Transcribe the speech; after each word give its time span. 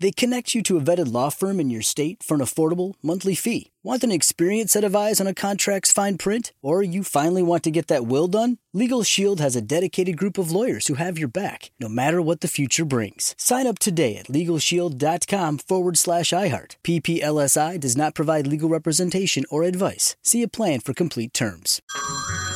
They 0.00 0.10
connect 0.10 0.54
you 0.54 0.62
to 0.64 0.76
a 0.76 0.80
vetted 0.80 1.12
law 1.12 1.30
firm 1.30 1.60
in 1.60 1.70
your 1.70 1.82
state 1.82 2.22
for 2.22 2.34
an 2.34 2.40
affordable 2.40 2.94
monthly 3.02 3.34
fee. 3.34 3.70
Want 3.82 4.02
an 4.02 4.10
experienced 4.10 4.72
set 4.72 4.82
of 4.82 4.96
eyes 4.96 5.20
on 5.20 5.26
a 5.26 5.34
contract's 5.34 5.92
fine 5.92 6.16
print? 6.18 6.52
Or 6.62 6.82
you 6.82 7.04
finally 7.04 7.42
want 7.42 7.62
to 7.64 7.70
get 7.70 7.88
that 7.88 8.06
will 8.06 8.26
done? 8.26 8.58
Legal 8.72 9.02
Shield 9.02 9.40
has 9.40 9.54
a 9.54 9.60
dedicated 9.62 10.16
group 10.16 10.38
of 10.38 10.50
lawyers 10.50 10.86
who 10.86 10.94
have 10.94 11.18
your 11.18 11.28
back, 11.28 11.70
no 11.78 11.88
matter 11.88 12.20
what 12.20 12.40
the 12.40 12.48
future 12.48 12.84
brings. 12.84 13.34
Sign 13.38 13.66
up 13.66 13.78
today 13.78 14.16
at 14.16 14.26
LegalShield.com 14.26 15.58
forward 15.58 15.98
slash 15.98 16.30
iHeart. 16.30 16.76
PPLSI 16.82 17.78
does 17.78 17.96
not 17.96 18.14
provide 18.14 18.46
legal 18.46 18.68
representation 18.68 19.44
or 19.50 19.62
advice. 19.62 20.16
See 20.22 20.42
a 20.42 20.48
plan 20.48 20.80
for 20.80 20.94
complete 20.94 21.34
terms. 21.34 21.80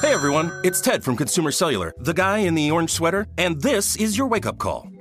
Hey 0.00 0.12
everyone, 0.12 0.52
it's 0.64 0.80
Ted 0.80 1.05
from 1.05 1.16
Consumer 1.16 1.50
Cellular, 1.50 1.92
the 1.98 2.14
guy 2.14 2.39
in 2.39 2.55
the 2.55 2.70
orange 2.70 2.91
sweater, 2.91 3.27
and 3.36 3.61
this 3.61 3.97
is 3.97 4.16
your 4.16 4.28
wake 4.28 4.47
up 4.47 4.59
call. 4.59 4.89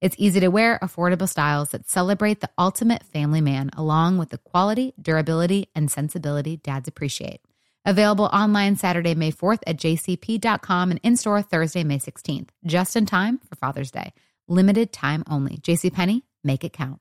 It's 0.00 0.16
easy 0.18 0.40
to 0.40 0.48
wear, 0.48 0.78
affordable 0.82 1.28
styles 1.28 1.70
that 1.70 1.88
celebrate 1.88 2.40
the 2.40 2.48
ultimate 2.56 3.04
family 3.04 3.42
man, 3.42 3.70
along 3.76 4.16
with 4.16 4.30
the 4.30 4.38
quality, 4.38 4.94
durability, 5.00 5.68
and 5.74 5.90
sensibility 5.90 6.56
dads 6.56 6.88
appreciate. 6.88 7.42
Available 7.84 8.24
online 8.26 8.76
Saturday, 8.76 9.14
May 9.14 9.30
4th 9.30 9.60
at 9.66 9.76
jcp.com 9.76 10.90
and 10.90 11.00
in 11.02 11.16
store 11.16 11.42
Thursday, 11.42 11.84
May 11.84 11.98
16th, 11.98 12.48
just 12.64 12.96
in 12.96 13.04
time 13.04 13.40
for 13.46 13.56
Father's 13.56 13.90
Day. 13.90 14.14
Limited 14.48 14.90
time 14.90 15.22
only. 15.28 15.58
JCPenney, 15.58 16.22
make 16.42 16.64
it 16.64 16.72
count. 16.72 17.00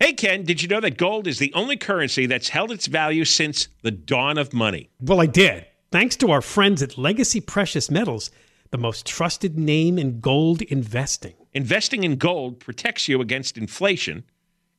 Hey, 0.00 0.12
Ken, 0.12 0.42
did 0.42 0.62
you 0.62 0.68
know 0.68 0.80
that 0.80 0.96
gold 0.96 1.28
is 1.28 1.38
the 1.38 1.52
only 1.54 1.76
currency 1.76 2.26
that's 2.26 2.48
held 2.48 2.72
its 2.72 2.88
value 2.88 3.24
since 3.24 3.68
the 3.82 3.92
dawn 3.92 4.36
of 4.36 4.52
money? 4.52 4.90
Well, 5.00 5.20
I 5.20 5.26
did. 5.26 5.64
Thanks 5.92 6.16
to 6.16 6.32
our 6.32 6.42
friends 6.42 6.82
at 6.82 6.98
Legacy 6.98 7.40
Precious 7.40 7.88
Metals, 7.88 8.32
the 8.72 8.78
most 8.78 9.06
trusted 9.06 9.56
name 9.56 9.96
in 9.96 10.18
gold 10.18 10.60
investing. 10.62 11.34
Investing 11.54 12.04
in 12.04 12.16
gold 12.16 12.60
protects 12.60 13.08
you 13.08 13.20
against 13.20 13.58
inflation 13.58 14.24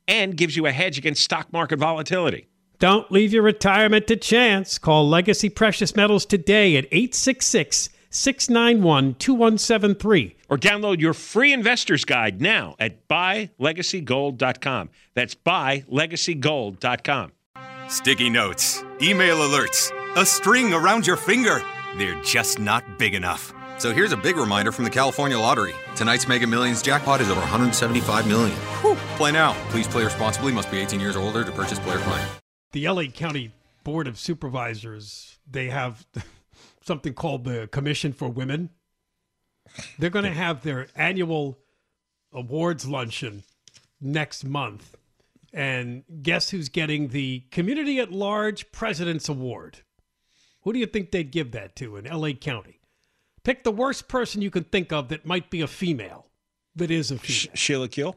and 0.08 0.36
gives 0.36 0.56
you 0.56 0.66
a 0.66 0.72
hedge 0.72 0.98
against 0.98 1.24
stock 1.24 1.54
market 1.54 1.78
volatility. 1.80 2.48
Don't 2.80 3.12
leave 3.12 3.32
your 3.32 3.44
retirement 3.44 4.08
to 4.08 4.16
chance. 4.18 4.78
Call 4.78 5.08
Legacy 5.08 5.50
Precious 5.50 5.96
Metals 5.96 6.26
today 6.26 6.76
at 6.76 6.86
866 6.86 7.90
691 8.10 9.16
2173. 9.16 10.36
Or 10.50 10.58
download 10.58 11.00
your 11.00 11.14
free 11.14 11.54
investor's 11.54 12.06
guide 12.06 12.42
now 12.42 12.76
at 12.80 13.08
buylegacygold.com. 13.08 14.90
That's 15.14 15.36
buylegacygold.com. 15.36 17.32
Sticky 17.88 18.30
notes, 18.30 18.84
email 19.02 19.38
alerts, 19.38 19.92
a 20.16 20.26
string 20.26 20.74
around 20.74 21.08
your 21.08 21.18
finger. 21.18 21.62
They're 21.98 22.22
just 22.24 22.60
not 22.60 22.98
big 22.98 23.14
enough. 23.14 23.54
So 23.84 23.94
here's 23.94 24.14
a 24.14 24.18
big 24.18 24.38
reminder 24.38 24.72
from 24.72 24.86
the 24.86 24.90
California 24.90 25.38
Lottery. 25.38 25.74
Tonight's 25.98 26.26
Mega 26.26 26.48
Millions 26.48 26.82
jackpot 26.82 27.20
is 27.20 27.30
over 27.30 27.42
175 27.42 28.26
million. 28.26 28.56
Whew. 28.80 28.96
Play 29.18 29.34
now. 29.34 29.52
Please 29.72 29.90
play 29.90 30.06
responsibly. 30.06 30.54
Must 30.54 30.72
be 30.72 30.80
18 30.80 31.02
years 31.02 31.18
or 31.18 31.20
older 31.20 31.44
to 31.44 31.52
purchase 31.52 31.80
player 31.80 31.98
client. 31.98 32.32
The 32.72 32.88
LA 32.88 33.08
County 33.08 33.52
Board 33.84 34.08
of 34.08 34.18
Supervisors, 34.18 35.38
they 35.46 35.68
have 35.68 36.08
something 36.82 37.14
called 37.14 37.44
the 37.44 37.68
Commission 37.74 38.14
for 38.14 38.30
Women. 38.30 38.70
They're 40.00 40.10
going 40.10 40.24
to 40.24 40.32
have 40.32 40.64
their 40.64 40.88
annual 40.96 41.60
awards 42.32 42.88
luncheon 42.88 43.44
next 44.00 44.46
month. 44.46 44.96
And 45.52 46.06
guess 46.22 46.52
who's 46.52 46.70
getting 46.70 47.10
the 47.10 47.44
Community 47.52 48.00
at 48.00 48.14
Large 48.14 48.72
President's 48.72 49.28
Award? 49.28 49.80
Who 50.62 50.72
do 50.72 50.80
you 50.80 50.86
think 50.86 51.12
they'd 51.12 51.30
give 51.30 51.52
that 51.52 51.76
to 51.76 51.98
in 51.98 52.06
LA 52.06 52.32
County? 52.32 52.80
Pick 53.44 53.64
the 53.64 53.72
worst 53.72 54.08
person 54.08 54.42
you 54.42 54.50
can 54.50 54.64
think 54.64 54.92
of 54.92 55.10
that 55.10 55.26
might 55.26 55.50
be 55.50 55.62
a 55.62 55.68
female. 55.68 56.28
That 56.76 56.90
is 56.90 57.12
a 57.12 57.18
female. 57.18 57.56
Sh- 57.56 57.60
Sheila 57.60 57.88
Kuehl? 57.90 58.16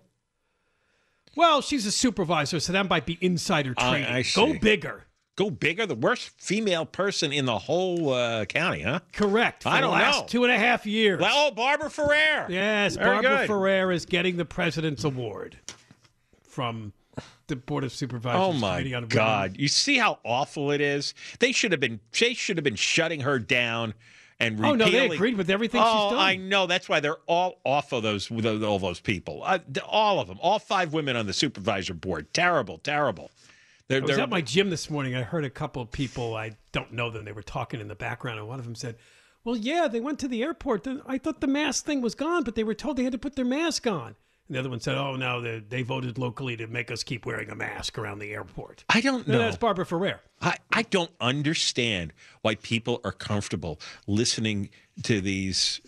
Well, 1.34 1.60
she's 1.60 1.84
a 1.84 1.92
supervisor, 1.92 2.60
so 2.60 2.72
that 2.72 2.88
might 2.88 3.04
be 3.04 3.18
insider 3.20 3.74
trading. 3.74 4.06
I 4.06 4.22
Go 4.34 4.52
see. 4.52 4.58
bigger. 4.58 5.04
Go 5.36 5.50
bigger, 5.50 5.84
the 5.84 5.94
worst 5.94 6.30
female 6.40 6.86
person 6.86 7.30
in 7.30 7.44
the 7.44 7.58
whole 7.58 8.14
uh, 8.14 8.46
county, 8.46 8.80
huh? 8.80 9.00
Correct. 9.12 9.64
For 9.64 9.68
I 9.68 9.82
don't 9.82 9.92
last 9.92 10.20
know. 10.22 10.26
two 10.28 10.44
and 10.44 10.52
a 10.52 10.58
half 10.58 10.86
years. 10.86 11.20
Well, 11.20 11.48
oh, 11.48 11.50
Barbara 11.54 11.90
Ferrer. 11.90 12.46
yes, 12.48 12.96
Very 12.96 13.16
Barbara 13.16 13.36
good. 13.40 13.46
Ferrer 13.48 13.92
is 13.92 14.06
getting 14.06 14.38
the 14.38 14.46
President's 14.46 15.04
Award 15.04 15.58
from 16.40 16.94
the 17.48 17.56
Board 17.56 17.84
of 17.84 17.92
Supervisors. 17.92 18.40
Oh 18.40 18.54
my 18.54 18.78
Committee 18.78 18.94
on 18.94 19.02
Women. 19.02 19.14
God! 19.14 19.56
You 19.58 19.68
see 19.68 19.98
how 19.98 20.20
awful 20.24 20.70
it 20.70 20.80
is. 20.80 21.12
They 21.38 21.52
should 21.52 21.70
have 21.72 21.80
been. 21.82 22.00
They 22.18 22.32
should 22.32 22.56
have 22.56 22.64
been 22.64 22.74
shutting 22.74 23.20
her 23.20 23.38
down 23.38 23.92
and 24.38 24.58
Oh 24.58 24.72
repealing. 24.72 24.78
no, 24.78 24.90
they 25.08 25.14
agreed 25.14 25.36
with 25.36 25.48
everything 25.50 25.80
oh, 25.84 26.08
she's 26.10 26.16
done. 26.16 26.20
I 26.20 26.36
know. 26.36 26.66
That's 26.66 26.88
why 26.88 27.00
they're 27.00 27.16
all 27.26 27.60
off 27.64 27.92
of 27.92 28.02
those. 28.02 28.28
those- 28.28 28.62
All 28.62 28.78
those 28.78 29.00
people. 29.00 29.42
Uh, 29.44 29.58
all 29.88 30.20
of 30.20 30.28
them. 30.28 30.38
All 30.42 30.58
five 30.58 30.92
women 30.92 31.16
on 31.16 31.26
the 31.26 31.32
supervisor 31.32 31.94
board. 31.94 32.32
Terrible. 32.34 32.78
Terrible. 32.78 33.30
They're, 33.88 33.98
I 33.98 34.00
was 34.02 34.10
they're- 34.10 34.20
at 34.20 34.30
my 34.30 34.40
gym 34.40 34.68
this 34.70 34.90
morning. 34.90 35.14
I 35.14 35.22
heard 35.22 35.44
a 35.44 35.50
couple 35.50 35.80
of 35.80 35.90
people. 35.90 36.34
I 36.36 36.56
don't 36.72 36.92
know 36.92 37.08
them. 37.10 37.24
They 37.24 37.32
were 37.32 37.42
talking 37.42 37.80
in 37.80 37.88
the 37.88 37.94
background, 37.94 38.38
and 38.38 38.48
one 38.48 38.58
of 38.58 38.64
them 38.64 38.74
said, 38.74 38.96
"Well, 39.44 39.56
yeah, 39.56 39.88
they 39.88 40.00
went 40.00 40.18
to 40.20 40.28
the 40.28 40.42
airport. 40.42 40.86
I 41.06 41.18
thought 41.18 41.40
the 41.40 41.46
mask 41.46 41.84
thing 41.86 42.00
was 42.02 42.14
gone, 42.14 42.42
but 42.42 42.56
they 42.56 42.64
were 42.64 42.74
told 42.74 42.96
they 42.96 43.04
had 43.04 43.12
to 43.12 43.18
put 43.18 43.36
their 43.36 43.44
mask 43.44 43.86
on." 43.86 44.16
And 44.48 44.54
the 44.54 44.60
other 44.60 44.70
one 44.70 44.80
said, 44.80 44.96
"Oh 44.96 45.16
no, 45.16 45.40
they, 45.40 45.58
they 45.58 45.82
voted 45.82 46.18
locally 46.18 46.56
to 46.56 46.66
make 46.66 46.90
us 46.90 47.02
keep 47.02 47.26
wearing 47.26 47.50
a 47.50 47.54
mask 47.56 47.98
around 47.98 48.20
the 48.20 48.32
airport." 48.32 48.84
I 48.88 49.00
don't 49.00 49.26
No, 49.26 49.34
know. 49.34 49.38
that's 49.40 49.56
Barbara 49.56 49.84
Ferrer. 49.86 50.20
I, 50.40 50.56
I 50.72 50.82
don't 50.82 51.10
understand 51.20 52.12
why 52.42 52.54
people 52.56 53.00
are 53.04 53.12
comfortable 53.12 53.80
listening 54.06 54.70
to 55.02 55.20
these 55.20 55.80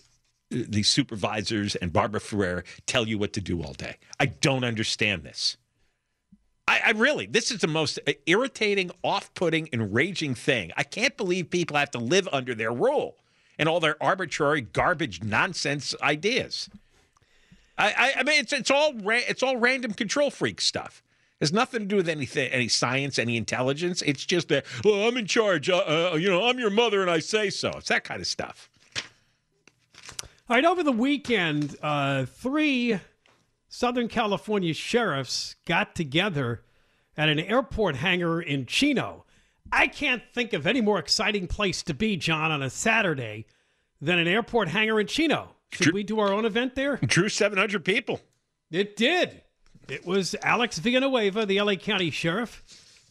these 0.50 0.88
supervisors 0.88 1.76
and 1.76 1.92
Barbara 1.92 2.20
Ferrer 2.20 2.64
tell 2.86 3.06
you 3.06 3.19
what 3.19 3.32
to 3.34 3.41
do 3.41 3.62
all 3.62 3.74
day. 3.74 3.96
I 4.19 4.26
don't 4.26 4.64
understand 4.64 5.22
this. 5.22 5.58
I, 6.66 6.80
I 6.86 6.90
really, 6.92 7.26
this 7.26 7.50
is 7.50 7.60
the 7.60 7.66
most 7.66 7.98
irritating, 8.26 8.90
off-putting, 9.02 9.69
enraging 9.75 10.34
thing. 10.34 10.72
I 10.76 10.84
can't 10.84 11.16
believe 11.19 11.50
people 11.50 11.76
have 11.76 11.90
to 11.92 11.98
live 11.98 12.28
under 12.32 12.54
their 12.54 12.72
rule 12.72 13.16
and 13.58 13.69
all 13.69 13.78
their 13.78 14.02
arbitrary, 14.02 14.62
garbage, 14.62 15.22
nonsense 15.22 15.94
ideas. 16.02 16.70
I, 17.78 18.12
I, 18.18 18.22
mean, 18.24 18.40
it's 18.40 18.52
it's 18.52 18.70
all 18.70 18.92
ra- 18.94 19.20
it's 19.28 19.42
all 19.42 19.56
random 19.56 19.92
control 19.92 20.30
freak 20.30 20.60
stuff. 20.60 21.02
Has 21.40 21.52
nothing 21.52 21.80
to 21.80 21.86
do 21.86 21.96
with 21.96 22.08
anything, 22.08 22.50
any 22.50 22.66
science, 22.66 23.16
any 23.18 23.36
intelligence. 23.36 24.02
It's 24.02 24.26
just 24.26 24.48
that, 24.48 24.66
well, 24.84 25.06
I'm 25.06 25.16
in 25.16 25.26
charge. 25.26 25.70
Uh, 25.70 26.10
uh, 26.12 26.16
you 26.16 26.28
know, 26.28 26.48
I'm 26.48 26.58
your 26.58 26.70
mother, 26.70 27.00
and 27.00 27.08
I 27.08 27.20
say 27.20 27.48
so. 27.48 27.70
It's 27.76 27.88
that 27.90 28.02
kind 28.02 28.20
of 28.20 28.26
stuff. 28.26 28.69
All 30.50 30.56
right, 30.56 30.64
over 30.64 30.82
the 30.82 30.90
weekend, 30.90 31.76
uh, 31.80 32.25
three 32.26 32.98
Southern 33.69 34.08
California 34.08 34.74
sheriffs 34.74 35.54
got 35.64 35.94
together 35.94 36.64
at 37.16 37.28
an 37.28 37.38
airport 37.38 37.96
hangar 37.96 38.40
in 38.40 38.66
Chino. 38.66 39.24
I 39.70 39.86
can't 39.86 40.22
think 40.32 40.52
of 40.54 40.66
any 40.66 40.81
more 40.81 40.98
exciting 40.98 41.46
place 41.46 41.84
to 41.84 41.94
be, 41.94 42.16
John, 42.16 42.50
on 42.50 42.62
a 42.62 42.70
Saturday 42.70 43.46
than 44.00 44.19
an 44.19 44.26
airport 44.26 44.69
hangar 44.69 44.98
in 44.98 45.06
Chino. 45.06 45.50
Should 45.73 45.94
we 45.94 46.03
do 46.03 46.19
our 46.19 46.32
own 46.32 46.44
event 46.44 46.75
there? 46.75 46.97
Drew 46.97 47.29
700 47.29 47.85
people. 47.85 48.20
It 48.70 48.97
did. 48.97 49.43
It 49.88 50.06
was 50.06 50.35
Alex 50.43 50.79
Villanueva, 50.79 51.47
the 51.47 51.61
LA 51.61 51.75
County 51.76 52.11
Sheriff, 52.11 52.62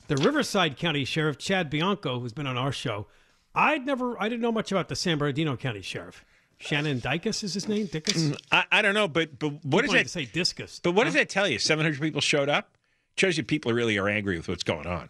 the 0.08 0.16
Riverside 0.18 0.78
County 0.78 1.06
Sheriff, 1.06 1.38
Chad 1.38 1.70
Bianco, 1.70 2.20
who's 2.20 2.34
been 2.34 2.48
on 2.48 2.58
our 2.58 2.72
show. 2.72 3.08
I'd 3.56 3.86
never, 3.86 4.22
I 4.22 4.30
didn't 4.30 4.42
know 4.42 4.52
much 4.52 4.72
about 4.72 4.88
the 4.88 4.96
San 4.96 5.18
Bernardino 5.18 5.58
County 5.58 5.82
Sheriff. 5.82 6.24
Shannon 6.60 7.00
Dicus 7.00 7.44
is 7.44 7.54
his 7.54 7.68
name? 7.68 7.88
Dicus? 7.88 8.30
Mm, 8.30 8.40
I, 8.52 8.66
I 8.72 8.82
don't 8.82 8.94
know, 8.94 9.08
but 9.08 9.38
but 9.38 9.64
what 9.64 9.84
does 9.84 9.94
that 9.94 10.10
say 10.10 10.26
discus? 10.26 10.80
But 10.82 10.94
what 10.94 11.04
does 11.04 11.14
that 11.14 11.30
tell 11.30 11.48
you? 11.48 11.60
700 11.60 12.00
people 12.02 12.22
showed 12.22 12.50
up. 12.50 12.78
Shows 13.16 13.38
you 13.38 13.44
people 13.44 13.74
really 13.74 13.98
are 13.98 14.10
angry 14.10 14.38
with 14.38 14.48
what's 14.48 14.64
going 14.64 14.88
on. 14.88 15.10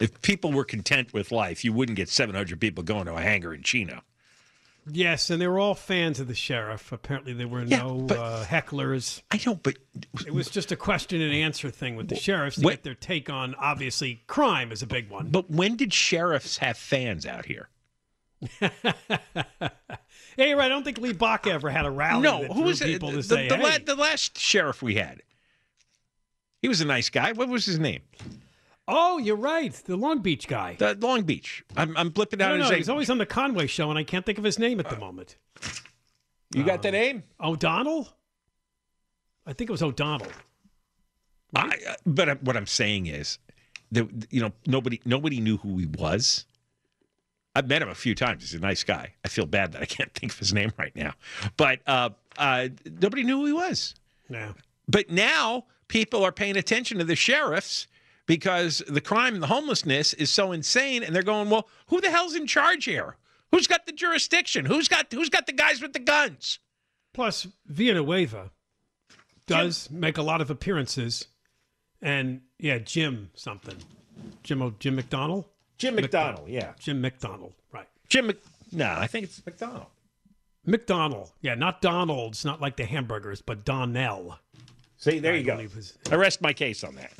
If 0.00 0.20
people 0.22 0.52
were 0.52 0.64
content 0.64 1.12
with 1.12 1.32
life, 1.32 1.64
you 1.64 1.72
wouldn't 1.72 1.96
get 1.96 2.08
700 2.08 2.60
people 2.60 2.84
going 2.84 3.06
to 3.06 3.14
a 3.14 3.20
hangar 3.20 3.52
in 3.52 3.62
Chino. 3.62 4.02
Yes, 4.90 5.30
and 5.30 5.40
they 5.40 5.46
were 5.48 5.58
all 5.58 5.74
fans 5.74 6.20
of 6.20 6.28
the 6.28 6.34
sheriff. 6.34 6.92
Apparently, 6.92 7.32
there 7.32 7.48
were 7.48 7.62
Yeah, 7.64 7.78
no 7.82 8.06
uh, 8.10 8.44
hecklers. 8.44 9.22
I 9.30 9.40
know, 9.44 9.54
but 9.54 9.76
It 10.26 10.32
was 10.32 10.48
just 10.50 10.72
a 10.72 10.76
question 10.76 11.20
and 11.20 11.32
answer 11.32 11.70
thing 11.70 11.96
with 11.96 12.08
the 12.08 12.16
sheriffs 12.16 12.56
to 12.56 12.62
What- 12.62 12.70
get 12.70 12.82
their 12.84 12.94
take 12.94 13.28
on. 13.30 13.54
Obviously, 13.56 14.22
crime 14.26 14.72
is 14.72 14.82
a 14.82 14.86
big 14.86 15.10
one. 15.10 15.28
but 15.30 15.50
when 15.50 15.76
did 15.76 15.92
sheriffs 15.92 16.58
have 16.58 16.76
fans 16.78 17.26
out 17.26 17.46
here? 17.46 17.68
Yeah, 18.60 20.44
you're 20.46 20.56
right. 20.56 20.66
I 20.66 20.68
don't 20.68 20.84
think 20.84 20.98
Lee 20.98 21.12
Baca 21.12 21.50
ever 21.50 21.68
had 21.70 21.84
a 21.84 21.90
rally. 21.90 22.22
no, 22.22 22.44
who 22.44 22.62
was 22.62 22.80
it? 22.80 22.86
people 22.86 23.10
The, 23.10 23.16
to 23.16 23.22
say, 23.24 23.48
the, 23.48 23.56
hey. 23.56 23.62
la- 23.62 23.78
the 23.84 23.96
last 23.96 24.38
sheriff 24.38 24.80
we 24.82 24.94
had. 24.94 25.20
He 26.62 26.68
was 26.68 26.80
a 26.80 26.84
nice 26.84 27.10
guy. 27.10 27.32
What 27.32 27.48
was 27.48 27.64
his 27.66 27.78
name? 27.80 28.02
Oh, 28.90 29.18
you're 29.18 29.36
right. 29.36 29.72
The 29.72 29.96
Long 29.96 30.20
Beach 30.20 30.48
guy. 30.48 30.76
The 30.78 30.94
Long 30.94 31.22
Beach. 31.22 31.62
I'm, 31.76 31.94
I'm 31.96 32.10
blipping 32.10 32.40
out 32.40 32.58
his 32.58 32.70
name. 32.70 32.78
He's 32.78 32.88
always 32.88 33.10
on 33.10 33.18
the 33.18 33.26
Conway 33.26 33.66
show, 33.66 33.90
and 33.90 33.98
I 33.98 34.02
can't 34.02 34.24
think 34.24 34.38
of 34.38 34.44
his 34.44 34.58
name 34.58 34.80
at 34.80 34.88
the 34.88 34.96
moment. 34.96 35.36
you 36.54 36.64
got 36.64 36.82
the 36.82 36.90
name? 36.90 37.22
O'Donnell? 37.38 38.08
I 39.46 39.52
think 39.52 39.68
it 39.68 39.72
was 39.72 39.82
O'Donnell. 39.82 40.32
I, 41.54 41.78
uh, 41.88 41.94
but 42.06 42.28
uh, 42.30 42.36
what 42.40 42.56
I'm 42.56 42.66
saying 42.66 43.06
is, 43.06 43.38
that 43.92 44.06
you 44.30 44.40
know, 44.40 44.52
nobody 44.66 45.00
nobody 45.04 45.40
knew 45.40 45.56
who 45.58 45.78
he 45.78 45.86
was. 45.86 46.44
I've 47.54 47.68
met 47.68 47.82
him 47.82 47.88
a 47.88 47.94
few 47.94 48.14
times. 48.14 48.42
He's 48.42 48.54
a 48.54 48.60
nice 48.60 48.84
guy. 48.84 49.14
I 49.24 49.28
feel 49.28 49.46
bad 49.46 49.72
that 49.72 49.82
I 49.82 49.86
can't 49.86 50.12
think 50.14 50.32
of 50.32 50.38
his 50.38 50.52
name 50.52 50.72
right 50.78 50.94
now, 50.94 51.14
but 51.56 51.80
uh, 51.86 52.10
uh, 52.36 52.68
nobody 53.00 53.24
knew 53.24 53.38
who 53.38 53.46
he 53.46 53.52
was. 53.52 53.94
Yeah. 54.28 54.52
But 54.86 55.10
now 55.10 55.64
people 55.88 56.24
are 56.24 56.32
paying 56.32 56.56
attention 56.56 56.98
to 56.98 57.04
the 57.04 57.16
sheriffs 57.16 57.86
because 58.28 58.80
the 58.86 59.00
crime 59.00 59.34
and 59.34 59.42
the 59.42 59.48
homelessness 59.48 60.12
is 60.14 60.30
so 60.30 60.52
insane, 60.52 61.02
and 61.02 61.12
they're 61.16 61.24
going, 61.24 61.50
"Well, 61.50 61.68
who 61.88 62.00
the 62.00 62.10
hell's 62.12 62.36
in 62.36 62.46
charge 62.46 62.84
here? 62.84 63.16
Who's 63.50 63.66
got 63.66 63.86
the 63.86 63.92
jurisdiction? 63.92 64.66
Who's 64.66 64.86
got 64.86 65.12
who's 65.12 65.30
got 65.30 65.46
the 65.46 65.52
guys 65.52 65.82
with 65.82 65.92
the 65.94 65.98
guns?" 65.98 66.60
Plus, 67.12 67.48
Villanueva 67.66 68.52
does 69.46 69.90
make 69.90 70.18
a 70.18 70.22
lot 70.22 70.40
of 70.40 70.50
appearances, 70.50 71.26
and 72.00 72.42
yeah, 72.58 72.78
Jim 72.78 73.30
something, 73.34 73.76
Jim 74.44 74.62
O- 74.62 74.74
Jim 74.78 74.94
McDonald, 74.94 75.46
Jim 75.78 75.96
McDonald, 75.96 76.48
yeah, 76.48 76.74
Jim 76.78 77.00
McDonald, 77.00 77.54
right? 77.72 77.88
Jim. 78.08 78.26
Mc, 78.28 78.36
no, 78.70 78.94
I 78.96 79.06
think 79.06 79.24
it's 79.24 79.40
McDonnell. 79.40 79.86
McDonnell, 80.66 81.30
yeah, 81.40 81.54
not 81.54 81.80
Donald's, 81.80 82.44
not 82.44 82.60
like 82.60 82.76
the 82.76 82.84
hamburgers, 82.84 83.40
but 83.40 83.64
Donnell. 83.64 84.38
See, 84.98 85.18
there 85.18 85.32
I 85.32 85.36
you 85.36 85.44
go. 85.44 85.54
believe 85.56 85.72
his- 85.72 85.96
I 86.10 86.16
rest 86.16 86.42
my 86.42 86.52
case 86.52 86.84
on 86.84 86.94
that. 86.96 87.12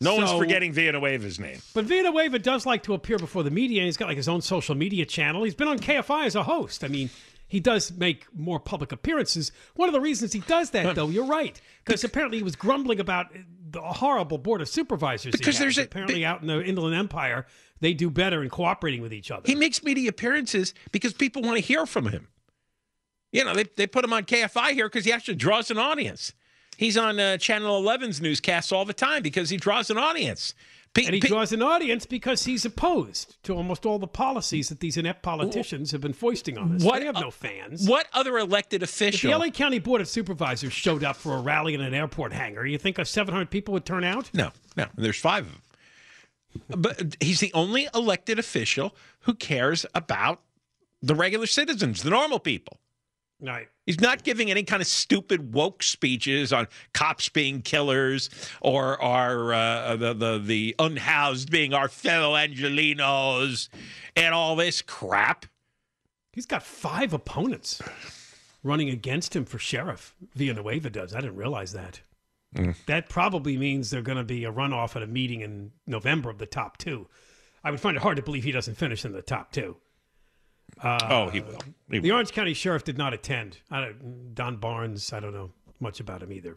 No 0.00 0.14
one's 0.14 0.30
So- 0.30 0.38
forgetting 0.38 0.72
Villanueva's 0.72 1.40
name. 1.40 1.60
But 1.74 1.84
Villanueva 1.84 2.38
does 2.38 2.64
like 2.66 2.82
to 2.84 2.94
appear 2.94 3.18
before 3.18 3.42
the 3.42 3.50
media. 3.50 3.82
He's 3.82 3.96
got 3.96 4.06
like 4.08 4.16
his 4.16 4.28
own 4.28 4.40
social 4.42 4.74
media 4.74 5.04
channel. 5.04 5.42
He's 5.44 5.54
been 5.56 5.68
on 5.68 5.78
KFI 5.78 6.26
as 6.26 6.34
a 6.36 6.44
host. 6.44 6.84
I 6.84 6.88
mean, 6.88 7.10
he 7.48 7.58
does 7.60 7.90
make 7.92 8.26
more 8.34 8.60
public 8.60 8.92
appearances. 8.92 9.50
One 9.74 9.88
of 9.88 9.92
the 9.92 10.00
reasons 10.00 10.32
he 10.32 10.40
does 10.40 10.70
that, 10.70 10.94
though, 10.94 11.08
you're 11.08 11.24
right, 11.26 11.60
because 11.84 12.04
apparently 12.04 12.38
he 12.38 12.44
was 12.44 12.54
grumbling 12.56 13.00
about 13.00 13.26
the 13.70 13.80
horrible 13.80 14.38
board 14.38 14.60
of 14.60 14.68
supervisors. 14.68 15.32
Because 15.32 15.58
there's 15.58 15.78
a- 15.78 15.82
apparently 15.84 16.24
out 16.24 16.42
in 16.42 16.46
the 16.46 16.62
Inland 16.62 16.94
Empire, 16.94 17.46
they 17.80 17.92
do 17.92 18.08
better 18.10 18.42
in 18.42 18.50
cooperating 18.50 19.02
with 19.02 19.12
each 19.12 19.30
other. 19.30 19.42
He 19.46 19.54
makes 19.54 19.82
media 19.82 20.10
appearances 20.10 20.74
because 20.92 21.12
people 21.12 21.42
want 21.42 21.56
to 21.56 21.62
hear 21.62 21.86
from 21.86 22.06
him. 22.08 22.28
You 23.32 23.44
know, 23.44 23.52
they, 23.54 23.64
they 23.76 23.86
put 23.86 24.04
him 24.04 24.12
on 24.12 24.24
KFI 24.24 24.70
here 24.72 24.88
because 24.88 25.04
he 25.04 25.12
actually 25.12 25.34
draws 25.34 25.70
an 25.70 25.76
audience. 25.78 26.32
He's 26.78 26.96
on 26.96 27.18
uh, 27.18 27.36
Channel 27.38 27.82
11's 27.82 28.20
newscasts 28.20 28.70
all 28.70 28.84
the 28.84 28.92
time 28.92 29.20
because 29.20 29.50
he 29.50 29.56
draws 29.56 29.90
an 29.90 29.98
audience. 29.98 30.54
And 30.96 31.12
he 31.12 31.18
draws 31.20 31.52
an 31.52 31.60
audience 31.60 32.06
because 32.06 32.44
he's 32.44 32.64
opposed 32.64 33.36
to 33.42 33.52
almost 33.52 33.84
all 33.84 33.98
the 33.98 34.06
policies 34.06 34.68
that 34.68 34.78
these 34.78 34.96
inept 34.96 35.22
politicians 35.22 35.90
have 35.90 36.00
been 36.00 36.12
foisting 36.12 36.56
on 36.56 36.76
us. 36.76 36.84
What- 36.84 37.00
they 37.00 37.06
have 37.06 37.16
no 37.16 37.32
fans. 37.32 37.88
what 37.88 38.06
other 38.12 38.38
elected 38.38 38.84
If 38.84 38.90
official? 38.90 39.30
the 39.32 39.36
LA 39.36 39.50
County 39.50 39.80
Board 39.80 40.00
of 40.00 40.08
Supervisors 40.08 40.72
showed 40.72 41.02
up 41.02 41.16
for 41.16 41.34
a 41.34 41.40
rally 41.40 41.74
in 41.74 41.80
an 41.80 41.94
airport 41.94 42.32
hangar, 42.32 42.64
you 42.64 42.78
think 42.78 43.04
700 43.04 43.50
people 43.50 43.74
would 43.74 43.84
turn 43.84 44.04
out? 44.04 44.30
No, 44.32 44.52
no. 44.76 44.86
There's 44.96 45.18
five 45.18 45.46
of 45.46 45.52
them. 45.52 46.80
But 46.80 47.16
he's 47.20 47.40
the 47.40 47.52
only 47.54 47.88
elected 47.92 48.38
official 48.38 48.94
who 49.22 49.34
cares 49.34 49.84
about 49.96 50.40
the 51.02 51.16
regular 51.16 51.46
citizens, 51.46 52.04
the 52.04 52.10
normal 52.10 52.38
people. 52.38 52.78
Right. 53.40 53.68
He's 53.86 54.00
not 54.00 54.24
giving 54.24 54.50
any 54.50 54.64
kind 54.64 54.82
of 54.82 54.88
stupid 54.88 55.54
woke 55.54 55.82
speeches 55.84 56.52
on 56.52 56.66
cops 56.92 57.28
being 57.28 57.62
killers 57.62 58.30
or 58.60 59.00
our 59.00 59.54
uh, 59.54 59.96
the, 59.96 60.12
the 60.12 60.38
the 60.38 60.74
unhoused 60.78 61.50
being 61.50 61.72
our 61.72 61.88
fellow 61.88 62.34
Angelinos 62.36 63.68
and 64.16 64.34
all 64.34 64.56
this 64.56 64.82
crap. 64.82 65.46
He's 66.32 66.46
got 66.46 66.64
five 66.64 67.12
opponents 67.12 67.80
running 68.64 68.90
against 68.90 69.36
him 69.36 69.44
for 69.44 69.58
sheriff. 69.58 70.14
Villanueva 70.34 70.90
does. 70.90 71.14
I 71.14 71.20
didn't 71.20 71.36
realize 71.36 71.72
that. 71.72 72.00
That 72.86 73.08
probably 73.08 73.56
means 73.56 73.90
they're 73.90 74.02
going 74.02 74.18
to 74.18 74.24
be 74.24 74.44
a 74.44 74.52
runoff 74.52 74.96
at 74.96 75.02
a 75.02 75.06
meeting 75.06 75.42
in 75.42 75.72
November 75.86 76.30
of 76.30 76.38
the 76.38 76.46
top 76.46 76.76
two. 76.78 77.06
I 77.62 77.70
would 77.70 77.80
find 77.80 77.96
it 77.96 78.02
hard 78.02 78.16
to 78.16 78.22
believe 78.22 78.44
he 78.44 78.52
doesn't 78.52 78.76
finish 78.76 79.04
in 79.04 79.12
the 79.12 79.22
top 79.22 79.52
two. 79.52 79.76
Oh, 80.82 81.28
he 81.30 81.40
will. 81.40 81.58
He 81.90 81.98
The 81.98 82.08
will. 82.10 82.14
Orange 82.16 82.32
County 82.32 82.54
Sheriff 82.54 82.84
did 82.84 82.98
not 82.98 83.12
attend. 83.14 83.58
I 83.70 83.80
don't, 83.80 84.34
Don 84.34 84.56
Barnes, 84.56 85.12
I 85.12 85.20
don't 85.20 85.32
know 85.34 85.50
much 85.80 86.00
about 86.00 86.22
him 86.22 86.32
either. 86.32 86.56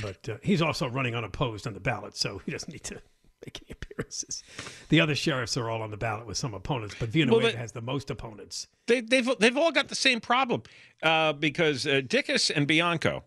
But 0.00 0.28
uh, 0.28 0.36
he's 0.42 0.62
also 0.62 0.88
running 0.88 1.14
unopposed 1.14 1.66
on 1.66 1.74
the 1.74 1.80
ballot, 1.80 2.16
so 2.16 2.40
he 2.46 2.52
doesn't 2.52 2.70
need 2.72 2.84
to 2.84 2.94
make 3.44 3.60
any 3.62 3.72
appearances. 3.72 4.42
The 4.90 5.00
other 5.00 5.14
sheriffs 5.14 5.56
are 5.56 5.68
all 5.68 5.82
on 5.82 5.90
the 5.90 5.96
ballot 5.96 6.26
with 6.26 6.36
some 6.36 6.54
opponents, 6.54 6.94
but 6.98 7.08
Villanueva 7.08 7.50
they- 7.52 7.56
has 7.58 7.72
the 7.72 7.80
most 7.82 8.10
opponents. 8.10 8.68
They, 8.86 9.00
they've 9.00 9.28
they've 9.40 9.56
all 9.56 9.72
got 9.72 9.88
the 9.88 9.96
same 9.96 10.20
problem 10.20 10.62
uh, 11.02 11.32
because 11.32 11.86
uh, 11.86 12.00
Dicus 12.06 12.50
and 12.54 12.68
Bianco, 12.68 13.24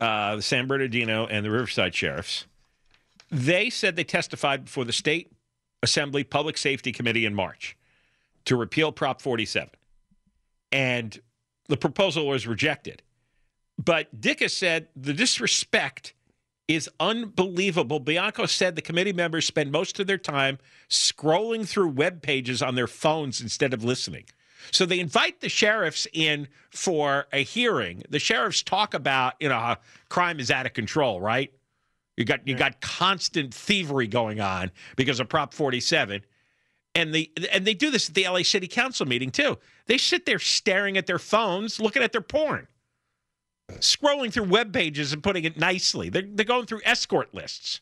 uh, 0.00 0.36
the 0.36 0.42
San 0.42 0.66
Bernardino 0.66 1.26
and 1.26 1.42
the 1.46 1.50
Riverside 1.50 1.94
sheriffs, 1.94 2.44
they 3.30 3.70
said 3.70 3.96
they 3.96 4.04
testified 4.04 4.66
before 4.66 4.84
the 4.84 4.92
state 4.92 5.32
assembly 5.82 6.24
public 6.24 6.58
safety 6.58 6.92
committee 6.92 7.24
in 7.24 7.34
March 7.34 7.76
to 8.46 8.56
repeal 8.56 8.92
Prop 8.92 9.20
47, 9.20 9.70
and 10.72 11.20
the 11.68 11.76
proposal 11.76 12.26
was 12.26 12.46
rejected. 12.46 13.02
But 13.82 14.20
Dicus 14.20 14.56
said 14.56 14.88
the 14.94 15.12
disrespect 15.12 16.14
is 16.68 16.88
unbelievable. 16.98 18.00
Bianco 18.00 18.46
said 18.46 18.76
the 18.76 18.82
committee 18.82 19.12
members 19.12 19.46
spend 19.46 19.70
most 19.70 20.00
of 20.00 20.06
their 20.06 20.18
time 20.18 20.58
scrolling 20.88 21.68
through 21.68 21.88
web 21.88 22.22
pages 22.22 22.62
on 22.62 22.74
their 22.74 22.86
phones 22.86 23.40
instead 23.40 23.74
of 23.74 23.84
listening. 23.84 24.24
So 24.70 24.86
they 24.86 24.98
invite 24.98 25.40
the 25.40 25.50
sheriffs 25.50 26.06
in 26.12 26.48
for 26.70 27.26
a 27.32 27.42
hearing. 27.44 28.02
The 28.08 28.18
sheriffs 28.18 28.62
talk 28.62 28.94
about, 28.94 29.34
you 29.40 29.48
know, 29.48 29.58
how 29.58 29.76
crime 30.08 30.40
is 30.40 30.50
out 30.50 30.64
of 30.64 30.72
control, 30.72 31.20
right? 31.20 31.52
You 32.16 32.24
got 32.24 32.46
you 32.46 32.54
got 32.54 32.80
constant 32.80 33.52
thievery 33.52 34.06
going 34.06 34.40
on 34.40 34.70
because 34.96 35.20
of 35.20 35.28
Prop 35.28 35.52
47. 35.52 36.24
And 36.94 37.14
they 37.14 37.30
and 37.52 37.66
they 37.66 37.74
do 37.74 37.90
this 37.90 38.08
at 38.08 38.14
the 38.14 38.28
LA 38.28 38.42
City 38.42 38.68
Council 38.68 39.06
meeting 39.06 39.30
too. 39.30 39.58
They 39.86 39.98
sit 39.98 40.26
there 40.26 40.38
staring 40.38 40.96
at 40.96 41.06
their 41.06 41.18
phones, 41.18 41.80
looking 41.80 42.02
at 42.02 42.12
their 42.12 42.20
porn 42.20 42.68
scrolling 43.80 44.32
through 44.32 44.44
web 44.44 44.72
pages 44.72 45.12
and 45.12 45.22
putting 45.22 45.44
it 45.44 45.58
nicely. 45.58 46.08
They're, 46.08 46.22
they're 46.26 46.44
going 46.44 46.66
through 46.66 46.82
escort 46.84 47.34
lists. 47.34 47.80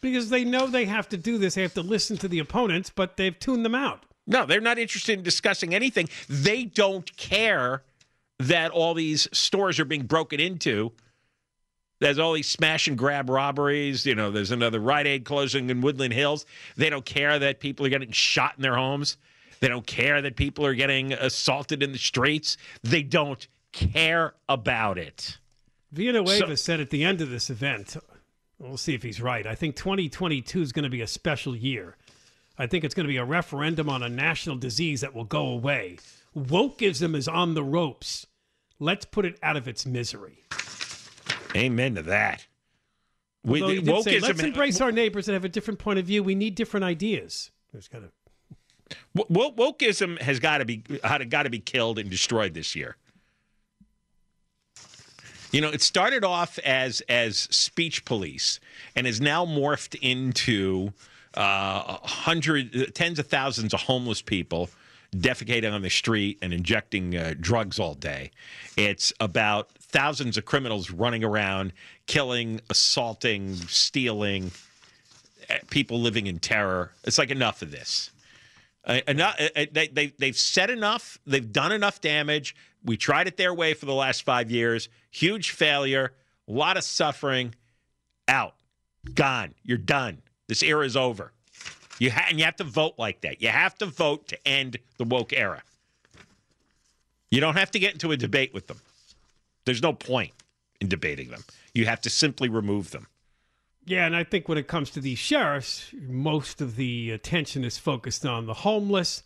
Because 0.00 0.28
they 0.28 0.44
know 0.44 0.66
they 0.66 0.84
have 0.84 1.08
to 1.10 1.16
do 1.16 1.38
this. 1.38 1.54
They 1.54 1.62
have 1.62 1.74
to 1.74 1.82
listen 1.82 2.18
to 2.18 2.28
the 2.28 2.38
opponents, 2.38 2.90
but 2.94 3.16
they've 3.16 3.38
tuned 3.38 3.64
them 3.64 3.74
out. 3.74 4.04
No, 4.26 4.44
they're 4.44 4.60
not 4.60 4.78
interested 4.78 5.18
in 5.18 5.24
discussing 5.24 5.74
anything. 5.74 6.08
They 6.28 6.64
don't 6.64 7.14
care 7.16 7.82
that 8.38 8.70
all 8.70 8.92
these 8.92 9.28
stores 9.32 9.80
are 9.80 9.84
being 9.86 10.02
broken 10.02 10.40
into. 10.40 10.92
There's 12.04 12.18
all 12.18 12.34
these 12.34 12.46
smash 12.50 12.86
and 12.86 12.98
grab 12.98 13.30
robberies. 13.30 14.04
You 14.04 14.14
know, 14.14 14.30
there's 14.30 14.50
another 14.50 14.78
Rite 14.78 15.06
Aid 15.06 15.24
closing 15.24 15.70
in 15.70 15.80
Woodland 15.80 16.12
Hills. 16.12 16.44
They 16.76 16.90
don't 16.90 17.06
care 17.06 17.38
that 17.38 17.60
people 17.60 17.86
are 17.86 17.88
getting 17.88 18.12
shot 18.12 18.52
in 18.58 18.62
their 18.62 18.76
homes. 18.76 19.16
They 19.60 19.68
don't 19.68 19.86
care 19.86 20.20
that 20.20 20.36
people 20.36 20.66
are 20.66 20.74
getting 20.74 21.14
assaulted 21.14 21.82
in 21.82 21.92
the 21.92 21.98
streets. 21.98 22.58
They 22.82 23.02
don't 23.02 23.48
care 23.72 24.34
about 24.50 24.98
it. 24.98 25.38
Villanueva 25.92 26.48
So- 26.48 26.54
said 26.56 26.78
at 26.80 26.90
the 26.90 27.04
end 27.04 27.22
of 27.22 27.30
this 27.30 27.48
event, 27.48 27.96
we'll 28.58 28.76
see 28.76 28.92
if 28.92 29.02
he's 29.02 29.22
right. 29.22 29.46
I 29.46 29.54
think 29.54 29.74
2022 29.74 30.60
is 30.60 30.72
going 30.72 30.82
to 30.82 30.90
be 30.90 31.00
a 31.00 31.06
special 31.06 31.56
year. 31.56 31.96
I 32.58 32.66
think 32.66 32.84
it's 32.84 32.94
going 32.94 33.06
to 33.06 33.12
be 33.12 33.16
a 33.16 33.24
referendum 33.24 33.88
on 33.88 34.02
a 34.02 34.10
national 34.10 34.56
disease 34.56 35.00
that 35.00 35.14
will 35.14 35.24
go 35.24 35.46
away. 35.46 35.96
Wokeism 36.36 37.16
is 37.16 37.28
on 37.28 37.54
the 37.54 37.64
ropes. 37.64 38.26
Let's 38.78 39.06
put 39.06 39.24
it 39.24 39.38
out 39.42 39.56
of 39.56 39.66
its 39.66 39.86
misery. 39.86 40.44
Amen 41.56 41.94
to 41.94 42.02
that. 42.02 42.46
We, 43.44 43.62
Although 43.62 43.74
did 43.74 44.04
say, 44.04 44.20
let's 44.20 44.42
embrace 44.42 44.80
our 44.80 44.90
neighbors 44.90 45.26
that 45.26 45.34
have 45.34 45.44
a 45.44 45.50
different 45.50 45.78
point 45.78 45.98
of 45.98 46.06
view. 46.06 46.22
We 46.22 46.34
need 46.34 46.54
different 46.54 46.84
ideas. 46.84 47.50
There's 47.72 47.88
kind 47.88 48.04
of 48.04 48.10
Wo- 49.14 49.52
wokeism 49.52 50.20
has 50.20 50.40
got 50.40 50.58
to 50.58 50.64
be 50.64 50.78
got 50.78 51.42
to 51.44 51.50
be 51.50 51.58
killed 51.58 51.98
and 51.98 52.10
destroyed 52.10 52.54
this 52.54 52.74
year. 52.74 52.96
You 55.52 55.60
know, 55.60 55.68
it 55.68 55.82
started 55.82 56.24
off 56.24 56.58
as 56.60 57.00
as 57.08 57.38
speech 57.50 58.04
police 58.04 58.60
and 58.96 59.06
is 59.06 59.20
now 59.20 59.46
morphed 59.46 59.96
into 60.00 60.92
uh, 61.34 61.98
hundred, 62.02 62.94
tens 62.94 63.18
of 63.18 63.26
thousands 63.26 63.72
of 63.72 63.80
homeless 63.80 64.20
people 64.20 64.68
defecating 65.14 65.72
on 65.72 65.82
the 65.82 65.90
street 65.90 66.38
and 66.42 66.52
injecting 66.52 67.16
uh, 67.16 67.34
drugs 67.38 67.78
all 67.78 67.94
day. 67.94 68.32
It's 68.76 69.12
about 69.20 69.70
thousands 69.94 70.36
of 70.36 70.44
criminals 70.44 70.90
running 70.90 71.22
around, 71.22 71.72
killing, 72.06 72.60
assaulting, 72.68 73.54
stealing, 73.54 74.50
eh, 75.48 75.60
people 75.70 76.00
living 76.00 76.26
in 76.26 76.40
terror. 76.40 76.90
It's 77.04 77.16
like 77.16 77.30
enough 77.30 77.62
of 77.62 77.70
this. 77.70 78.10
Uh, 78.84 79.00
enough, 79.06 79.40
uh, 79.40 79.66
they, 79.70 79.86
they, 79.86 80.12
they've 80.18 80.36
said 80.36 80.68
enough. 80.68 81.16
They've 81.28 81.50
done 81.52 81.70
enough 81.70 82.00
damage. 82.00 82.56
We 82.84 82.96
tried 82.96 83.28
it 83.28 83.36
their 83.36 83.54
way 83.54 83.72
for 83.72 83.86
the 83.86 83.94
last 83.94 84.24
five 84.24 84.50
years. 84.50 84.88
Huge 85.12 85.52
failure, 85.52 86.12
a 86.48 86.52
lot 86.52 86.76
of 86.76 86.82
suffering. 86.82 87.54
Out, 88.26 88.54
gone. 89.14 89.54
You're 89.62 89.78
done. 89.78 90.22
This 90.48 90.64
era 90.64 90.84
is 90.84 90.96
over. 90.96 91.30
You 92.00 92.10
ha- 92.10 92.26
and 92.28 92.40
you 92.40 92.44
have 92.46 92.56
to 92.56 92.64
vote 92.64 92.94
like 92.98 93.20
that. 93.20 93.40
You 93.40 93.48
have 93.48 93.76
to 93.76 93.86
vote 93.86 94.26
to 94.28 94.48
end 94.48 94.78
the 94.98 95.04
woke 95.04 95.32
era. 95.32 95.62
You 97.30 97.40
don't 97.40 97.56
have 97.56 97.70
to 97.70 97.78
get 97.78 97.92
into 97.92 98.10
a 98.10 98.16
debate 98.16 98.52
with 98.52 98.66
them. 98.66 98.80
There's 99.64 99.82
no 99.82 99.92
point 99.92 100.32
in 100.80 100.88
debating 100.88 101.30
them. 101.30 101.44
You 101.74 101.86
have 101.86 102.00
to 102.02 102.10
simply 102.10 102.48
remove 102.48 102.90
them. 102.90 103.08
Yeah, 103.86 104.06
and 104.06 104.16
I 104.16 104.24
think 104.24 104.48
when 104.48 104.58
it 104.58 104.66
comes 104.66 104.90
to 104.90 105.00
these 105.00 105.18
sheriffs, 105.18 105.90
most 105.92 106.60
of 106.60 106.76
the 106.76 107.10
attention 107.10 107.64
is 107.64 107.76
focused 107.76 108.24
on 108.24 108.46
the 108.46 108.54
homeless 108.54 109.24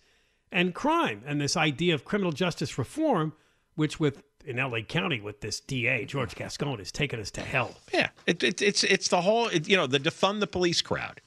and 0.51 0.75
crime 0.75 1.23
and 1.27 1.41
this 1.41 1.57
idea 1.57 1.95
of 1.95 2.05
criminal 2.05 2.33
justice 2.33 2.77
reform, 2.79 3.35
which 3.77 4.01
with 4.01 4.23
in 4.45 4.57
LA 4.57 4.81
County 4.81 5.21
with 5.21 5.41
this 5.43 5.61
DA 5.61 6.05
George 6.07 6.35
Gascon 6.35 6.79
has 6.79 6.91
taken 6.91 7.21
us 7.21 7.31
to 7.33 7.43
hell. 7.43 7.77
Yeah, 7.93 8.09
it, 8.27 8.43
it, 8.43 8.63
it's 8.63 8.83
it's 8.83 9.09
the 9.09 9.21
whole 9.21 9.49
it, 9.49 9.69
you 9.69 9.77
know 9.77 9.87
the 9.87 10.01
defund 10.01 10.41
the 10.41 10.47
police 10.47 10.81
crowd. 10.81 11.21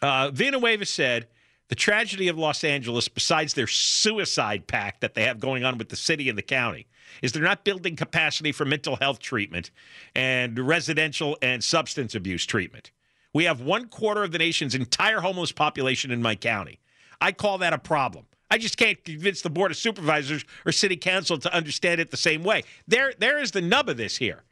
Uh, 0.00 0.30
Villanueva 0.30 0.84
said 0.84 1.28
the 1.72 1.76
tragedy 1.76 2.28
of 2.28 2.36
Los 2.36 2.64
Angeles, 2.64 3.08
besides 3.08 3.54
their 3.54 3.66
suicide 3.66 4.66
pact 4.66 5.00
that 5.00 5.14
they 5.14 5.24
have 5.24 5.40
going 5.40 5.64
on 5.64 5.78
with 5.78 5.88
the 5.88 5.96
city 5.96 6.28
and 6.28 6.36
the 6.36 6.42
county, 6.42 6.86
is 7.22 7.32
they're 7.32 7.42
not 7.42 7.64
building 7.64 7.96
capacity 7.96 8.52
for 8.52 8.66
mental 8.66 8.96
health 8.96 9.20
treatment 9.20 9.70
and 10.14 10.58
residential 10.58 11.38
and 11.40 11.64
substance 11.64 12.14
abuse 12.14 12.44
treatment. 12.44 12.90
We 13.32 13.44
have 13.44 13.62
one 13.62 13.88
quarter 13.88 14.22
of 14.22 14.32
the 14.32 14.38
nation's 14.38 14.74
entire 14.74 15.20
homeless 15.20 15.50
population 15.50 16.10
in 16.10 16.20
my 16.20 16.34
county. 16.34 16.78
I 17.22 17.32
call 17.32 17.56
that 17.56 17.72
a 17.72 17.78
problem. 17.78 18.26
I 18.50 18.58
just 18.58 18.76
can't 18.76 19.02
convince 19.02 19.40
the 19.40 19.48
board 19.48 19.70
of 19.70 19.78
supervisors 19.78 20.44
or 20.66 20.72
city 20.72 20.98
council 20.98 21.38
to 21.38 21.54
understand 21.54 22.02
it 22.02 22.10
the 22.10 22.18
same 22.18 22.44
way. 22.44 22.64
There, 22.86 23.14
there 23.18 23.38
is 23.38 23.52
the 23.52 23.62
nub 23.62 23.88
of 23.88 23.96
this 23.96 24.18
here. 24.18 24.42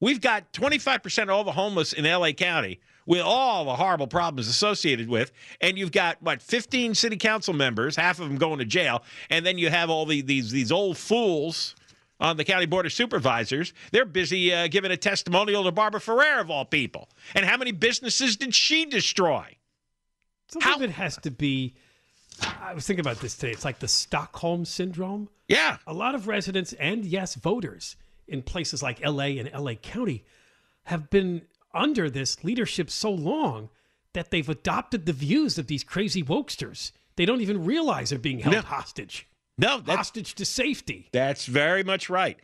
We've 0.00 0.20
got 0.20 0.52
25% 0.52 1.22
of 1.22 1.30
all 1.30 1.44
the 1.44 1.52
homeless 1.52 1.92
in 1.92 2.04
LA 2.04 2.32
County 2.32 2.80
with 3.06 3.20
all 3.20 3.64
the 3.64 3.76
horrible 3.76 4.06
problems 4.06 4.48
associated 4.48 5.08
with, 5.08 5.32
and 5.60 5.78
you've 5.78 5.92
got 5.92 6.20
what 6.22 6.42
15 6.42 6.94
city 6.94 7.16
council 7.16 7.54
members, 7.54 7.96
half 7.96 8.20
of 8.20 8.28
them 8.28 8.36
going 8.36 8.58
to 8.58 8.64
jail, 8.64 9.02
and 9.30 9.46
then 9.46 9.58
you 9.58 9.70
have 9.70 9.88
all 9.88 10.04
the, 10.04 10.20
these 10.20 10.50
these 10.50 10.70
old 10.72 10.98
fools 10.98 11.74
on 12.20 12.36
the 12.36 12.44
county 12.44 12.66
board 12.66 12.86
of 12.86 12.92
supervisors. 12.92 13.72
They're 13.92 14.04
busy 14.04 14.52
uh, 14.52 14.68
giving 14.68 14.90
a 14.90 14.96
testimonial 14.96 15.64
to 15.64 15.72
Barbara 15.72 16.00
Ferrer 16.00 16.40
of 16.40 16.50
all 16.50 16.64
people. 16.64 17.08
And 17.34 17.44
how 17.44 17.56
many 17.56 17.72
businesses 17.72 18.36
did 18.36 18.54
she 18.54 18.86
destroy? 18.86 19.56
Some 20.48 20.74
of 20.74 20.82
it 20.82 20.90
has 20.90 21.16
to 21.18 21.30
be. 21.30 21.74
I 22.60 22.74
was 22.74 22.86
thinking 22.86 23.00
about 23.00 23.20
this 23.20 23.34
today. 23.34 23.52
It's 23.52 23.64
like 23.64 23.78
the 23.78 23.88
Stockholm 23.88 24.64
syndrome. 24.64 25.28
Yeah. 25.48 25.78
A 25.86 25.94
lot 25.94 26.14
of 26.14 26.28
residents 26.28 26.72
and 26.74 27.04
yes, 27.04 27.34
voters 27.34 27.96
in 28.28 28.42
places 28.42 28.82
like 28.82 29.04
LA 29.04 29.38
and 29.38 29.50
LA 29.52 29.74
County 29.74 30.24
have 30.84 31.08
been 31.10 31.42
under 31.76 32.08
this 32.10 32.42
leadership 32.42 32.90
so 32.90 33.10
long 33.10 33.68
that 34.14 34.30
they've 34.30 34.48
adopted 34.48 35.04
the 35.06 35.12
views 35.12 35.58
of 35.58 35.66
these 35.66 35.84
crazy 35.84 36.22
wokesters. 36.22 36.92
They 37.16 37.26
don't 37.26 37.40
even 37.42 37.64
realize 37.64 38.10
they're 38.10 38.18
being 38.18 38.40
held 38.40 38.56
No. 38.56 38.62
hostage. 38.62 39.28
No, 39.58 39.78
that's, 39.78 39.96
Hostage 39.96 40.34
to 40.34 40.44
safety. 40.44 41.08
that's 41.12 41.46
very 41.46 41.82
much 41.82 42.10
right. 42.10 42.38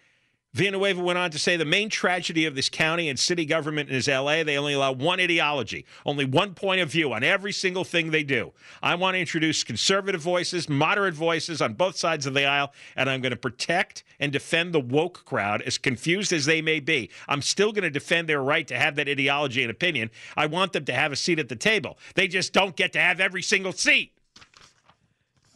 Villanueva 0.55 1.03
went 1.03 1.19
on 1.19 1.31
to 1.31 1.39
say 1.39 1.57
the 1.57 1.65
main 1.65 1.89
tragedy 1.89 2.45
of 2.45 2.55
this 2.55 2.69
county 2.69 3.09
and 3.09 3.19
city 3.19 3.47
government 3.47 3.89
is 3.89 4.07
LA. 4.07 4.45
They 4.45 4.59
only 4.59 4.75
allow 4.75 4.93
one 4.93 5.19
ideology, 5.19 5.87
only 6.05 6.27
one 6.27 6.53
point 6.53 6.83
of 6.83 6.91
view 6.91 7.11
on 7.15 7.25
every 7.25 7.53
single 7.53 7.85
thing 7.85 8.11
they 8.11 8.23
do. 8.23 8.53
I 8.83 8.95
want 8.97 9.15
to 9.15 9.19
introduce 9.19 9.65
conservative 9.65 10.21
voices, 10.21 10.69
moderate 10.69 11.15
voices 11.15 11.63
on 11.63 11.73
both 11.73 11.97
sides 11.97 12.27
of 12.27 12.35
the 12.35 12.45
aisle, 12.45 12.75
and 12.97 13.09
I'm 13.09 13.23
going 13.23 13.31
to 13.31 13.37
protect 13.37 14.05
and 14.21 14.31
defend 14.31 14.75
the 14.75 14.81
woke 14.81 15.25
crowd, 15.25 15.63
as 15.63 15.79
confused 15.79 16.35
as 16.35 16.45
they 16.45 16.61
may 16.61 16.81
be. 16.81 17.09
I'm 17.29 17.41
still 17.41 17.73
going 17.73 17.85
to 17.85 17.91
defend 17.91 18.29
their 18.29 18.43
right 18.43 18.69
to 18.69 18.79
have 18.79 18.97
that 18.97 19.09
ideology 19.09 19.63
and 19.63 19.71
opinion. 19.71 20.11
I 20.37 20.47
want 20.47 20.75
them 20.75 20.85
to 20.85 20.93
have 20.93 21.13
a 21.13 21.17
seat 21.17 21.39
at 21.39 21.49
the 21.49 21.57
table. 21.57 21.97
They 22.15 22.29
just 22.29 22.53
don't 22.53 22.77
get 22.77 22.93
to 22.93 23.01
have 23.01 23.21
every 23.21 23.43
single 23.43 23.73
seat. 23.73 24.13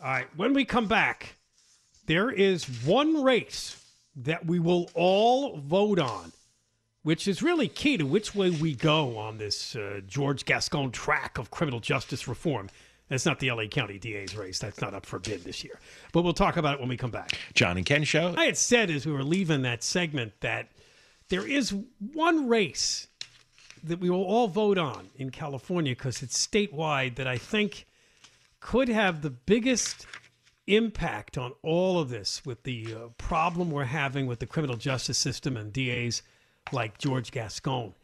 All 0.02 0.10
right. 0.10 0.26
When 0.36 0.54
we 0.54 0.64
come 0.64 0.88
back, 0.88 1.36
there 2.06 2.30
is 2.30 2.64
one 2.84 3.22
race 3.22 3.82
that 4.16 4.46
we 4.46 4.58
will 4.58 4.90
all 4.94 5.58
vote 5.58 5.99
on, 5.99 6.32
which 7.02 7.28
is 7.28 7.42
really 7.42 7.68
key 7.68 7.96
to 7.99 8.06
which 8.06 8.35
way 8.35 8.50
we 8.50 8.75
go 8.75 9.18
on 9.18 9.38
this 9.38 9.76
uh, 9.76 10.00
George 10.06 10.44
Gascon 10.44 10.90
track 10.90 11.38
of 11.38 11.50
criminal 11.50 11.80
justice 11.80 12.26
reform. 12.26 12.70
That's 13.08 13.26
not 13.26 13.38
the 13.38 13.52
LA 13.52 13.66
County 13.66 13.99
DA's 13.99 14.35
race. 14.35 14.58
That's 14.58 14.80
not 14.80 14.94
up 14.94 15.06
for 15.06 15.18
bid 15.18 15.44
this 15.44 15.62
year. 15.62 15.78
But 16.12 16.23
we'll 16.23 16.32
talk 16.32 16.56
about 16.56 16.75
it 16.75 16.80
when 16.80 16.88
we 16.88 16.96
come 16.96 17.12
back. 17.12 17.38
John 17.54 17.76
and 17.76 17.87
Ken 17.87 18.02
show. 18.02 18.35
I 18.37 18.46
had 18.46 18.56
said 18.56 18.90
as 18.90 19.06
we 19.06 19.12
were 19.12 19.23
leaving 19.23 19.62
that 19.62 19.85
segment 19.85 20.32
that 20.40 20.68
there 21.28 21.46
is 21.46 21.75
one 22.12 22.49
race 22.49 23.06
that 23.85 24.00
we 24.00 24.11
will 24.11 24.25
all 24.25 24.49
vote 24.49 24.78
on 24.78 25.08
in 25.16 25.30
California 25.30 25.92
because 25.92 26.23
it's 26.23 26.44
statewide 26.44 27.14
that 27.16 27.28
I 27.28 27.38
think 27.38 27.87
could 28.58 28.88
have 28.88 29.23
the 29.23 29.30
biggest 29.30 30.06
impact 30.66 31.38
on 31.38 31.52
all 31.62 31.99
of 31.99 32.08
this 32.08 32.44
with 32.44 32.62
the 32.64 32.94
uh, 32.94 32.99
problem 33.18 33.70
we're 33.70 33.85
having 33.85 34.26
with 34.26 34.40
the 34.40 34.46
criminal 34.46 34.76
justice 34.76 35.18
system 35.18 35.56
and 35.56 35.73
DAs 35.73 36.23
like 36.73 36.99
George 36.99 37.30
Gascon. 37.30 37.94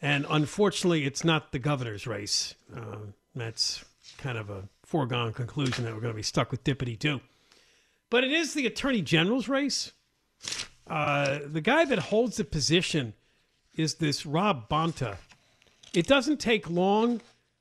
And 0.00 0.26
unfortunately, 0.30 1.04
it's 1.04 1.24
not 1.24 1.52
the 1.52 1.58
governor's 1.58 2.06
race. 2.06 2.54
Uh, 2.74 2.96
that's 3.34 3.84
kind 4.16 4.38
of 4.38 4.48
a 4.48 4.68
foregone 4.84 5.32
conclusion 5.32 5.84
that 5.84 5.94
we're 5.94 6.00
going 6.00 6.12
to 6.12 6.16
be 6.16 6.22
stuck 6.22 6.50
with 6.50 6.64
Dippity 6.64 6.98
Doo. 6.98 7.20
But 8.10 8.24
it 8.24 8.32
is 8.32 8.54
the 8.54 8.66
attorney 8.66 9.02
general's 9.02 9.48
race. 9.48 9.92
Uh, 10.86 11.40
the 11.44 11.60
guy 11.60 11.84
that 11.84 11.98
holds 11.98 12.36
the 12.36 12.44
position 12.44 13.12
is 13.76 13.94
this 13.94 14.24
Rob 14.24 14.68
Bonta. 14.68 15.16
It 15.92 16.06
doesn't 16.06 16.40
take 16.40 16.70
long 16.70 17.20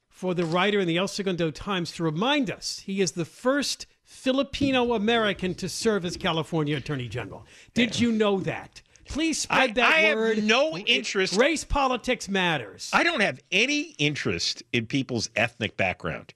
for 0.10 0.34
the 0.34 0.46
writer 0.46 0.80
in 0.80 0.88
the 0.88 0.98
El 0.98 1.08
Segundo 1.08 1.52
Times 1.52 1.92
to 1.94 2.04
remind 2.04 2.50
us 2.50 2.80
he 2.86 3.02
is 3.02 3.12
the 3.12 3.26
first 3.26 3.86
Filipino 4.08 4.94
American 4.94 5.54
to 5.56 5.68
serve 5.68 6.06
as 6.06 6.16
California 6.16 6.78
Attorney 6.78 7.10
General. 7.10 7.46
Did 7.74 8.00
you 8.00 8.12
know 8.14 8.40
that? 8.40 8.82
Please 9.06 9.40
spread 9.42 9.72
I- 9.72 9.74
that 9.74 9.94
I 9.94 9.98
have 10.00 10.44
no 10.44 10.78
interest- 10.78 11.36
Race 11.36 11.66
politics 11.66 12.30
matters. 12.30 12.90
I 12.94 13.04
don't 13.04 13.20
have 13.20 13.42
any 13.52 13.96
interest 13.98 14.64
in 14.72 14.86
people's 14.86 15.30
ethnic 15.36 15.76
background. 15.76 16.34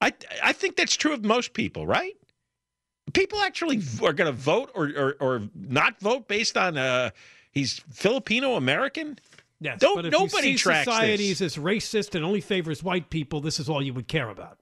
I 0.00 0.14
I 0.42 0.52
think 0.54 0.76
that's 0.76 0.96
true 0.96 1.12
of 1.12 1.22
most 1.24 1.52
people, 1.52 1.86
right? 1.86 2.16
People 3.12 3.40
actually 3.40 3.82
are 4.02 4.12
going 4.14 4.26
to 4.26 4.32
vote 4.32 4.70
or, 4.74 4.86
or 4.96 5.16
or 5.20 5.42
not 5.54 6.00
vote 6.00 6.26
based 6.26 6.56
on 6.56 6.78
uh 6.78 7.10
he's 7.50 7.80
Filipino 7.92 8.56
American. 8.56 9.18
yes, 9.60 9.78
don't- 9.78 9.96
but 9.96 10.06
if 10.06 10.12
nobody 10.12 10.48
you 10.52 10.56
see 10.58 10.62
tracks 10.62 10.84
societies 10.86 11.40
this. 11.40 11.58
as 11.58 11.62
racist 11.62 12.14
and 12.14 12.24
only 12.24 12.40
favors 12.40 12.82
white 12.82 13.10
people, 13.10 13.42
this 13.42 13.60
is 13.60 13.68
all 13.68 13.82
you 13.82 13.92
would 13.92 14.08
care 14.08 14.30
about. 14.30 14.58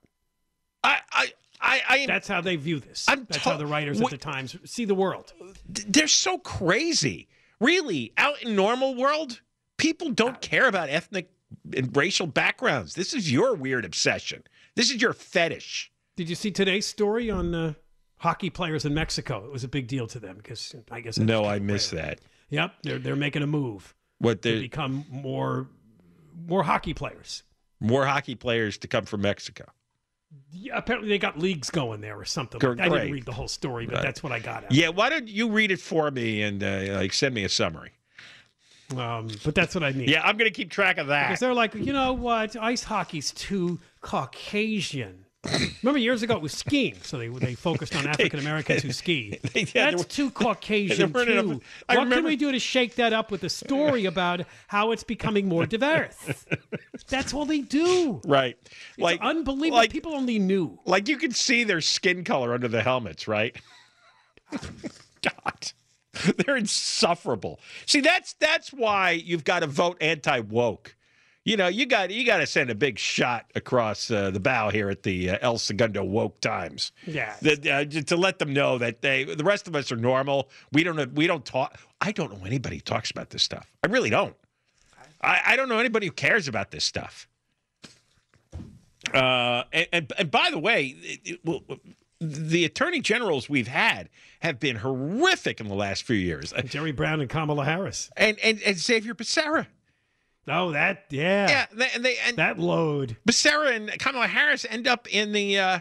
I 0.83 0.99
I 1.13 1.33
I, 1.61 1.81
I 1.89 2.07
That's 2.07 2.27
how 2.29 2.41
they 2.41 2.57
view 2.57 2.81
this. 2.81 3.05
I'm 3.09 3.27
That's 3.29 3.43
to- 3.43 3.51
how 3.51 3.57
the 3.57 3.67
writers 3.67 4.01
what- 4.01 4.13
at 4.13 4.21
the 4.21 4.25
Times 4.25 4.57
see 4.65 4.85
the 4.85 4.95
world. 4.95 5.33
they're 5.69 6.07
so 6.09 6.39
crazy. 6.39 7.29
Really, 7.61 8.13
out 8.17 8.43
in 8.43 8.57
normal 8.57 8.95
world, 8.95 9.41
people 9.77 10.11
don't 10.11 10.41
care 10.41 10.67
about 10.67 10.89
ethnic 10.89 11.31
and 11.77 11.95
racial 11.95 12.27
backgrounds. 12.27 12.95
This 12.95 13.13
is 13.13 13.31
your 13.31 13.55
weird 13.55 13.85
obsession. 13.85 14.45
This 14.77 14.91
is 14.91 15.03
your 15.03 15.13
fetish. 15.13 15.93
Did 16.17 16.29
you 16.31 16.35
see 16.35 16.51
today's 16.51 16.87
story 16.87 17.31
on 17.31 17.55
uh, 17.55 17.75
hockey 18.19 18.49
players 18.49 18.85
in 18.87 18.95
Mexico? 18.95 19.45
It 19.45 19.53
was 19.53 19.65
a 19.65 19.69
big 19.69 19.87
deal 19.89 20.07
to 20.07 20.19
them 20.19 20.37
because 20.39 20.75
I 20.91 21.01
guess. 21.03 21.19
No, 21.19 21.45
I 21.45 21.59
missed 21.59 21.91
that. 21.91 22.21
Yep, 22.49 22.73
they're 22.83 22.99
they're 22.99 23.17
making 23.17 23.43
a 23.43 23.47
move 23.47 23.95
What 24.19 24.41
they 24.43 24.59
become 24.61 25.05
more 25.11 25.69
more 26.47 26.63
hockey 26.63 26.95
players. 26.95 27.43
more 27.81 28.07
hockey 28.07 28.35
players 28.35 28.79
to 28.79 28.89
come 28.89 29.05
from 29.05 29.21
Mexico. 29.21 29.67
Yeah, 30.53 30.77
apparently 30.77 31.09
they 31.09 31.19
got 31.19 31.39
leagues 31.39 31.71
going 31.71 32.01
there 32.01 32.19
or 32.19 32.25
something. 32.25 32.61
Like, 32.61 32.81
I 32.81 32.89
didn't 32.89 33.13
read 33.13 33.25
the 33.25 33.33
whole 33.33 33.49
story, 33.49 33.87
but 33.87 33.97
Right. 33.97 34.03
that's 34.03 34.23
what 34.23 34.33
I 34.33 34.39
got. 34.39 34.65
Out. 34.65 34.73
Yeah, 34.73 34.89
why 34.89 35.09
don't 35.09 35.29
you 35.29 35.49
read 35.51 35.71
it 35.71 35.81
for 35.81 36.11
me 36.11 36.43
and 36.43 36.63
uh, 36.63 36.97
like 36.99 37.13
send 37.13 37.35
me 37.35 37.45
a 37.45 37.49
summary? 37.49 37.93
Um, 38.97 39.29
but 39.45 39.55
that's 39.55 39.75
what 39.75 39.85
I 39.85 39.93
need. 39.93 40.09
Yeah, 40.11 40.23
I'm 40.23 40.37
going 40.37 40.51
to 40.51 40.55
keep 40.55 40.71
track 40.71 40.99
of 40.99 41.07
that. 41.09 41.29
Because 41.29 41.41
they're 41.41 41.55
like, 41.55 41.75
you 41.75 41.93
know 41.93 42.13
what? 42.13 42.57
Ice 42.57 42.83
hockey's 42.83 43.31
too 43.33 43.79
Caucasian. 44.01 45.27
Remember 45.83 45.99
years 45.99 46.23
ago 46.23 46.37
it 46.37 46.43
was 46.43 46.53
skiing, 46.53 46.97
so 47.03 47.17
they 47.17 47.29
they 47.29 47.55
focused 47.55 47.97
on 47.97 48.07
African 48.09 48.41
Americans 48.41 48.83
who 48.83 48.93
ski. 48.93 49.39
They- 49.55 49.61
yeah, 49.75 49.91
That's 49.91 49.97
there 49.97 50.05
too 50.05 50.31
Caucasian 50.35 51.11
enough- 51.17 51.25
too. 51.27 51.61
I 51.89 51.97
What 51.97 52.11
can 52.11 52.25
we 52.25 52.37
do 52.37 52.53
to 52.53 52.59
shake 52.59 52.97
that 52.97 53.15
up 53.15 53.31
with 53.31 53.43
a 53.45 53.49
story 53.49 54.05
about 54.05 54.43
how 54.67 54.91
it's 54.93 55.03
becoming 55.05 55.49
more 55.49 55.65
diverse? 55.65 56.15
That's 57.09 57.33
all 57.33 57.47
they 57.47 57.61
do. 57.61 58.21
Right. 58.27 58.59
It's 58.63 58.99
like 58.99 59.21
unbelievable. 59.23 59.79
Like, 59.79 59.91
People 59.91 60.15
only 60.15 60.39
knew. 60.39 60.79
like 60.85 61.09
you 61.09 61.17
could 61.17 61.35
see 61.35 61.65
their 61.65 61.81
skin 61.81 62.23
color 62.23 62.53
under 62.53 62.69
the 62.69 62.83
helmets, 62.83 63.27
right? 63.27 63.57
God. 65.23 65.73
They're 66.37 66.57
insufferable. 66.57 67.61
See, 67.87 68.01
that's 68.01 68.35
that's 68.35 68.73
why 68.73 69.13
you've 69.13 69.45
got 69.45 69.61
to 69.61 69.67
vote 69.67 69.97
anti 70.03 70.41
woke. 70.41 70.97
You 71.45 71.57
know, 71.57 71.69
you 71.69 71.87
got 71.87 72.11
you 72.11 72.27
got 72.27 72.39
to 72.39 72.47
send 72.47 72.69
a 72.69 72.75
big 72.75 72.99
shot 72.99 73.51
across 73.55 74.11
uh, 74.11 74.31
the 74.31 74.41
bow 74.41 74.69
here 74.69 74.91
at 74.91 75.03
the 75.03 75.31
uh, 75.31 75.39
El 75.41 75.57
Segundo 75.57 76.05
Woke 76.05 76.41
Times. 76.41 76.93
Yeah. 77.07 77.35
Uh, 77.43 77.85
to 77.85 78.17
let 78.17 78.39
them 78.39 78.53
know 78.53 78.77
that 78.77 79.01
they 79.01 79.25
the 79.25 79.45
rest 79.45 79.67
of 79.67 79.75
us 79.75 79.91
are 79.91 79.97
normal. 79.97 80.51
We 80.73 80.85
don't 80.85 81.15
we 81.15 81.27
don't 81.27 81.45
talk. 81.45 81.79
I 82.01 82.13
don't 82.13 82.39
know 82.39 82.45
anybody 82.45 82.77
who 82.77 82.83
talks 82.83 83.11
about 83.11 83.31
this 83.31 83.43
stuff. 83.43 83.73
I 83.83 83.87
really 83.89 84.11
don't. 84.11 84.37
I, 85.23 85.41
I 85.47 85.57
don't 85.57 85.69
know 85.69 85.79
anybody 85.79 86.07
who 86.07 86.13
cares 86.13 86.47
about 86.49 86.71
this 86.71 86.85
stuff. 86.85 87.27
Uh, 89.13 89.65
and, 89.73 89.87
and, 89.93 90.13
and 90.19 90.31
by 90.31 90.49
the 90.51 90.59
way, 90.59 90.95
it, 91.01 91.21
it, 91.25 91.41
well, 91.45 91.63
the 92.21 92.65
attorney 92.65 93.01
generals 93.01 93.49
we've 93.49 93.69
had 93.69 94.09
have 94.41 94.61
been 94.61 94.77
horrific 94.77 95.59
in 95.61 95.69
the 95.69 95.75
last 95.75 96.03
few 96.05 96.17
years. 96.17 96.53
Jerry 96.67 96.93
Brown 96.93 97.21
and 97.21 97.31
Kamala 97.31 97.65
Harris. 97.65 98.11
And 98.17 98.39
and, 98.41 98.61
and 98.63 98.79
Xavier 98.79 99.15
Becerra. 99.15 99.67
Oh, 100.49 100.73
that 100.73 101.05
yeah. 101.11 101.49
Yeah, 101.49 101.67
they, 101.73 101.89
and 101.95 102.05
they 102.05 102.17
and 102.27 102.37
That 102.37 102.59
load. 102.59 103.17
Becerra 103.29 103.75
and 103.77 103.91
Kamala 103.99 104.27
Harris 104.27 104.67
end 104.69 104.89
up 104.89 105.07
in 105.13 105.33
the 105.33 105.59
uh, 105.59 105.79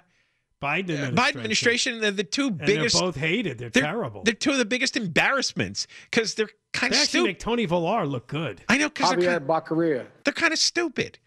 Biden 0.61 0.89
administration. 0.91 1.15
Biden 1.15 1.35
administration. 1.37 2.01
They're 2.01 2.11
the 2.11 2.23
two 2.23 2.47
And 2.47 2.57
biggest. 2.59 2.95
they're 2.95 3.01
both 3.01 3.15
hated. 3.15 3.57
They're, 3.57 3.69
they're- 3.69 3.83
terrible. 3.83 4.23
They're 4.23 4.33
two 4.33 4.51
of 4.51 4.57
the 4.57 4.65
biggest 4.65 4.97
embarrassments 4.97 5.87
because 6.11 6.35
they're 6.35 6.49
kind 6.73 6.93
they 6.93 6.97
of 7.01 7.07
stupid. 7.07 7.27
make 7.27 7.39
Tony 7.39 7.65
Villar 7.65 8.05
look 8.05 8.27
good. 8.27 8.61
I 8.69 8.77
know 8.77 8.89
because 8.89 9.09
they're 9.11 9.19
Javier 9.19 9.37
kind, 9.37 9.47
Baccaria. 9.47 10.05
they're 10.25 10.33
kind 10.33 10.53
of 10.53 10.59
stupid. 10.59 11.17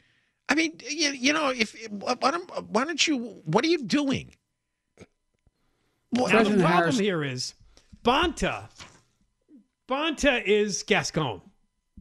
I 0.49 0.55
mean, 0.55 0.79
you, 0.87 1.11
you 1.13 1.33
know, 1.33 1.49
if 1.49 1.75
why 1.91 2.31
don't, 2.31 2.69
why 2.71 2.85
don't 2.85 3.05
you? 3.07 3.41
What 3.45 3.65
are 3.65 3.69
you 3.69 3.79
doing? 3.85 4.35
Now, 6.15 6.25
the 6.27 6.31
President 6.31 6.61
problem 6.61 6.83
Harris- 6.83 6.99
here 6.99 7.25
is 7.25 7.55
Bonta. 8.05 8.69
Bonta 9.89 10.43
is 10.45 10.83
Gascon. 10.83 11.41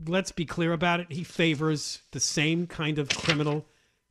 Let's 0.08 0.32
be 0.32 0.46
clear 0.46 0.74
about 0.74 1.00
it. 1.00 1.12
He 1.12 1.24
favors 1.24 2.02
the 2.12 2.20
same 2.20 2.68
kind 2.68 2.98
of 2.98 3.10
criminal 3.10 3.66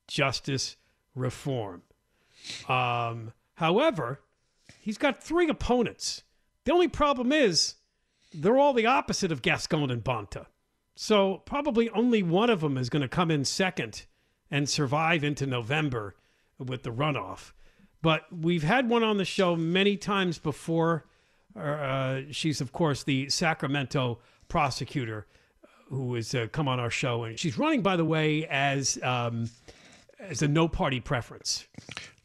justice 0.07 0.77
reform. 1.15 1.83
Um, 2.69 3.33
however, 3.55 4.21
he's 4.81 4.99
got 4.99 5.23
three 5.23 5.49
opponents. 5.49 6.23
The 6.65 6.73
only 6.73 6.89
problem 6.89 7.33
is 7.33 7.75
they're 8.33 8.59
all 8.59 8.73
the 8.73 8.87
opposite 8.87 9.33
of 9.33 9.43
Gascon 9.43 9.91
and 9.91 10.05
Bonta. 10.05 10.47
So 10.95 11.39
probably 11.47 11.89
only 11.91 12.23
one 12.23 12.51
of 12.51 12.61
them 12.61 12.77
is 12.77 12.91
going 12.91 13.03
to 13.03 13.09
come 13.09 13.31
in 13.31 13.45
second 13.45 14.05
and 14.51 14.69
survive 14.69 15.25
into 15.25 15.47
November 15.47 16.15
with 16.59 16.83
the 16.83 16.91
runoff. 16.91 17.53
But 18.03 18.25
we've 18.31 18.63
had 18.63 18.89
one 18.89 19.03
on 19.03 19.17
the 19.17 19.25
show 19.25 19.57
many 19.57 19.97
times 19.97 20.39
before. 20.39 21.07
Uh, 21.59 22.21
she's, 22.31 22.61
of 22.61 22.73
course, 22.73 23.03
the 23.03 23.29
Sacramento 23.29 24.19
prosecutor 24.49 25.27
who 25.91 26.15
has 26.15 26.35
uh, 26.35 26.47
come 26.53 26.69
on 26.69 26.81
our 26.81 26.91
show, 26.91 27.25
and 27.25 27.39
she's 27.39 27.59
running, 27.59 27.83
by 27.83 27.97
the 27.97 28.05
way, 28.05 28.47
as 28.47 28.99
um, 29.03 29.51
as 30.19 30.43
a 30.43 30.49
no 30.49 30.69
party 30.69 31.01
preference. 31.01 31.67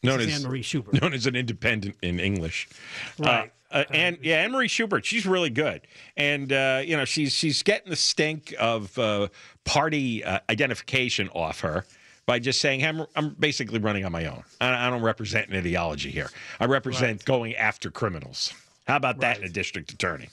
Known 0.03 0.22
as 0.22 0.36
Anne 0.36 0.50
Marie 0.50 0.62
Schubert. 0.62 1.01
known 1.01 1.13
as 1.13 1.25
an 1.25 1.36
independent 1.36 1.95
in 2.01 2.19
English. 2.19 2.69
Right. 3.17 3.51
Uh, 3.72 3.75
uh, 3.75 3.84
and 3.89 4.17
yeah, 4.22 4.38
Anne 4.38 4.51
Marie 4.51 4.67
Schubert, 4.67 5.03
she's 5.03 5.25
really 5.25 5.50
good, 5.50 5.81
and 6.15 6.53
uh, 6.53 6.81
you 6.86 6.95
know 6.95 7.03
she's 7.03 7.34
she's 7.34 7.63
getting 7.63 7.89
the 7.89 7.95
stink 7.95 8.53
of 8.60 8.98
uh, 8.98 9.27
party 9.65 10.24
uh, 10.24 10.39
identification 10.50 11.27
off 11.29 11.62
her 11.62 11.86
by 12.25 12.39
just 12.39 12.62
saying 12.62 12.79
hey, 12.79 12.88
I'm, 12.88 13.05
I'm 13.15 13.29
basically 13.39 13.79
running 13.79 14.05
on 14.05 14.12
my 14.12 14.25
own. 14.27 14.43
I, 14.62 14.88
I 14.88 14.89
don't 14.89 15.01
represent 15.01 15.50
an 15.50 15.57
ideology 15.57 16.12
here. 16.12 16.29
I 16.59 16.66
represent 16.66 17.25
going 17.25 17.55
after 17.55 17.89
criminals. 17.89 18.53
How 18.87 18.98
about 18.98 19.20
that 19.20 19.39
in 19.39 19.44
a 19.44 19.50
district 19.50 19.92
attorney? 19.92 20.29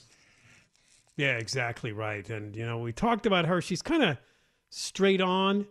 Yeah, 1.17 1.37
exactly 1.37 1.91
right. 1.91 2.27
And 2.29 2.55
you 2.55 2.65
know, 2.65 2.79
we 2.79 2.91
talked 2.91 3.25
about 3.25 3.45
her. 3.45 3.61
She's 3.61 3.81
kind 3.81 4.03
of 4.03 4.17
straight 4.69 5.21
on, 5.21 5.67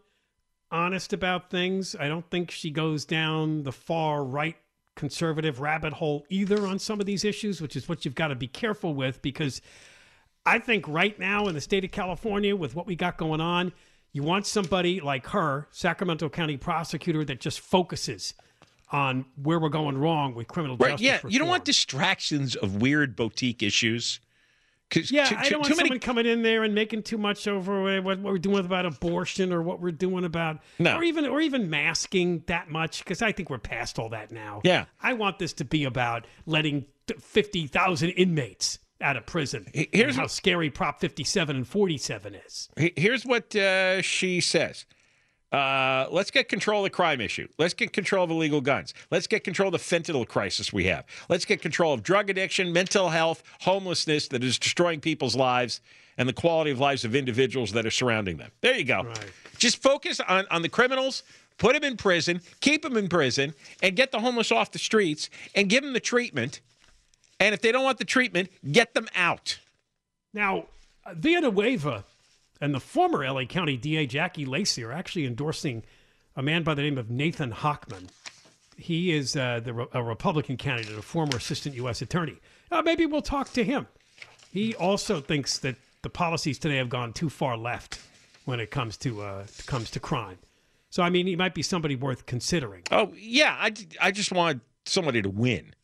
honest 0.71 1.13
about 1.13 1.51
things. 1.51 1.97
I 1.99 2.09
don't 2.09 2.29
think 2.31 2.51
she 2.51 2.71
goes 2.71 3.05
down 3.05 3.65
the 3.65 3.73
far 3.73 4.25
right 4.25 4.57
conservative 4.95 5.61
rabbit 5.61 5.95
hole 5.95 6.25
either 6.29 6.67
on 6.67 6.79
some 6.79 7.01
of 7.01 7.07
these 7.07 7.25
issues, 7.25 7.61
which 7.61 7.77
is 7.77 7.89
what 7.89 8.05
you've 8.05 8.15
got 8.15 8.29
to 8.29 8.35
be 8.35 8.47
careful 8.47 8.95
with 8.95 9.23
because 9.23 9.63
I 10.45 10.59
think 10.59 10.87
right 10.89 11.19
now 11.19 11.47
in 11.47 11.55
the 11.55 11.61
state 11.61 11.85
of 11.85 11.93
California 11.93 12.55
with 12.55 12.75
what 12.75 12.87
we 12.87 12.97
got 12.97 13.17
going 13.17 13.41
on, 13.41 13.73
you 14.13 14.23
want 14.23 14.47
somebody 14.47 15.01
like 15.01 15.27
her, 15.29 15.69
Sacramento 15.71 16.29
County 16.29 16.57
prosecutor 16.57 17.25
that 17.25 17.41
just 17.41 17.61
focuses 17.61 18.35
on 18.91 19.25
where 19.43 19.59
we're 19.59 19.71
going 19.71 19.97
wrong 19.97 20.35
with 20.35 20.47
criminal 20.49 20.77
Right? 20.77 20.99
justice 20.99 21.07
Yeah, 21.07 21.31
you 21.31 21.39
don't 21.39 21.49
want 21.49 21.65
distractions 21.65 22.57
of 22.57 22.83
weird 22.83 23.17
boutique 23.17 23.63
issues. 23.63 24.21
Yeah, 24.95 25.25
too- 25.27 25.37
I 25.39 25.49
don't 25.49 25.61
want 25.61 25.73
too 25.73 25.77
many- 25.77 25.89
someone 25.89 26.01
coming 26.01 26.27
in 26.27 26.43
there 26.43 26.63
and 26.65 26.75
making 26.75 27.03
too 27.03 27.19
much 27.19 27.47
over 27.49 28.01
what, 28.03 28.05
what 28.05 28.33
we're 28.33 28.39
doing 28.39 28.65
about 28.65 28.87
abortion 28.87 29.53
or 29.53 29.63
what 29.63 29.81
we're 29.81 29.91
doing 29.93 30.25
about, 30.25 30.61
No. 30.79 30.97
or 30.97 31.03
even 31.05 31.27
or 31.27 31.41
even 31.41 31.71
masking 31.71 32.43
that 32.47 32.71
much 32.71 32.99
because 33.05 33.23
I 33.23 33.33
think 33.33 33.51
we're 33.51 33.59
past 33.59 33.99
all 33.99 34.09
that 34.11 34.31
now. 34.31 34.61
Yeah. 34.65 34.85
I 35.01 35.13
want 35.15 35.39
this 35.39 35.53
to 35.55 35.65
be 35.65 35.85
about 35.85 36.27
letting 36.47 36.87
fifty 37.21 37.67
thousand 37.67 38.11
inmates 38.11 38.79
out 39.01 39.17
of 39.17 39.27
prison. 39.27 39.67
Here's 39.93 40.15
how 40.17 40.29
scary 40.29 40.71
Prop 40.71 41.01
fifty-seven 41.01 41.57
and 41.57 41.67
forty-seven 41.67 42.35
is. 42.37 42.69
Here's 42.97 43.25
what 43.27 43.55
uh, 43.57 44.01
she 44.03 44.41
says. 44.41 44.85
Uh, 45.53 46.07
let's 46.11 46.31
get 46.31 46.49
control 46.49 46.81
of 46.81 46.85
the 46.85 46.91
crime 46.91 47.21
issue. 47.21 47.47
Let's 47.59 47.75
get 47.75 47.93
control 47.93 48.25
of 48.25 48.31
illegal 48.31 48.63
guns. 48.63 48.95
Let's 49.11 49.27
get 49.27 49.45
control 49.45 49.69
of 49.69 49.73
the 49.73 49.79
fentanyl 49.79 50.27
crisis 50.27 50.73
we 50.73 50.85
have. 50.85 51.05
Let's 51.29 51.45
get 51.45 51.61
control 51.61 51.93
of 51.93 52.03
drug 52.03 52.31
addiction, 52.31 52.73
mental 52.73 53.11
health, 53.11 53.43
homelessness 53.61 54.29
that 54.29 54.43
is 54.43 54.59
destroying 54.59 55.01
people's 55.01 55.37
lives, 55.37 55.83
and 56.17 56.27
the 56.27 56.33
quality 56.33 56.71
of 56.71 56.79
lives 56.79 57.05
of 57.05 57.15
individuals 57.15 57.73
that 57.73 57.85
are 57.85 57.91
surrounding 57.91 58.39
them. 58.39 58.51
There 58.63 58.77
you 58.77 58.85
go. 58.85 59.03
Right. 59.03 59.33
Just 59.59 59.83
focus 59.83 60.21
on, 60.21 60.47
on 60.51 60.63
the 60.63 60.69
criminals, 60.69 61.23
put 61.59 61.75
them 61.75 61.85
in 61.85 61.97
prison, 61.97 62.41
keep 62.61 62.83
them 62.83 62.97
in 62.97 63.09
prison, 63.09 63.55
and 63.83 63.95
get 63.95 64.11
the 64.11 64.21
homeless 64.21 64.51
off 64.53 64.73
the 64.73 64.79
streets 64.79 65.29
and 65.55 65.69
give 65.69 65.83
them 65.83 65.93
the 65.93 66.01
treatment. 66.01 66.61
And 67.41 67.55
if 67.55 67.61
they 67.61 67.73
don't 67.73 67.85
want 67.85 67.99
the 67.99 68.05
treatment, 68.05 68.49
get 68.71 68.95
them 68.95 69.07
out. 69.15 69.59
Now, 70.33 70.67
uh, 71.05 71.15
Villanueva 71.15 72.05
and 72.63 72.73
the 72.73 72.81
former 72.81 73.29
LA 73.29 73.45
County 73.45 73.77
DA 73.77 74.07
Jackie 74.07 74.47
Lacey 74.47 74.85
are 74.85 74.93
actually 74.93 75.27
endorsing 75.27 75.83
a 76.37 76.43
man 76.43 76.63
by 76.63 76.75
the 76.75 76.81
name 76.81 76.97
of 76.97 77.11
Nathan 77.11 77.51
Hochman. 77.51 78.09
He 78.77 79.13
is 79.13 79.37
uh, 79.37 79.61
the, 79.63 79.89
a 79.93 80.03
Republican 80.03 80.57
candidate, 80.57 80.97
a 80.97 81.03
former 81.03 81.37
assistant 81.37 81.75
U.S. 81.75 82.01
attorney. 82.01 82.37
Uh, 82.71 82.81
maybe 82.81 83.05
we'll 83.05 83.21
talk 83.21 83.53
to 83.55 83.65
him. 83.65 83.89
He 84.53 84.77
also 84.77 85.21
thinks 85.21 85.59
that 85.59 85.75
the 86.03 86.09
policies 86.09 86.59
today 86.61 86.77
have 86.77 86.89
gone 86.89 87.13
too 87.13 87.29
far 87.29 87.57
left 87.57 87.99
when 88.45 88.61
it 88.61 88.71
comes 88.71 88.97
to 88.99 89.23
uh, 89.23 89.47
comes 89.67 89.91
to 89.91 90.01
crime. 90.01 90.39
So, 90.89 91.03
I 91.03 91.11
mean, 91.11 91.27
he 91.27 91.35
might 91.35 91.55
be 91.55 91.63
somebody 91.63 91.97
worth 91.97 92.27
considering. 92.27 92.83
Oh, 92.93 93.13
yeah. 93.17 93.57
I, 93.59 93.73
I 94.01 94.11
just 94.13 94.31
want 94.31 94.61
somebody 94.87 95.21
to 95.23 95.31
win. 95.31 95.75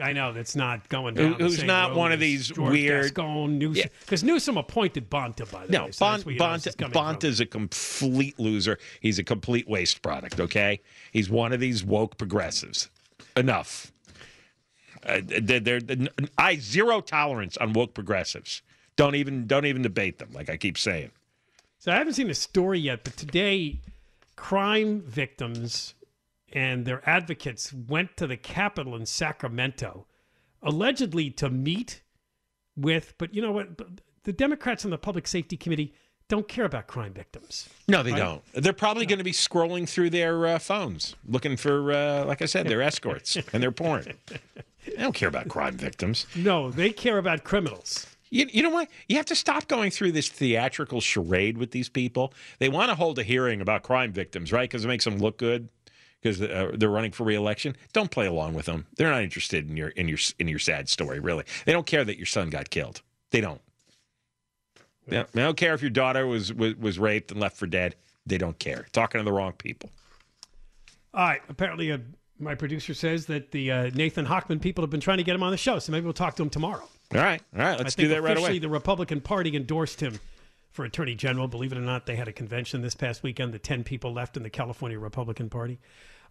I 0.00 0.12
know 0.12 0.32
that's 0.32 0.54
not 0.54 0.88
going 0.88 1.16
Who- 1.16 1.30
down. 1.30 1.38
the 1.38 1.44
who's 1.44 1.62
not 1.62 1.94
one 1.94 2.12
of 2.12 2.20
these 2.20 2.48
George 2.48 2.72
weird- 2.72 3.02
Gascon, 3.14 3.58
Newsom, 3.58 3.76
Yeah. 3.76 3.86
because 4.00 4.22
Newsom 4.22 4.56
appointed 4.58 5.10
Bonta 5.10 5.50
by 5.50 5.66
the 5.66 5.72
No, 5.72 5.84
way. 5.86 5.90
so 5.92 6.00
Bont, 6.04 6.26
where 6.26 6.32
you 6.34 6.38
Bont, 6.38 6.66
is 7.24 7.38
from. 7.38 7.44
a 7.44 7.46
complete 7.46 8.38
loser. 8.38 8.78
He's 9.00 9.18
a 9.18 9.24
complete 9.24 9.68
waste 9.68 10.02
product. 10.02 10.38
Okay, 10.40 10.80
he's 11.12 11.30
one 11.30 11.52
of 11.52 11.60
these 11.60 11.82
woke 11.84 12.18
progressives. 12.18 12.90
Enough. 13.36 13.92
Uh, 15.02 15.20
they're, 15.24 15.60
they're, 15.60 15.80
I 16.36 16.56
zero 16.56 17.00
tolerance 17.00 17.56
on 17.58 17.72
woke 17.72 17.94
progressives. 17.94 18.62
Don't 18.96 19.14
even 19.14 19.46
don't 19.46 19.66
even 19.66 19.82
debate 19.82 20.18
them. 20.18 20.30
Like 20.32 20.48
I 20.50 20.56
keep 20.56 20.76
saying. 20.78 21.10
So 21.78 21.92
I 21.92 21.96
haven't 21.96 22.14
seen 22.14 22.28
the 22.28 22.34
story 22.34 22.80
yet, 22.80 23.04
but 23.04 23.16
today, 23.16 23.78
crime 24.34 25.00
victims 25.02 25.94
and 26.52 26.84
their 26.86 27.08
advocates 27.08 27.72
went 27.72 28.16
to 28.16 28.26
the 28.26 28.36
Capitol 28.36 28.94
in 28.94 29.06
Sacramento, 29.06 30.06
allegedly 30.62 31.30
to 31.30 31.50
meet 31.50 32.02
with. 32.76 33.14
But 33.18 33.34
you 33.34 33.42
know 33.42 33.52
what? 33.52 33.68
The 34.24 34.32
Democrats 34.32 34.84
on 34.84 34.90
the 34.90 34.98
Public 34.98 35.26
Safety 35.26 35.56
Committee 35.56 35.94
don't 36.28 36.48
care 36.48 36.64
about 36.64 36.88
crime 36.88 37.12
victims. 37.12 37.68
No, 37.86 38.02
they 38.02 38.10
Right. 38.12 38.18
don't. 38.18 38.42
They're 38.52 38.72
probably 38.72 39.06
going 39.06 39.18
to 39.18 39.24
be 39.24 39.32
scrolling 39.32 39.88
through 39.88 40.10
their 40.10 40.46
uh, 40.46 40.58
phones, 40.58 41.14
looking 41.28 41.56
for, 41.56 41.92
uh, 41.92 42.24
like 42.24 42.42
I 42.42 42.46
said, 42.46 42.66
their 42.66 42.82
escorts 42.82 43.36
and 43.52 43.62
their 43.62 43.70
porn. 43.70 44.04
They 44.84 44.96
don't 44.96 45.14
care 45.14 45.28
about 45.28 45.48
crime 45.48 45.76
victims. 45.76 46.26
No, 46.34 46.70
they 46.70 46.90
care 46.90 47.18
about 47.18 47.44
criminals. 47.44 48.06
You, 48.30 48.46
you 48.50 48.60
know 48.64 48.70
what? 48.70 48.88
You 49.08 49.16
have 49.18 49.26
to 49.26 49.36
stop 49.36 49.68
going 49.68 49.92
through 49.92 50.12
this 50.12 50.28
theatrical 50.28 51.00
charade 51.00 51.58
with 51.58 51.70
these 51.70 51.88
people. 51.88 52.32
They 52.58 52.68
want 52.68 52.88
to 52.90 52.96
hold 52.96 53.20
a 53.20 53.22
hearing 53.22 53.60
about 53.60 53.84
crime 53.84 54.12
victims, 54.12 54.52
right? 54.52 54.68
Because 54.68 54.84
it 54.84 54.88
makes 54.88 55.04
them 55.04 55.18
look 55.18 55.38
good. 55.38 55.68
Because 56.22 56.40
uh, 56.40 56.72
they're 56.74 56.90
running 56.90 57.12
for 57.12 57.24
reelection. 57.24 57.76
Don't 57.92 58.10
play 58.10 58.26
along 58.26 58.54
with 58.54 58.66
them. 58.66 58.86
They're 58.96 59.10
not 59.10 59.22
interested 59.22 59.68
in 59.68 59.76
your 59.76 59.88
in 59.88 60.08
your 60.08 60.18
in 60.38 60.48
your 60.48 60.58
sad 60.58 60.88
story. 60.88 61.20
Really, 61.20 61.44
they 61.66 61.72
don't 61.72 61.86
care 61.86 62.04
that 62.04 62.16
your 62.16 62.26
son 62.26 62.50
got 62.50 62.70
killed. 62.70 63.02
They 63.30 63.40
don't. 63.40 63.60
They 65.06 65.16
don't, 65.16 65.32
they 65.32 65.42
don't 65.42 65.56
care 65.56 65.74
if 65.74 65.82
your 65.82 65.90
daughter 65.90 66.26
was, 66.26 66.52
was 66.52 66.74
was 66.76 66.98
raped 66.98 67.30
and 67.30 67.40
left 67.40 67.56
for 67.56 67.66
dead. 67.66 67.94
They 68.24 68.38
don't 68.38 68.58
care. 68.58 68.86
Talking 68.92 69.20
to 69.20 69.24
the 69.24 69.32
wrong 69.32 69.52
people. 69.52 69.90
All 71.14 71.26
right. 71.26 71.42
Apparently, 71.48 71.92
uh, 71.92 71.98
my 72.38 72.54
producer 72.54 72.94
says 72.94 73.26
that 73.26 73.52
the 73.52 73.70
uh, 73.70 73.90
Nathan 73.94 74.26
Hochman 74.26 74.60
people 74.60 74.82
have 74.82 74.90
been 74.90 75.00
trying 75.00 75.18
to 75.18 75.24
get 75.24 75.34
him 75.34 75.42
on 75.42 75.50
the 75.50 75.56
show, 75.56 75.78
so 75.78 75.92
maybe 75.92 76.04
we'll 76.04 76.12
talk 76.12 76.36
to 76.36 76.42
him 76.42 76.50
tomorrow. 76.50 76.88
All 77.14 77.20
right, 77.20 77.40
all 77.54 77.62
right. 77.62 77.78
Let's 77.78 77.94
do 77.94 78.08
that 78.08 78.22
right 78.22 78.36
away. 78.36 78.58
The 78.58 78.68
Republican 78.68 79.20
Party 79.20 79.54
endorsed 79.54 80.00
him 80.00 80.18
for 80.76 80.84
Attorney 80.84 81.14
General. 81.14 81.48
Believe 81.48 81.72
it 81.72 81.78
or 81.78 81.80
not, 81.80 82.06
they 82.06 82.14
had 82.14 82.28
a 82.28 82.32
convention 82.32 82.82
this 82.82 82.94
past 82.94 83.22
weekend. 83.22 83.52
The 83.52 83.58
ten 83.58 83.82
people 83.82 84.12
left 84.12 84.36
in 84.36 84.42
the 84.44 84.50
California 84.50 84.98
Republican 84.98 85.48
Party, 85.48 85.80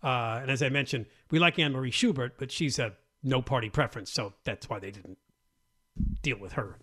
uh, 0.04 0.40
and 0.42 0.52
as 0.52 0.62
I 0.62 0.70
mentioned, 0.70 1.08
we 1.32 1.40
like 1.40 1.60
Anne 1.60 1.74
Marie 1.74 1.92
Schubert, 1.92 2.38
but 2.38 2.52
she's 2.52 2.80
a 2.80 2.94
no 3.24 3.42
party 3.42 3.70
preference, 3.70 4.12
so 4.12 4.34
that's 4.44 4.70
why 4.70 4.80
they 4.80 4.92
didn't 4.92 5.18
deal 6.22 6.38
with 6.38 6.54
her 6.54 6.78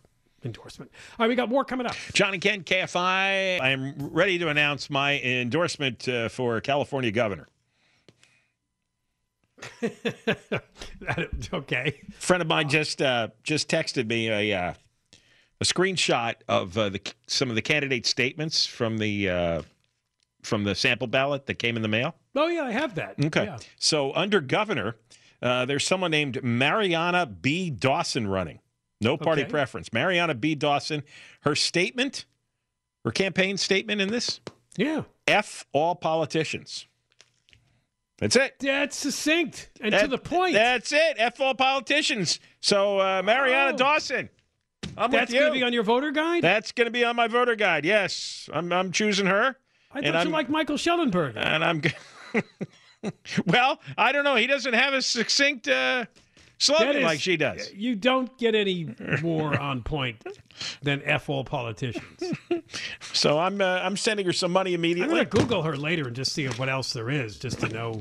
endorsement. 0.44 0.90
All 1.18 1.24
right, 1.24 1.28
we 1.28 1.36
got 1.36 1.48
more 1.48 1.64
coming 1.64 1.86
up. 1.86 1.94
John 2.12 2.32
and 2.34 2.42
Ken, 2.42 2.64
KFI. 2.64 3.60
I 3.60 3.70
am 3.70 3.94
ready 3.98 4.38
to 4.38 4.48
announce 4.48 4.90
my 4.90 5.20
endorsement 5.20 6.08
uh, 6.08 6.28
for 6.28 6.60
California 6.60 7.12
governor. 7.12 7.48
okay. 11.52 12.00
friend 12.18 12.42
of 12.42 12.48
mine 12.48 12.68
just 12.68 13.00
uh, 13.00 13.28
just 13.44 13.68
texted 13.68 14.08
me 14.08 14.28
a 14.28 14.58
uh, 14.58 14.74
a 15.62 15.64
screenshot 15.64 16.34
of 16.48 16.76
uh, 16.76 16.88
the 16.88 17.00
some 17.28 17.48
of 17.48 17.54
the 17.54 17.62
candidate 17.62 18.04
statements 18.04 18.66
from 18.66 18.98
the 18.98 19.30
uh, 19.30 19.62
from 20.42 20.64
the 20.64 20.74
sample 20.74 21.06
ballot 21.06 21.46
that 21.46 21.54
came 21.54 21.76
in 21.76 21.82
the 21.82 21.88
mail. 21.88 22.16
Oh 22.34 22.48
yeah, 22.48 22.64
I 22.64 22.72
have 22.72 22.96
that. 22.96 23.14
Okay, 23.24 23.44
Yeah. 23.44 23.58
so 23.78 24.12
under 24.14 24.40
governor, 24.40 24.96
uh, 25.40 25.64
there's 25.64 25.86
someone 25.86 26.10
named 26.10 26.42
Mariana 26.42 27.26
B. 27.26 27.70
Dawson 27.70 28.26
running. 28.26 28.58
No 29.00 29.16
party 29.16 29.42
Okay. 29.42 29.50
preference. 29.50 29.92
Mariana 29.92 30.34
B. 30.34 30.54
Dawson. 30.56 31.02
Her 31.42 31.54
statement, 31.54 32.24
her 33.04 33.10
campaign 33.12 33.56
statement 33.56 34.00
in 34.00 34.08
this: 34.08 34.40
Yeah. 34.76 35.02
F 35.28 35.64
all 35.72 35.94
politicians. 35.94 36.86
That's 38.18 38.36
it. 38.36 38.56
That's 38.60 38.96
succinct 38.96 39.70
and 39.80 39.92
to 39.94 40.06
the 40.08 40.18
point. 40.18 40.54
That's 40.54 40.92
it. 40.92 41.14
F 41.18 41.40
all 41.40 41.54
politicians. 41.54 42.40
So 42.60 42.98
uh, 42.98 43.22
Mariana 43.24 43.72
Oh. 43.74 43.76
Dawson. 43.76 44.28
I'm 44.96 45.10
That's 45.10 45.32
going 45.32 45.46
to 45.46 45.52
be 45.52 45.62
on 45.62 45.72
your 45.72 45.82
voter 45.82 46.10
guide? 46.10 46.42
That's 46.42 46.72
going 46.72 46.86
to 46.86 46.90
be 46.90 47.04
on 47.04 47.16
my 47.16 47.28
voter 47.28 47.54
guide. 47.54 47.84
Yes, 47.84 48.48
I'm. 48.52 48.72
I'm 48.72 48.92
choosing 48.92 49.26
her. 49.26 49.56
I 49.92 50.02
thought 50.02 50.16
I'm- 50.16 50.26
you 50.26 50.32
liked 50.32 50.50
Michael 50.50 50.76
Shellenberger. 50.76 51.36
And 51.36 51.64
I'm. 51.64 51.82
well, 53.46 53.80
I 53.96 54.12
don't 54.12 54.24
know. 54.24 54.36
He 54.36 54.46
doesn't 54.46 54.74
have 54.74 54.94
a 54.94 55.02
succinct 55.02 55.68
uh, 55.68 56.06
slogan 56.62 56.96
is- 56.98 57.04
like 57.04 57.20
she 57.20 57.36
does. 57.36 57.72
You 57.74 57.94
don't 57.96 58.36
get 58.38 58.54
any 58.54 58.94
more 59.22 59.58
on 59.58 59.82
point 59.82 60.22
than 60.82 61.02
F 61.04 61.28
all 61.28 61.44
politicians. 61.44 62.04
So 63.12 63.38
I'm. 63.38 63.60
Uh, 63.60 63.80
I'm 63.82 63.96
sending 63.96 64.24
her 64.26 64.32
some 64.32 64.50
money 64.52 64.72
immediately. 64.74 65.04
I'm 65.04 65.10
going 65.10 65.28
to 65.28 65.36
Google 65.36 65.62
her 65.62 65.76
later 65.76 66.06
and 66.06 66.16
just 66.16 66.32
see 66.32 66.46
what 66.46 66.68
else 66.70 66.92
there 66.94 67.10
is, 67.10 67.38
just 67.38 67.60
to 67.60 67.68
know. 67.68 68.00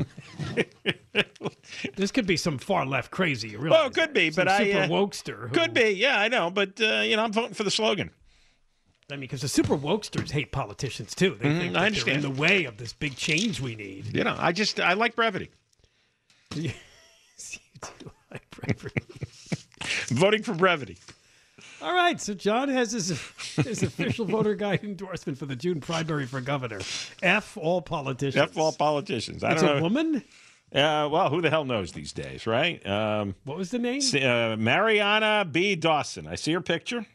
this 1.95 2.11
could 2.11 2.25
be 2.25 2.37
some 2.37 2.57
far 2.57 2.85
left 2.85 3.11
crazy. 3.11 3.49
You 3.49 3.59
Well, 3.59 3.87
it 3.87 3.93
could 3.93 4.13
be. 4.13 4.31
Some 4.31 4.45
but 4.45 4.51
I, 4.51 4.63
super 4.65 4.79
uh, 4.79 4.87
wokester. 4.87 5.39
who- 5.49 5.53
Could 5.55 5.73
be. 5.73 5.89
Yeah, 5.91 6.19
I 6.19 6.27
know. 6.29 6.49
But 6.49 6.79
uh, 6.81 7.01
you 7.01 7.15
know, 7.17 7.23
I'm 7.23 7.33
voting 7.33 7.53
for 7.53 7.63
the 7.63 7.71
slogan. 7.71 8.11
I 9.11 9.15
mean, 9.15 9.21
because 9.21 9.41
the 9.41 9.49
super 9.49 9.75
wokesters 9.77 10.31
hate 10.31 10.51
politicians 10.53 11.13
too. 11.13 11.35
They 11.41 11.49
think 11.49 11.71
Mhm, 11.71 11.73
that 11.73 11.81
I 11.81 11.89
they're 11.89 12.15
in 12.15 12.21
the 12.21 12.29
way 12.29 12.63
of 12.65 12.77
this 12.77 12.93
big 12.93 13.15
change 13.17 13.59
we 13.59 13.75
need. 13.75 14.15
You 14.15 14.23
know, 14.23 14.35
I 14.39 14.51
just. 14.53 14.79
I 14.79 14.93
like 14.93 15.15
brevity. 15.15 15.49
you 16.55 16.71
do 17.81 18.11
bravery. 18.51 18.91
Voting 20.07 20.43
for 20.43 20.53
brevity. 20.53 20.97
All 21.81 21.93
right, 21.93 22.19
so 22.21 22.33
John 22.35 22.69
has 22.69 22.91
his, 22.91 23.09
his 23.55 23.81
official 23.81 24.25
voter 24.25 24.53
guide 24.53 24.83
endorsement 24.83 25.37
for 25.39 25.47
the 25.47 25.55
June 25.55 25.79
primary 25.81 26.27
for 26.27 26.39
governor. 26.39 26.79
F 27.23 27.57
all 27.57 27.81
politicians. 27.81 28.49
F 28.51 28.57
all 28.57 28.71
politicians. 28.71 29.43
I 29.43 29.53
It's 29.53 29.61
don't 29.61 29.71
a 29.71 29.75
know. 29.77 29.81
woman. 29.81 30.15
Uh, 30.73 31.09
well, 31.11 31.29
who 31.29 31.41
the 31.41 31.49
hell 31.49 31.65
knows 31.65 31.91
these 31.91 32.13
days, 32.13 32.45
right? 32.47 32.85
Um, 32.87 33.35
What 33.45 33.57
was 33.57 33.71
the 33.71 33.79
name? 33.79 34.01
uh, 34.15 34.55
Mariana 34.57 35.45
B. 35.51 35.75
Dawson. 35.75 36.27
I 36.27 36.35
see 36.35 36.53
her 36.53 36.61
picture. 36.61 37.05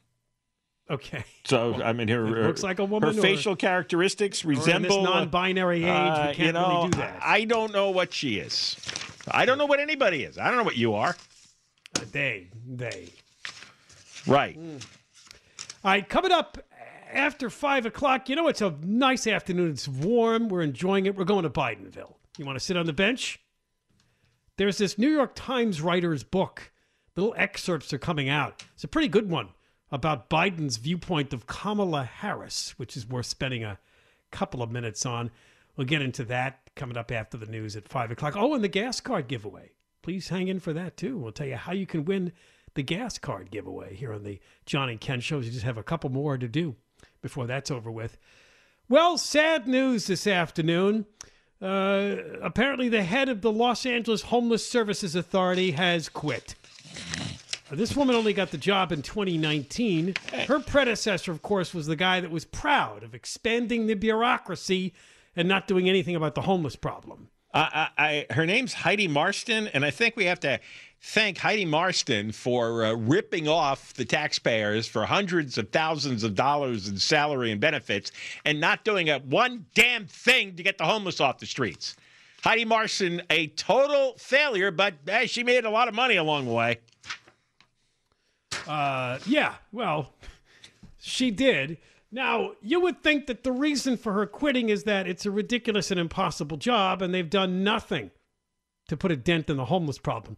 Okay. 0.90 1.24
So 1.46 1.74
I 1.82 1.92
mean, 1.92 2.08
her 2.08 2.26
it 2.42 2.46
looks 2.46 2.62
like 2.62 2.78
a 2.80 2.84
woman 2.84 3.12
Her 3.14 3.18
or- 3.18 3.22
facial 3.22 3.56
characteristics 3.56 4.44
in 4.44 4.50
this 4.50 4.58
resemble 4.58 5.00
uh, 5.06 5.10
non-binary 5.20 5.84
age, 5.84 5.88
uh, 5.90 6.26
we 6.30 6.34
can't 6.34 6.38
you 6.38 6.52
know, 6.52 6.76
really 6.78 6.90
do 6.90 6.98
that. 6.98 7.18
I 7.22 7.44
don't 7.44 7.72
know 7.72 7.90
what 7.90 8.12
she 8.12 8.38
is. 8.38 8.76
I 9.28 9.44
don't 9.44 9.58
know 9.58 9.66
what 9.66 9.80
anybody 9.80 10.22
is. 10.24 10.38
I 10.38 10.48
don't 10.48 10.56
know 10.56 10.64
what 10.64 10.76
you 10.76 10.94
are. 10.94 11.16
Uh, 11.96 12.00
they, 12.12 12.48
they. 12.66 13.08
Right. 14.26 14.56
All 14.56 14.80
right, 15.84 16.08
coming 16.08 16.32
up 16.32 16.58
after 17.12 17.50
five 17.50 17.86
o'clock. 17.86 18.28
You 18.28 18.36
know, 18.36 18.48
it's 18.48 18.60
a 18.60 18.74
nice 18.82 19.26
afternoon. 19.26 19.70
It's 19.70 19.88
warm. 19.88 20.48
We're 20.48 20.62
enjoying 20.62 21.06
it. 21.06 21.16
We're 21.16 21.24
going 21.24 21.44
to 21.44 21.50
Bidenville. 21.50 22.14
You 22.38 22.44
want 22.44 22.58
to 22.58 22.64
sit 22.64 22.76
on 22.76 22.86
the 22.86 22.92
bench? 22.92 23.40
There's 24.56 24.78
this 24.78 24.98
New 24.98 25.10
York 25.10 25.32
Times 25.34 25.80
writer's 25.80 26.22
book. 26.22 26.72
Little 27.14 27.34
excerpts 27.36 27.92
are 27.92 27.98
coming 27.98 28.28
out. 28.28 28.64
It's 28.74 28.84
a 28.84 28.88
pretty 28.88 29.08
good 29.08 29.30
one 29.30 29.50
about 29.90 30.28
Biden's 30.28 30.76
viewpoint 30.76 31.32
of 31.32 31.46
Kamala 31.46 32.04
Harris, 32.04 32.74
which 32.78 32.96
is 32.96 33.08
worth 33.08 33.26
spending 33.26 33.64
a 33.64 33.78
couple 34.30 34.62
of 34.62 34.70
minutes 34.70 35.06
on. 35.06 35.30
We'll 35.76 35.86
get 35.86 36.02
into 36.02 36.24
that 36.24 36.65
coming 36.76 36.96
up 36.96 37.10
after 37.10 37.36
the 37.36 37.46
news 37.46 37.74
at 37.74 37.88
five 37.88 38.10
o'clock. 38.10 38.34
Oh, 38.36 38.54
and 38.54 38.62
the 38.62 38.68
gas 38.68 39.00
card 39.00 39.26
giveaway. 39.26 39.72
Please 40.02 40.28
hang 40.28 40.46
in 40.46 40.60
for 40.60 40.72
that 40.72 40.96
too. 40.96 41.18
We'll 41.18 41.32
tell 41.32 41.48
you 41.48 41.56
how 41.56 41.72
you 41.72 41.86
can 41.86 42.04
win 42.04 42.32
the 42.74 42.82
gas 42.82 43.18
card 43.18 43.50
giveaway 43.50 43.96
here 43.96 44.12
on 44.12 44.22
the 44.22 44.38
John 44.66 44.88
and 44.88 45.00
Ken 45.00 45.20
shows. 45.20 45.46
You 45.46 45.52
just 45.52 45.64
have 45.64 45.78
a 45.78 45.82
couple 45.82 46.10
more 46.10 46.38
to 46.38 46.46
do 46.46 46.76
before 47.22 47.46
that's 47.46 47.70
over 47.70 47.90
with. 47.90 48.18
Well, 48.88 49.18
sad 49.18 49.66
news 49.66 50.06
this 50.06 50.28
afternoon. 50.28 51.06
Uh, 51.60 52.16
apparently, 52.42 52.88
the 52.88 53.02
head 53.02 53.28
of 53.28 53.40
the 53.40 53.50
Los 53.50 53.84
Angeles 53.84 54.22
Homeless 54.22 54.68
Services 54.68 55.16
Authority 55.16 55.72
has 55.72 56.08
quit. 56.08 56.54
This 57.72 57.96
woman 57.96 58.14
only 58.14 58.32
got 58.32 58.52
the 58.52 58.58
job 58.58 58.92
in 58.92 59.02
2019. 59.02 60.14
Her 60.46 60.60
predecessor, 60.60 61.32
of 61.32 61.42
course, 61.42 61.74
was 61.74 61.88
the 61.88 61.96
guy 61.96 62.20
that 62.20 62.30
was 62.30 62.44
proud 62.44 63.02
of 63.02 63.12
expanding 63.12 63.86
the 63.88 63.94
bureaucracy 63.94 64.94
and 65.36 65.48
not 65.48 65.68
doing 65.68 65.88
anything 65.88 66.16
about 66.16 66.34
the 66.34 66.42
homeless 66.42 66.74
problem. 66.74 67.28
I, 67.54 67.90
I, 67.96 68.26
I, 68.30 68.34
her 68.34 68.46
name's 68.46 68.72
Heidi 68.72 69.08
Marston, 69.08 69.68
and 69.68 69.84
I 69.84 69.90
think 69.90 70.16
we 70.16 70.24
have 70.24 70.40
to 70.40 70.60
thank 71.00 71.38
Heidi 71.38 71.64
Marston 71.64 72.32
for 72.32 72.84
uh, 72.84 72.94
ripping 72.94 73.46
off 73.46 73.94
the 73.94 74.04
taxpayers 74.04 74.88
for 74.88 75.04
hundreds 75.06 75.56
of 75.58 75.70
thousands 75.70 76.24
of 76.24 76.34
dollars 76.34 76.88
in 76.88 76.98
salary 76.98 77.52
and 77.52 77.60
benefits 77.60 78.12
and 78.44 78.60
not 78.60 78.84
doing 78.84 79.08
a 79.10 79.18
one 79.20 79.66
damn 79.74 80.06
thing 80.06 80.56
to 80.56 80.62
get 80.62 80.78
the 80.78 80.84
homeless 80.84 81.20
off 81.20 81.38
the 81.38 81.46
streets. 81.46 81.96
Heidi 82.42 82.64
Marston, 82.64 83.22
a 83.30 83.48
total 83.48 84.14
failure, 84.18 84.70
but 84.70 84.94
hey, 85.06 85.26
she 85.26 85.42
made 85.42 85.64
a 85.64 85.70
lot 85.70 85.88
of 85.88 85.94
money 85.94 86.16
along 86.16 86.46
the 86.46 86.52
way. 86.52 86.78
Uh, 88.66 89.18
yeah, 89.26 89.54
well, 89.72 90.12
she 90.98 91.30
did. 91.30 91.78
Now, 92.10 92.52
you 92.62 92.80
would 92.80 93.02
think 93.02 93.26
that 93.26 93.42
the 93.42 93.52
reason 93.52 93.96
for 93.96 94.12
her 94.12 94.26
quitting 94.26 94.68
is 94.68 94.84
that 94.84 95.06
it's 95.06 95.26
a 95.26 95.30
ridiculous 95.30 95.90
and 95.90 95.98
impossible 95.98 96.56
job 96.56 97.02
and 97.02 97.12
they've 97.12 97.28
done 97.28 97.64
nothing 97.64 98.10
to 98.88 98.96
put 98.96 99.10
a 99.10 99.16
dent 99.16 99.50
in 99.50 99.56
the 99.56 99.64
homeless 99.64 99.98
problem. 99.98 100.36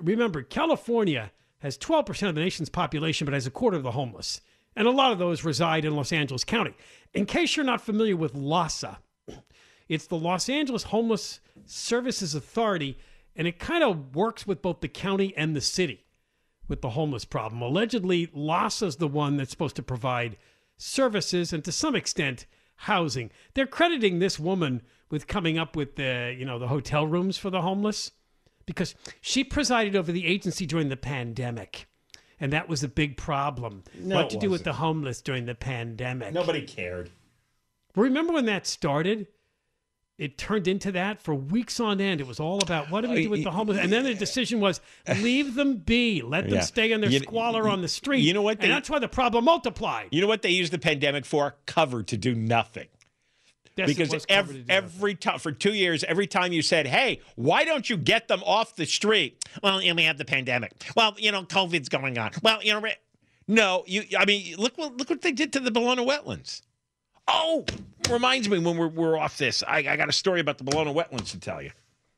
Remember, 0.00 0.42
California 0.42 1.30
has 1.58 1.78
12% 1.78 2.28
of 2.28 2.34
the 2.34 2.40
nation's 2.40 2.68
population, 2.68 3.24
but 3.24 3.34
has 3.34 3.46
a 3.46 3.50
quarter 3.50 3.76
of 3.76 3.82
the 3.82 3.92
homeless. 3.92 4.40
And 4.76 4.86
a 4.86 4.90
lot 4.90 5.12
of 5.12 5.18
those 5.18 5.44
reside 5.44 5.84
in 5.84 5.94
Los 5.94 6.12
Angeles 6.12 6.44
County. 6.44 6.74
In 7.12 7.26
case 7.26 7.56
you're 7.56 7.64
not 7.64 7.80
familiar 7.80 8.16
with 8.16 8.34
LAHSA, 8.34 8.96
it's 9.88 10.06
the 10.06 10.16
Los 10.16 10.48
Angeles 10.48 10.84
Homeless 10.84 11.40
Services 11.64 12.34
Authority, 12.34 12.98
and 13.36 13.46
it 13.46 13.58
kind 13.58 13.84
of 13.84 14.16
works 14.16 14.46
with 14.46 14.62
both 14.62 14.80
the 14.80 14.88
county 14.88 15.34
and 15.36 15.54
the 15.54 15.60
city 15.60 16.04
with 16.66 16.80
the 16.80 16.90
homeless 16.90 17.24
problem. 17.24 17.62
Allegedly, 17.62 18.26
LAHSA 18.28 18.86
is 18.86 18.96
the 18.96 19.08
one 19.08 19.36
that's 19.36 19.50
supposed 19.50 19.76
to 19.76 19.82
provide 19.82 20.36
services 20.76 21.52
and 21.52 21.64
to 21.64 21.72
some 21.72 21.94
extent 21.94 22.46
housing. 22.76 23.30
They're 23.54 23.66
crediting 23.66 24.18
this 24.18 24.38
woman 24.38 24.82
with 25.10 25.26
coming 25.26 25.58
up 25.58 25.76
with 25.76 25.96
the, 25.96 26.34
you 26.36 26.44
know, 26.44 26.58
the 26.58 26.68
hotel 26.68 27.06
rooms 27.06 27.36
for 27.36 27.50
the 27.50 27.62
homeless 27.62 28.10
because 28.66 28.94
she 29.20 29.44
presided 29.44 29.96
over 29.96 30.12
the 30.12 30.26
agency 30.26 30.66
during 30.66 30.88
the 30.88 30.96
pandemic. 30.96 31.86
And 32.40 32.52
that 32.52 32.68
was 32.68 32.82
a 32.82 32.88
big 32.88 33.16
problem. 33.16 33.84
No, 33.98 34.16
what 34.16 34.30
to 34.30 34.38
do 34.38 34.50
with 34.50 34.64
the 34.64 34.72
homeless 34.74 35.20
during 35.20 35.46
the 35.46 35.54
pandemic. 35.54 36.34
Nobody 36.34 36.62
cared. 36.62 37.10
Remember 37.94 38.32
when 38.32 38.46
that 38.46 38.66
started? 38.66 39.28
It 40.16 40.38
turned 40.38 40.68
into 40.68 40.92
that 40.92 41.20
for 41.20 41.34
weeks 41.34 41.80
on 41.80 42.00
end. 42.00 42.20
It 42.20 42.26
was 42.28 42.38
all 42.38 42.62
about 42.62 42.88
what 42.88 43.00
do 43.00 43.10
we 43.10 43.24
do 43.24 43.30
with 43.30 43.40
uh, 43.40 43.44
the 43.44 43.50
homeless? 43.50 43.78
And 43.78 43.92
then 43.92 44.04
the 44.04 44.14
decision 44.14 44.60
was 44.60 44.80
leave 45.20 45.54
them 45.56 45.78
be, 45.78 46.22
let 46.22 46.44
them 46.44 46.54
Yeah. 46.54 46.60
stay 46.60 46.92
in 46.92 47.00
their 47.00 47.10
You- 47.10 47.18
squalor 47.18 47.68
on 47.68 47.82
the 47.82 47.88
street. 47.88 48.20
you 48.20 48.32
know 48.32 48.42
what 48.42 48.60
they- 48.60 48.66
and 48.66 48.72
that's 48.72 48.88
why 48.88 49.00
the 49.00 49.08
problem 49.08 49.44
multiplied. 49.46 50.08
You 50.12 50.20
know 50.20 50.28
what 50.28 50.42
they 50.42 50.50
used 50.50 50.72
the 50.72 50.78
pandemic 50.78 51.24
for? 51.26 51.56
Cover 51.66 52.04
to 52.04 52.16
do 52.16 52.32
nothing. 52.34 52.86
Yes, 53.76 53.88
because 53.88 54.10
was 54.10 54.24
ev- 54.28 54.46
covered 54.46 54.56
in 54.60 54.70
every 54.70 55.16
time 55.16 55.40
for 55.40 55.50
two 55.50 55.74
years, 55.74 56.04
every 56.04 56.28
time 56.28 56.52
you 56.52 56.62
said, 56.62 56.86
"Hey, 56.86 57.20
why 57.34 57.64
don't 57.64 57.90
you 57.90 57.96
get 57.96 58.28
them 58.28 58.40
off 58.46 58.76
the 58.76 58.86
street?" 58.86 59.44
Well, 59.64 59.82
you 59.82 59.88
know, 59.88 59.96
we 59.96 60.04
have 60.04 60.16
the 60.16 60.24
pandemic. 60.24 60.70
Well, 60.94 61.16
you 61.18 61.32
know, 61.32 61.42
COVID's 61.42 61.88
going 61.88 62.16
on. 62.16 62.30
Well, 62.40 62.62
you 62.62 62.72
know, 62.72 62.86
no, 63.48 63.82
you. 63.88 64.04
I 64.16 64.26
mean, 64.26 64.54
look 64.58 64.78
look 64.78 65.10
what 65.10 65.22
they 65.22 65.32
did 65.32 65.52
to 65.54 65.58
the 65.60 65.72
Ballona 65.72 66.06
wetlands. 66.06 66.62
Oh, 67.28 67.64
reminds 68.10 68.48
me 68.48 68.58
when 68.58 68.76
we're 68.76 68.88
we're 68.88 69.16
off 69.16 69.38
this. 69.38 69.62
I, 69.66 69.78
I 69.78 69.96
got 69.96 70.08
a 70.08 70.12
story 70.12 70.40
about 70.40 70.58
the 70.58 70.64
Ballona 70.64 70.94
wetlands 70.94 71.30
to 71.30 71.40
tell 71.40 71.62
you. 71.62 71.70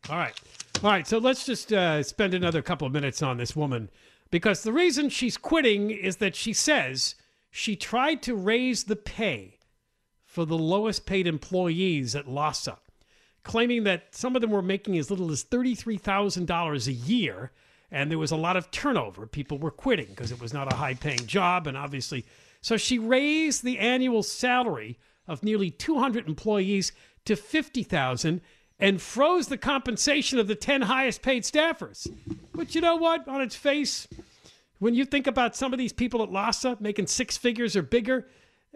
All 0.09 0.17
right. 0.17 0.35
All 0.83 0.91
right. 0.91 1.07
So 1.07 1.19
let's 1.19 1.47
just 1.47 1.73
uh, 1.73 2.03
spend 2.03 2.35
another 2.35 2.63
couple 2.63 2.87
of 2.87 2.93
minutes 2.93 3.23
on 3.23 3.37
this 3.37 3.57
woman 3.57 3.91
because 4.31 4.63
the 4.63 4.73
reason 4.73 5.09
she's 5.09 5.37
quitting 5.37 5.91
is 5.91 6.17
that 6.17 6.35
she 6.35 6.53
says 6.53 7.15
she 7.51 7.77
tried 7.77 8.23
to 8.23 8.35
raise 8.35 8.85
the 8.85 8.97
pay 8.97 9.59
for 10.25 10.45
the 10.45 10.59
lowest 10.59 11.07
paid 11.07 11.27
employees 11.27 12.15
at 12.15 12.27
LAHSA, 12.27 12.77
claiming 13.43 13.85
that 13.85 14.15
some 14.15 14.37
of 14.37 14.43
them 14.43 14.51
were 14.51 14.63
making 14.63 14.99
as 14.99 15.11
little 15.11 15.31
as 15.31 15.45
$33,000 15.45 16.87
a 16.87 16.93
year. 16.93 17.53
And 17.91 18.11
there 18.11 18.19
was 18.19 18.33
a 18.33 18.37
lot 18.37 18.57
of 18.57 18.71
turnover. 18.71 19.27
People 19.27 19.59
were 19.59 19.71
quitting 19.71 20.09
because 20.09 20.33
it 20.33 20.41
was 20.41 20.53
not 20.53 20.71
a 20.73 20.77
high 20.77 20.95
paying 20.95 21.25
job. 21.27 21.67
And 21.67 21.77
obviously, 21.77 22.27
so 22.67 22.77
she 22.77 22.99
raised 22.99 23.63
the 23.63 23.79
annual 23.79 24.25
salary 24.25 24.99
of 25.29 25.45
nearly 25.45 25.71
200 25.71 26.27
employees 26.27 26.91
to 27.25 27.37
50,000 27.37 28.41
and 28.81 29.01
froze 29.01 29.47
the 29.47 29.57
compensation 29.57 30.41
of 30.41 30.49
the 30.49 30.57
10 30.57 30.83
highest 30.83 31.23
paid 31.23 31.45
staffers. 31.45 32.13
But 32.53 32.75
you 32.75 32.81
know 32.81 32.97
what? 32.97 33.29
On 33.29 33.41
its 33.41 33.55
face, 33.55 34.09
when 34.81 34.97
you 34.97 35.05
think 35.05 35.29
about 35.29 35.55
some 35.55 35.73
of 35.73 35.79
these 35.79 35.93
people 35.93 36.25
at 36.25 36.31
LAHSA 36.31 36.81
making 36.81 37.07
six 37.07 37.37
figures 37.37 37.77
or 37.77 37.83
bigger, 37.83 38.27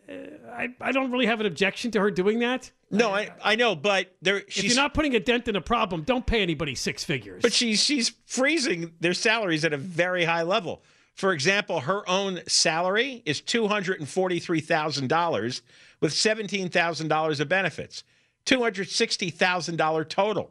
uh, 0.09 0.13
I, 0.53 0.69
I 0.81 0.93
don't 0.93 1.11
really 1.11 1.27
have 1.27 1.41
an 1.41 1.47
objection 1.47 1.91
to 1.91 2.01
her 2.01 2.13
doing 2.13 2.39
that. 2.39 2.71
No, 2.93 3.13
I 3.13 3.31
I 3.43 3.57
know, 3.57 3.75
but 3.75 4.15
there 4.23 4.37
If 4.37 4.63
you're 4.63 4.77
not 4.77 4.95
putting 4.95 5.17
a 5.17 5.21
dent 5.21 5.49
in 5.49 5.57
a 5.57 5.61
problem, 5.61 6.03
don't 6.03 6.27
pay 6.27 6.43
anybody 6.43 6.77
six 6.77 7.03
figures. 7.03 7.43
But 7.43 7.53
she's 7.53 7.83
she's 7.83 8.13
freezing 8.27 8.93
their 9.01 9.15
salaries 9.15 9.65
at 9.65 9.73
a 9.73 9.77
very 9.77 10.25
high 10.25 10.43
level. 10.43 10.81
For 11.21 11.35
example, 11.35 11.81
her 11.81 12.09
own 12.09 12.41
salary 12.47 13.23
is 13.27 13.43
two 13.43 13.69
hundred 13.69 14.01
and 14.01 14.09
forty-three 14.09 14.61
thousand 14.63 15.09
dollars 15.09 15.61
with 16.01 16.15
seventeen 16.15 16.71
thousand 16.71 17.09
dollars 17.09 17.41
of 17.41 17.49
benefits, 17.51 18.05
two 18.47 18.63
hundred 18.63 18.89
sixty 18.89 19.29
thousand 19.29 19.77
dollar 19.77 20.03
total, 20.03 20.51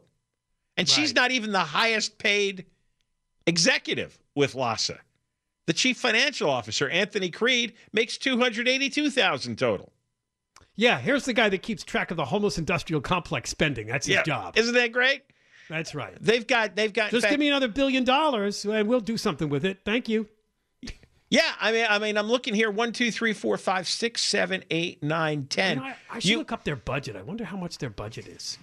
and 0.76 0.88
she's 0.88 1.12
not 1.12 1.32
even 1.32 1.50
the 1.50 1.58
highest 1.58 2.18
paid 2.18 2.66
executive 3.48 4.16
with 4.36 4.54
LAHSA. 4.54 4.98
The 5.66 5.72
chief 5.72 5.98
financial 5.98 6.48
officer, 6.48 6.88
Anthony 6.88 7.30
Creed, 7.30 7.72
makes 7.92 8.16
two 8.16 8.38
hundred 8.38 8.68
eighty-two 8.68 9.10
thousand 9.10 9.56
total. 9.58 9.92
yeah, 10.76 11.00
here's 11.00 11.24
the 11.24 11.32
guy 11.32 11.48
that 11.48 11.62
keeps 11.62 11.82
track 11.82 12.12
of 12.12 12.16
the 12.16 12.24
homeless 12.26 12.58
industrial 12.58 13.00
complex 13.00 13.50
spending. 13.50 13.88
That's 13.88 14.06
his 14.06 14.22
job. 14.24 14.56
isn't 14.56 14.74
that 14.74 14.92
great? 14.92 15.22
That's 15.68 15.96
right. 15.96 16.16
They've 16.20 16.46
got 16.46 16.76
they've 16.76 16.92
got 16.92 17.10
Just 17.10 17.22
fact- 17.22 17.32
give 17.32 17.40
me 17.40 17.48
another 17.48 17.66
billion 17.68 18.04
dollars 18.04 18.64
and 18.64 18.88
we'll 18.88 19.00
do 19.00 19.16
something 19.16 19.48
with 19.48 19.64
it. 19.64 19.80
Thank 19.84 20.08
you. 20.08 20.28
Yeah, 21.30 21.52
I 21.60 21.70
mean, 21.72 21.86
I 21.88 21.98
mean, 22.00 22.18
I'm 22.18 22.26
looking 22.26 22.54
here: 22.54 22.70
one, 22.70 22.92
two, 22.92 23.10
three, 23.12 23.32
four, 23.32 23.56
five, 23.56 23.86
six, 23.86 24.20
seven, 24.20 24.64
eight, 24.70 25.02
nine, 25.02 25.40
You 25.42 25.46
ten. 25.46 25.76
know, 25.78 25.84
I, 25.84 25.96
I 26.10 26.18
should 26.18 26.30
You- 26.30 26.38
look 26.38 26.50
up 26.52 26.64
their 26.64 26.76
budget. 26.76 27.14
I 27.16 27.22
wonder 27.22 27.44
how 27.44 27.56
much 27.56 27.78
their 27.78 27.90
budget 27.90 28.26
is. 28.26 28.58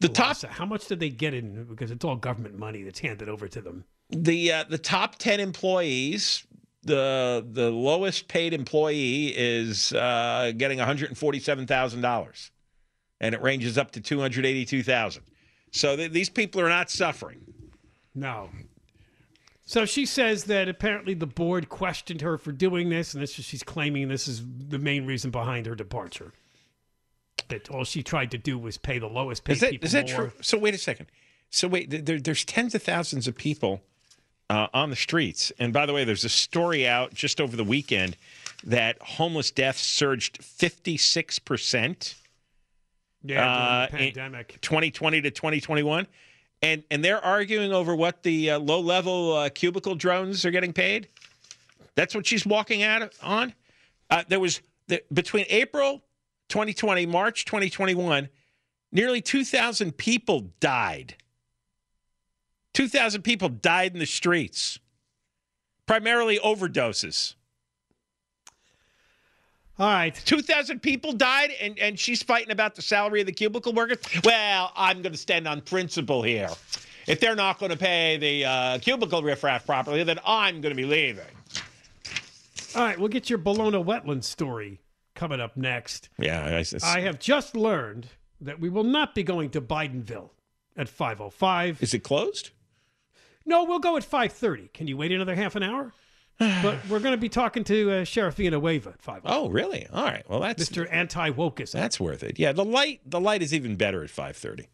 the 0.00 0.08
top, 0.08 0.36
How 0.44 0.66
much 0.66 0.86
did 0.86 1.00
they 1.00 1.08
get 1.08 1.32
in? 1.32 1.64
Because 1.64 1.90
it's 1.90 2.04
all 2.04 2.16
government 2.16 2.58
money 2.58 2.82
that's 2.82 2.98
handed 2.98 3.28
over 3.30 3.48
to 3.48 3.60
them. 3.62 3.84
the 4.10 4.52
uh, 4.52 4.64
the 4.68 4.76
top 4.76 5.16
ten 5.16 5.40
employees, 5.40 6.44
the 6.82 7.46
the 7.50 7.70
lowest 7.70 8.28
paid 8.28 8.52
employee 8.52 9.28
is 9.34 9.94
uh, 9.94 10.52
getting 10.56 10.76
one 10.78 10.86
hundred 10.86 11.08
and 11.08 11.16
forty 11.16 11.40
seven 11.40 11.66
thousand 11.66 12.02
dollars, 12.02 12.50
and 13.20 13.34
it 13.34 13.40
ranges 13.40 13.78
up 13.78 13.92
to 13.92 14.00
two 14.02 14.20
hundred 14.20 14.44
eighty 14.44 14.66
two 14.66 14.82
thousand. 14.82 15.22
So 15.72 15.96
th- 15.96 16.12
these 16.12 16.28
people 16.28 16.60
are 16.60 16.68
not 16.68 16.90
suffering. 16.90 17.40
No. 18.14 18.50
So 19.66 19.86
she 19.86 20.04
says 20.04 20.44
that 20.44 20.68
apparently 20.68 21.14
the 21.14 21.26
board 21.26 21.68
questioned 21.70 22.20
her 22.20 22.36
for 22.36 22.52
doing 22.52 22.90
this, 22.90 23.14
and 23.14 23.22
this 23.22 23.38
is, 23.38 23.44
she's 23.46 23.62
claiming 23.62 24.08
this 24.08 24.28
is 24.28 24.42
the 24.68 24.78
main 24.78 25.06
reason 25.06 25.30
behind 25.30 25.66
her 25.66 25.74
departure. 25.74 26.32
That 27.48 27.70
all 27.70 27.84
she 27.84 28.02
tried 28.02 28.30
to 28.32 28.38
do 28.38 28.58
was 28.58 28.76
pay 28.78 28.98
the 28.98 29.06
lowest 29.08 29.44
paid 29.44 29.54
Is 29.54 29.60
that 29.60 29.70
people 29.70 29.86
is 29.86 29.92
that 29.92 30.06
more. 30.08 30.16
true? 30.16 30.32
So 30.42 30.58
wait 30.58 30.74
a 30.74 30.78
second. 30.78 31.06
So 31.50 31.68
wait, 31.68 32.04
there, 32.04 32.20
there's 32.20 32.44
tens 32.44 32.74
of 32.74 32.82
thousands 32.82 33.26
of 33.26 33.36
people 33.36 33.80
uh, 34.50 34.66
on 34.74 34.90
the 34.90 34.96
streets, 34.96 35.50
and 35.58 35.72
by 35.72 35.86
the 35.86 35.92
way, 35.94 36.04
there's 36.04 36.24
a 36.24 36.28
story 36.28 36.86
out 36.86 37.14
just 37.14 37.40
over 37.40 37.56
the 37.56 37.64
weekend 37.64 38.16
that 38.64 39.00
homeless 39.00 39.50
deaths 39.50 39.80
surged 39.82 40.42
56 40.42 41.38
percent, 41.40 42.14
Yeah, 43.22 43.50
uh, 43.50 43.86
the 43.90 43.96
pandemic. 43.96 44.60
2020 44.60 45.22
to 45.22 45.30
2021, 45.30 46.06
and 46.64 46.82
and 46.90 47.04
they're 47.04 47.22
arguing 47.22 47.72
over 47.72 47.94
what 47.94 48.22
the 48.22 48.52
uh, 48.52 48.58
low 48.58 48.80
level 48.80 49.34
uh, 49.34 49.50
cubicle 49.50 49.94
drones 49.94 50.46
are 50.46 50.50
getting 50.50 50.72
paid. 50.72 51.08
That's 51.94 52.14
what 52.14 52.26
she's 52.26 52.46
walking 52.46 52.82
out 52.82 53.12
on. 53.22 53.52
Uh, 54.10 54.24
there 54.28 54.40
was 54.40 54.62
the, 54.88 55.02
between 55.12 55.44
April 55.50 56.02
2020, 56.48 57.04
March 57.06 57.44
2021, 57.44 58.28
nearly 58.92 59.20
2,000 59.20 59.96
people 59.96 60.52
died. 60.58 61.16
2,000 62.72 63.22
people 63.22 63.48
died 63.48 63.92
in 63.92 63.98
the 63.98 64.06
streets, 64.06 64.78
primarily 65.86 66.38
overdoses. 66.38 67.34
All 69.78 69.86
right. 69.86 70.14
2,000 70.24 70.80
people 70.80 71.12
died, 71.12 71.50
and, 71.60 71.78
and 71.78 71.98
she's 71.98 72.22
fighting 72.22 72.52
about 72.52 72.74
the 72.74 72.82
salary 72.82 73.20
of 73.20 73.26
the 73.26 73.32
cubicle 73.32 73.72
workers. 73.72 73.98
Well, 74.24 74.72
I'm 74.76 75.02
going 75.02 75.12
to 75.12 75.18
stand 75.18 75.48
on 75.48 75.60
principle 75.60 76.22
here. 76.22 76.48
If 77.06 77.20
they're 77.20 77.34
not 77.34 77.58
going 77.58 77.70
to 77.70 77.76
pay 77.76 78.16
the 78.16 78.44
uh, 78.44 78.78
cubicle 78.78 79.22
riffraff 79.22 79.66
properly, 79.66 80.04
then 80.04 80.18
I'm 80.24 80.60
going 80.60 80.74
to 80.74 80.76
be 80.76 80.86
leaving. 80.86 81.24
All 82.74 82.82
right, 82.82 82.98
we'll 82.98 83.08
get 83.08 83.28
your 83.28 83.38
Ballona 83.38 83.84
wetland 83.84 84.24
story 84.24 84.80
coming 85.14 85.40
up 85.40 85.56
next. 85.56 86.08
Yeah, 86.18 86.44
I, 86.44 86.64
I 86.82 87.00
have 87.00 87.18
just 87.18 87.56
learned 87.56 88.08
that 88.40 88.58
we 88.60 88.68
will 88.68 88.84
not 88.84 89.14
be 89.14 89.22
going 89.22 89.50
to 89.50 89.60
Bidenville 89.60 90.30
at 90.76 90.88
505. 90.88 91.82
is 91.82 91.94
it 91.94 92.02
closed? 92.02 92.50
No, 93.46 93.64
we'll 93.64 93.78
go 93.78 93.96
at 93.96 94.08
5:30. 94.08 94.72
Can 94.72 94.86
you 94.86 94.96
wait 94.96 95.12
another 95.12 95.34
half 95.34 95.54
an 95.54 95.62
hour? 95.62 95.92
But 96.38 96.78
we're 96.88 96.98
going 97.00 97.12
to 97.14 97.16
be 97.20 97.28
talking 97.28 97.62
to 97.64 97.90
uh, 97.90 98.04
Sheriff 98.04 98.34
Villanueva 98.34 98.90
at 98.90 99.02
5. 99.02 99.22
Oh, 99.24 99.48
really? 99.48 99.86
All 99.92 100.04
right. 100.04 100.28
Well, 100.28 100.40
that's 100.40 100.68
Mr. 100.68 100.86
Anti-Wokeism. 100.92 101.72
that's 101.72 102.00
worth 102.00 102.22
it. 102.22 102.38
Yeah, 102.38 102.52
the 102.52 102.64
light 102.64 103.00
the 103.06 103.20
light 103.20 103.42
is 103.42 103.54
even 103.54 103.76
better 103.76 104.02
at 104.02 104.10
5:30. 104.10 104.66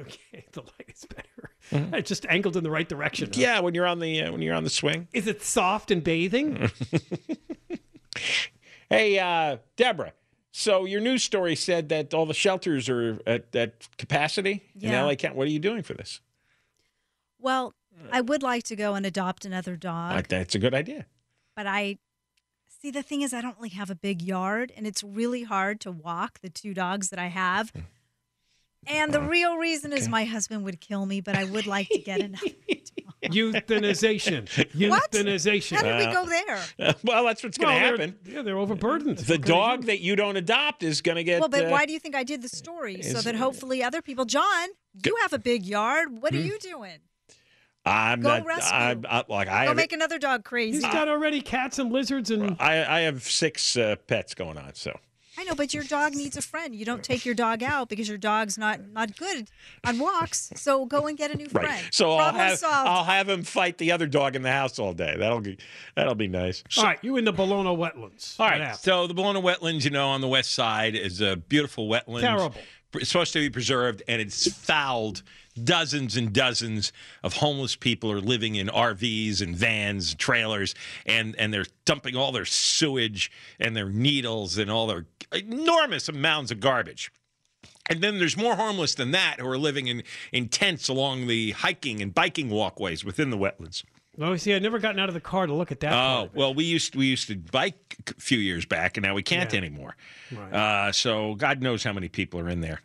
Okay, 0.00 0.44
the 0.52 0.60
light 0.62 0.88
is 0.88 1.04
better. 1.04 1.90
It's 1.96 2.08
just 2.08 2.26
angled 2.28 2.56
in 2.56 2.64
the 2.64 2.70
right 2.70 2.88
direction. 2.88 3.26
huh? 3.28 3.32
Mm-hmm. 3.32 3.40
Yeah, 3.40 3.60
when 3.60 3.74
you're 3.74 3.86
on 3.86 3.98
the 4.00 4.22
uh, 4.22 4.32
when 4.32 4.42
you're 4.42 4.54
on 4.54 4.64
the 4.64 4.70
swing. 4.70 5.08
Is 5.12 5.26
it 5.26 5.42
soft 5.42 5.90
and 5.90 6.02
bathing? 6.04 6.70
Hey, 8.90 9.18
uh, 9.18 9.56
Deborah. 9.76 10.12
So 10.50 10.84
your 10.84 11.00
news 11.00 11.22
story 11.24 11.56
said 11.56 11.88
that 11.88 12.12
all 12.12 12.26
the 12.26 12.34
shelters 12.34 12.90
are 12.90 13.18
at, 13.26 13.56
at 13.56 13.96
capacity 13.96 14.62
in 14.78 14.90
Yeah. 14.90 15.04
LA 15.04 15.14
County. 15.14 15.34
What 15.34 15.46
are 15.48 15.50
you 15.50 15.58
doing 15.58 15.82
for 15.82 15.94
this? 15.94 16.20
Well, 17.38 17.72
I 18.10 18.20
would 18.20 18.42
like 18.42 18.64
to 18.64 18.76
go 18.76 18.94
and 18.94 19.04
adopt 19.06 19.44
another 19.44 19.76
dog, 19.76 20.18
Uh, 20.18 20.22
that's 20.28 20.54
a 20.54 20.58
good 20.58 20.74
idea. 20.74 21.06
but 21.54 21.66
I 21.66 21.98
see 22.80 22.90
the 22.90 23.02
thing 23.02 23.22
is 23.22 23.32
I 23.32 23.40
don't 23.40 23.56
really 23.56 23.68
have 23.70 23.90
a 23.90 23.94
big 23.94 24.22
yard 24.22 24.72
and 24.76 24.86
it's 24.86 25.04
really 25.04 25.44
hard 25.44 25.80
to 25.82 25.92
walk 25.92 26.40
the 26.40 26.50
two 26.50 26.74
dogs 26.74 27.10
that 27.10 27.18
I 27.18 27.28
have. 27.28 27.70
Hmm. 27.70 27.80
And 28.88 29.14
the 29.14 29.20
real 29.20 29.56
reason 29.58 29.92
is 29.92 30.08
my 30.08 30.24
husband 30.24 30.64
would 30.64 30.80
kill 30.80 31.06
me, 31.06 31.20
but 31.20 31.36
I 31.36 31.44
would 31.44 31.66
like 31.68 31.88
to 31.90 31.98
get 32.00 32.20
another 32.20 32.48
dog. 32.68 33.32
Euthanization. 33.32 34.48
What? 34.90 35.12
Euthanization. 35.12 35.76
How 35.76 35.82
did 35.82 36.08
we 36.08 36.12
go 36.12 36.26
there? 36.26 36.94
well, 37.04 37.24
that's 37.24 37.44
what's 37.44 37.56
going 37.58 37.74
to 37.76 37.80
Well, 37.80 37.96
they're- 37.96 38.06
happen. 38.08 38.18
Yeah, 38.26 38.42
they're 38.42 38.58
overburdened. 38.58 39.18
The 39.18 39.34
What 39.34 39.46
dog 39.46 39.80
do? 39.82 39.86
that 39.86 40.00
you 40.00 40.16
don't 40.16 40.36
adopt 40.36 40.82
is 40.82 41.00
going 41.00 41.14
to 41.16 41.22
get. 41.24 41.38
Well, 41.38 41.48
but 41.48 41.66
uh, 41.66 41.68
why 41.68 41.86
do 41.86 41.92
you 41.92 42.00
think 42.00 42.16
I 42.16 42.24
did 42.24 42.42
the 42.42 42.48
story? 42.48 43.00
So 43.02 43.18
is- 43.18 43.24
that 43.24 43.36
hopefully 43.36 43.84
other 43.84 44.02
people, 44.02 44.24
John, 44.24 44.70
you 45.04 45.16
have 45.22 45.32
a 45.32 45.38
big 45.38 45.64
yard. 45.64 46.20
What 46.20 46.34
are 46.34 46.38
Hmm. 46.40 46.46
you 46.46 46.58
doing? 46.58 46.98
I'm 47.84 48.20
Go 48.20 48.28
not. 48.28 48.46
rescue. 48.46 48.76
I'm, 48.76 49.04
I, 49.08 49.24
like 49.28 49.48
I 49.48 49.64
Go 49.64 49.68
have. 49.68 49.76
make 49.76 49.92
another 49.92 50.18
dog 50.18 50.44
crazy. 50.44 50.76
He's 50.76 50.84
got 50.84 51.08
already 51.08 51.40
cats 51.40 51.78
and 51.78 51.90
lizards 51.92 52.30
and 52.30 52.56
I, 52.60 52.98
I 52.98 53.00
have 53.00 53.22
six 53.24 53.76
uh, 53.76 53.96
pets 54.06 54.34
going 54.34 54.56
on. 54.56 54.74
So 54.74 54.96
I 55.36 55.44
know, 55.44 55.54
but 55.54 55.72
your 55.72 55.82
dog 55.82 56.14
needs 56.14 56.36
a 56.36 56.42
friend. 56.42 56.74
You 56.76 56.84
don't 56.84 57.02
take 57.02 57.24
your 57.24 57.34
dog 57.34 57.62
out 57.62 57.88
because 57.88 58.06
your 58.08 58.18
dog's 58.18 58.56
not 58.58 58.80
not 58.92 59.16
good 59.16 59.48
on 59.82 59.98
walks. 59.98 60.52
So 60.56 60.84
go 60.84 61.06
and 61.06 61.16
get 61.18 61.30
a 61.32 61.36
new 61.36 61.48
friend. 61.48 61.66
right. 61.66 61.78
friend. 61.78 61.94
So 61.94 62.12
I'll 62.12 62.32
have 62.34 62.58
solved. 62.58 62.88
I'll 62.88 63.04
have 63.04 63.28
him 63.28 63.42
fight 63.42 63.78
the 63.78 63.90
other 63.92 64.06
dog 64.06 64.36
in 64.36 64.42
the 64.42 64.52
house 64.52 64.78
all 64.78 64.92
day. 64.92 65.16
That'll 65.18 65.40
be 65.40 65.56
that'll 65.96 66.14
be 66.14 66.28
nice. 66.28 66.62
All 66.76 66.84
right, 66.84 66.98
you 67.02 67.16
in 67.16 67.24
the 67.24 67.32
Ballona 67.32 67.74
wetlands. 67.76 68.38
All 68.38 68.44
What 68.46 68.52
right. 68.52 68.60
happened? 68.60 68.80
So 68.80 69.06
the 69.06 69.14
Ballona 69.14 69.42
Wetlands, 69.42 69.84
you 69.84 69.90
know, 69.90 70.08
on 70.10 70.20
the 70.20 70.28
west 70.28 70.52
side 70.52 70.94
is 70.94 71.20
a 71.20 71.34
beautiful 71.36 71.88
wetland. 71.88 72.20
Terrible. 72.20 72.60
It's 72.94 73.10
supposed 73.10 73.32
to 73.34 73.38
be 73.38 73.50
preserved, 73.50 74.02
and 74.08 74.20
it's 74.20 74.52
fouled. 74.52 75.22
Dozens 75.62 76.16
and 76.16 76.32
dozens 76.32 76.94
of 77.22 77.34
homeless 77.34 77.76
people 77.76 78.10
are 78.10 78.22
living 78.22 78.54
in 78.54 78.68
RVs 78.68 79.42
and 79.42 79.54
vans, 79.54 80.14
trailers, 80.14 80.74
and 81.04 81.36
and 81.36 81.52
they're 81.52 81.66
dumping 81.84 82.16
all 82.16 82.32
their 82.32 82.46
sewage 82.46 83.30
and 83.60 83.76
their 83.76 83.90
needles 83.90 84.56
and 84.56 84.70
all 84.70 84.86
their 84.86 85.04
enormous 85.30 86.08
amounts 86.08 86.50
of 86.50 86.60
garbage. 86.60 87.12
And 87.90 88.00
then 88.00 88.18
there's 88.18 88.36
more 88.36 88.56
homeless 88.56 88.94
than 88.94 89.10
that 89.10 89.40
who 89.40 89.48
are 89.48 89.58
living 89.58 89.88
in, 89.88 90.04
in 90.32 90.48
tents 90.48 90.88
along 90.88 91.26
the 91.26 91.50
hiking 91.50 92.00
and 92.00 92.14
biking 92.14 92.48
walkways 92.48 93.04
within 93.04 93.30
the 93.30 93.36
wetlands. 93.36 93.82
Oh, 94.20 94.36
see, 94.36 94.52
I've 94.52 94.60
never 94.62 94.78
gotten 94.78 95.00
out 95.00 95.08
of 95.08 95.14
the 95.14 95.20
car 95.20 95.46
to 95.46 95.54
look 95.54 95.72
at 95.72 95.80
that. 95.80 95.92
Oh 95.94 96.28
well, 96.34 96.52
we 96.52 96.64
used 96.64 96.94
we 96.94 97.06
used 97.06 97.28
to 97.28 97.36
bike 97.36 97.96
a 98.10 98.20
few 98.20 98.38
years 98.38 98.66
back, 98.66 98.96
and 98.98 99.04
now 99.06 99.14
we 99.14 99.22
can't 99.22 99.50
Yeah. 99.52 99.58
anymore. 99.58 99.96
Right. 100.30 100.52
Uh, 100.52 100.92
so 100.92 101.34
God 101.34 101.62
knows 101.62 101.82
how 101.82 101.92
many 101.94 102.08
people 102.08 102.38
are 102.40 102.48
in 102.48 102.60
there, 102.60 102.80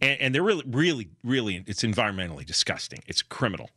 and, 0.00 0.20
and 0.20 0.34
they're 0.34 0.42
really, 0.42 0.64
really, 0.68 1.08
really. 1.24 1.64
It's 1.66 1.82
environmentally 1.82 2.46
disgusting. 2.46 3.00
It's 3.08 3.22
criminal. 3.22 3.70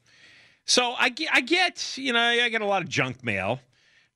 So 0.66 0.94
I 0.98 1.10
get, 1.10 1.30
I 1.34 1.42
get, 1.42 1.98
you 1.98 2.14
know, 2.14 2.20
I 2.22 2.48
get 2.50 2.62
a 2.62 2.66
lot 2.68 2.84
of 2.84 2.88
junk 2.90 3.24
mail, 3.24 3.60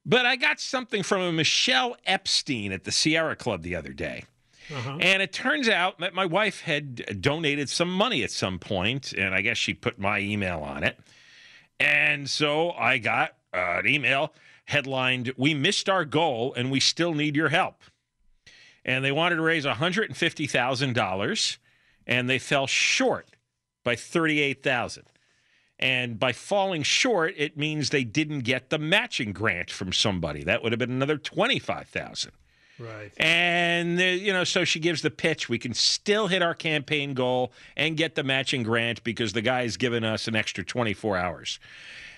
but 0.06 0.28
I 0.28 0.36
got 0.36 0.60
something 0.60 1.02
from 1.02 1.21
a 1.21 1.32
Michelle 1.32 1.98
Epstein 2.06 2.71
at 2.71 2.84
the 2.84 2.91
Sierra 2.91 3.36
Club 3.36 3.63
the 3.63 3.76
other 3.76 3.93
day. 3.93 4.26
Uh-huh. 4.74 4.98
And 5.02 5.21
it 5.24 5.34
turns 5.34 5.67
out 5.67 6.00
that 6.00 6.13
my 6.13 6.26
wife 6.26 6.62
had 6.62 7.19
donated 7.21 7.67
some 7.69 7.91
money 7.91 8.24
at 8.24 8.30
some 8.32 8.60
point, 8.60 9.12
and 9.13 9.34
I 9.34 9.41
guess 9.41 9.58
she 9.58 9.74
put 9.74 9.98
my 10.00 10.19
email 10.19 10.60
on 10.60 10.84
it. 10.84 11.00
And 11.79 12.29
so 12.29 12.71
I 12.71 12.97
got 12.97 13.35
uh, 13.53 13.79
an 13.79 13.88
email 13.88 14.33
headlined, 14.65 15.33
We 15.38 15.53
missed 15.53 15.89
our 15.89 16.05
goal 16.05 16.53
and 16.55 16.71
we 16.71 16.79
still 16.79 17.13
need 17.13 17.35
your 17.35 17.49
help. 17.49 17.81
And 18.83 19.03
they 19.03 19.11
wanted 19.11 19.35
to 19.38 19.41
raise 19.41 19.65
$150,000 19.65 21.57
and 22.07 22.29
they 22.29 22.39
fell 22.39 22.67
short 22.67 23.29
by 23.83 23.95
38,000. 23.95 25.03
And 25.77 26.17
by 26.17 26.31
falling 26.31 26.83
short, 26.83 27.33
it 27.38 27.57
means 27.57 27.89
they 27.89 28.05
didn't 28.05 28.41
get 28.41 28.69
the 28.69 28.77
matching 28.77 29.33
grant 29.33 29.69
from 29.69 29.91
somebody. 29.91 30.43
That 30.43 30.63
would 30.63 30.71
have 30.71 30.79
been 30.79 30.91
another 30.91 31.17
25,000. 31.17 32.31
Right. 32.77 33.11
And, 33.17 33.99
you 33.99 34.33
know, 34.33 34.43
so 34.43 34.65
she 34.65 34.79
gives 34.79 35.01
the 35.01 35.09
pitch. 35.09 35.47
We 35.47 35.57
can 35.57 35.73
still 35.73 36.27
hit 36.27 36.41
our 36.41 36.53
campaign 36.53 37.13
goal 37.13 37.53
and 37.77 37.95
get 37.95 38.15
the 38.15 38.23
matching 38.23 38.63
grant 38.63 39.03
because 39.03 39.33
the 39.33 39.41
guy's 39.41 39.77
given 39.77 40.03
us 40.03 40.27
an 40.27 40.35
extra 40.35 40.63
24 40.63 41.17
hours. 41.17 41.59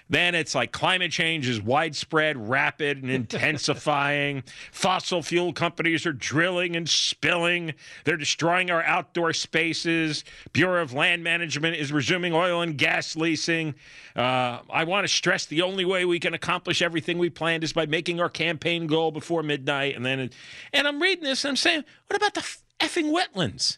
Then 0.09 0.35
it's 0.35 0.55
like 0.55 0.71
climate 0.71 1.11
change 1.11 1.47
is 1.47 1.61
widespread, 1.61 2.49
rapid, 2.49 3.03
and 3.03 3.11
intensifying. 3.11 4.43
Fossil 4.71 5.21
fuel 5.21 5.53
companies 5.53 6.05
are 6.05 6.13
drilling 6.13 6.75
and 6.75 6.87
spilling. 6.87 7.73
They're 8.05 8.17
destroying 8.17 8.71
our 8.71 8.83
outdoor 8.83 9.33
spaces. 9.33 10.23
Bureau 10.53 10.81
of 10.81 10.93
Land 10.93 11.23
Management 11.23 11.75
is 11.75 11.91
resuming 11.91 12.33
oil 12.33 12.61
and 12.61 12.77
gas 12.77 13.15
leasing. 13.15 13.75
Uh, 14.15 14.59
I 14.69 14.83
want 14.85 15.05
to 15.05 15.13
stress 15.13 15.45
the 15.45 15.61
only 15.61 15.85
way 15.85 16.05
we 16.05 16.19
can 16.19 16.33
accomplish 16.33 16.81
everything 16.81 17.17
we 17.17 17.29
planned 17.29 17.63
is 17.63 17.73
by 17.73 17.85
making 17.85 18.19
our 18.19 18.29
campaign 18.29 18.87
goal 18.87 19.11
before 19.11 19.43
midnight. 19.43 19.95
And 19.95 20.05
then, 20.05 20.29
and 20.73 20.87
I'm 20.87 21.01
reading 21.01 21.23
this 21.23 21.43
and 21.43 21.51
I'm 21.51 21.57
saying, 21.57 21.83
what 22.07 22.15
about 22.15 22.33
the 22.33 22.41
effing 22.79 23.13
wetlands? 23.13 23.77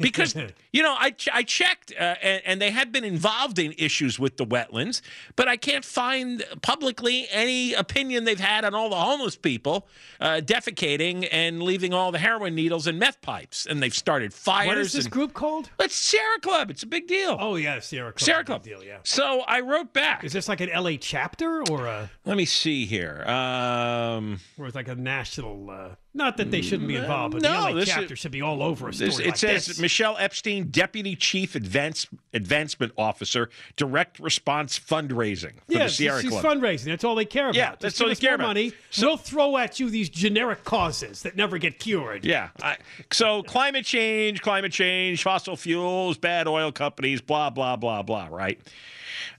Because 0.00 0.34
you 0.72 0.82
know 0.82 0.94
I, 0.98 1.10
ch- 1.10 1.28
I 1.32 1.42
checked 1.42 1.92
uh, 1.98 2.14
and, 2.22 2.42
and 2.44 2.60
they 2.62 2.70
have 2.70 2.92
been 2.92 3.04
involved 3.04 3.58
in 3.58 3.72
issues 3.78 4.18
with 4.18 4.36
the 4.36 4.46
wetlands 4.46 5.00
but 5.36 5.48
i 5.48 5.56
can't 5.56 5.84
find 5.84 6.44
publicly 6.62 7.26
any 7.30 7.72
opinion 7.74 8.24
they've 8.24 8.38
had 8.40 8.64
on 8.64 8.74
all 8.74 8.88
the 8.90 8.96
homeless 8.96 9.36
people 9.36 9.86
uh, 10.20 10.40
defecating 10.44 11.28
and 11.32 11.62
leaving 11.62 11.92
all 11.94 12.12
the 12.12 12.18
heroin 12.18 12.54
needles 12.54 12.86
and 12.86 12.98
meth 12.98 13.20
pipes 13.22 13.66
and 13.66 13.82
they've 13.82 13.94
started 13.94 14.32
fires 14.34 14.66
What 14.68 14.78
is 14.78 14.92
this 14.92 15.04
and- 15.04 15.12
group 15.12 15.32
called? 15.34 15.70
it's 15.80 15.94
sierra 15.94 16.40
club 16.40 16.70
it's 16.70 16.82
a 16.82 16.86
big 16.86 17.06
deal 17.06 17.36
Oh 17.40 17.56
yeah, 17.56 17.80
Sierra 17.80 18.12
Club. 18.12 18.20
sierra 18.20 18.40
Big 18.40 18.46
club 18.46 18.62
Deal, 18.62 18.82
yeah. 18.84 18.98
so 19.04 19.42
i 19.46 19.60
wrote 19.60 19.92
back 19.92 20.24
Is 20.24 20.32
this 20.32 20.48
like 20.48 20.60
an 20.60 20.70
LA 20.74 20.92
chapter 21.00 21.62
or 21.70 21.86
a 21.86 22.10
let 22.24 22.36
me 22.36 22.44
see 22.44 22.86
here 22.86 23.22
um, 23.28 24.40
or 24.58 24.66
it's 24.66 24.74
like 24.74 24.88
a 24.88 24.94
national? 24.94 25.70
Uh, 25.70 25.88
not 26.16 26.36
that 26.36 26.50
they 26.50 26.62
shouldn't 26.62 26.88
be 26.88 26.96
involved, 26.96 27.32
but 27.34 27.42
no, 27.42 27.50
the 27.52 27.58
LA 27.58 27.72
this 27.74 27.88
is- 27.88 27.94
chapter 27.94 28.14
should 28.16 28.30
be 28.30 28.40
all 28.40 28.62
over 28.62 28.88
a 28.88 28.92
story 28.92 29.08
This, 29.10 29.18
it 29.18 29.26
like 29.26 29.36
says 29.36 29.66
this. 29.66 29.80
Michelle 29.80 30.16
Epstein, 30.18 30.68
Deputy 30.70 31.16
Chief 31.16 31.54
Advance, 31.56 32.06
Advancement 32.32 32.92
Officer, 32.96 33.50
Direct 33.76 34.18
Response 34.20 34.78
Fundraising 34.78 35.54
for 35.66 35.72
yeah, 35.72 35.84
the 35.84 35.88
Sierra 35.90 36.20
she's 36.22 36.30
Club. 36.30 36.44
fundraising. 36.44 36.84
That's 36.84 37.02
all 37.04 37.14
they 37.16 37.24
care 37.24 37.46
about. 37.46 37.56
Yeah, 37.56 37.70
Just 37.70 37.80
that's 37.80 38.00
all 38.00 38.06
they 38.06 38.12
us 38.12 38.20
care 38.20 38.34
about. 38.36 38.46
Money. 38.48 38.72
we'll 39.00 39.16
throw 39.16 39.56
at 39.56 39.80
you 39.80 39.90
these 39.90 40.08
generic 40.08 40.64
causes 40.64 41.22
that 41.22 41.36
never 41.36 41.58
get 41.58 41.78
cured. 41.78 42.24
Yeah. 42.24 42.50
I, 42.62 42.76
so 43.12 43.42
climate 43.42 43.84
change, 43.84 44.40
climate 44.40 44.72
change, 44.72 45.22
fossil 45.22 45.56
fuels, 45.56 46.16
bad 46.16 46.46
oil 46.46 46.70
companies, 46.72 47.20
blah 47.20 47.50
blah 47.50 47.76
blah 47.76 48.02
blah. 48.02 48.28
Right. 48.30 48.60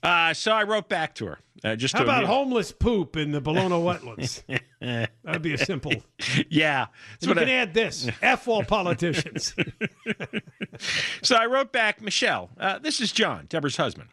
Uh, 0.05 0.33
so 0.33 0.51
I 0.51 0.63
wrote 0.63 0.87
back 0.89 1.15
to 1.15 1.25
her. 1.25 1.39
Uh, 1.63 1.75
just 1.75 1.93
How 1.93 1.99
to 1.99 2.05
about 2.05 2.23
homeless 2.25 2.71
poop 2.71 3.17
in 3.17 3.31
the 3.31 3.41
Ballona 3.41 3.81
wetlands? 3.81 4.43
That'd 5.23 5.41
be 5.41 5.53
a 5.53 5.57
simple. 5.57 5.93
Yeah. 6.49 6.87
You 7.21 7.33
can 7.33 7.39
I- 7.49 7.51
add 7.51 7.73
this: 7.73 8.07
F 8.21 8.47
all 8.47 8.63
politicians. 8.63 9.53
So 11.21 11.35
I 11.35 11.45
wrote 11.47 11.71
back, 11.71 12.01
Michelle, 12.01 12.49
uh, 12.59 12.77
this 12.79 13.01
is 13.01 13.11
John, 13.11 13.45
Deborah's 13.49 13.77
husband. 13.77 14.09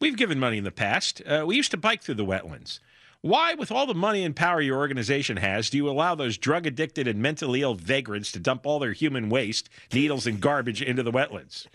We've 0.00 0.16
given 0.16 0.38
money 0.40 0.58
in 0.58 0.64
the 0.64 0.70
past. 0.72 1.22
Uh, 1.26 1.44
we 1.46 1.56
used 1.56 1.70
to 1.72 1.76
bike 1.76 2.02
through 2.02 2.14
the 2.16 2.24
wetlands. 2.24 2.80
Why, 3.20 3.54
with 3.54 3.72
all 3.72 3.86
the 3.86 3.94
money 3.94 4.24
and 4.24 4.34
power 4.34 4.60
your 4.60 4.78
organization 4.78 5.38
has, 5.38 5.70
do 5.70 5.76
you 5.76 5.88
allow 5.88 6.14
those 6.14 6.38
drug 6.38 6.66
addicted 6.66 7.08
and 7.08 7.20
mentally 7.20 7.62
ill 7.62 7.74
vagrants 7.74 8.30
to 8.32 8.38
dump 8.38 8.64
all 8.64 8.78
their 8.78 8.92
human 8.92 9.28
waste, 9.28 9.68
needles, 9.92 10.26
and 10.26 10.40
garbage 10.40 10.80
into 10.82 11.02
the 11.02 11.10
wetlands? 11.12 11.66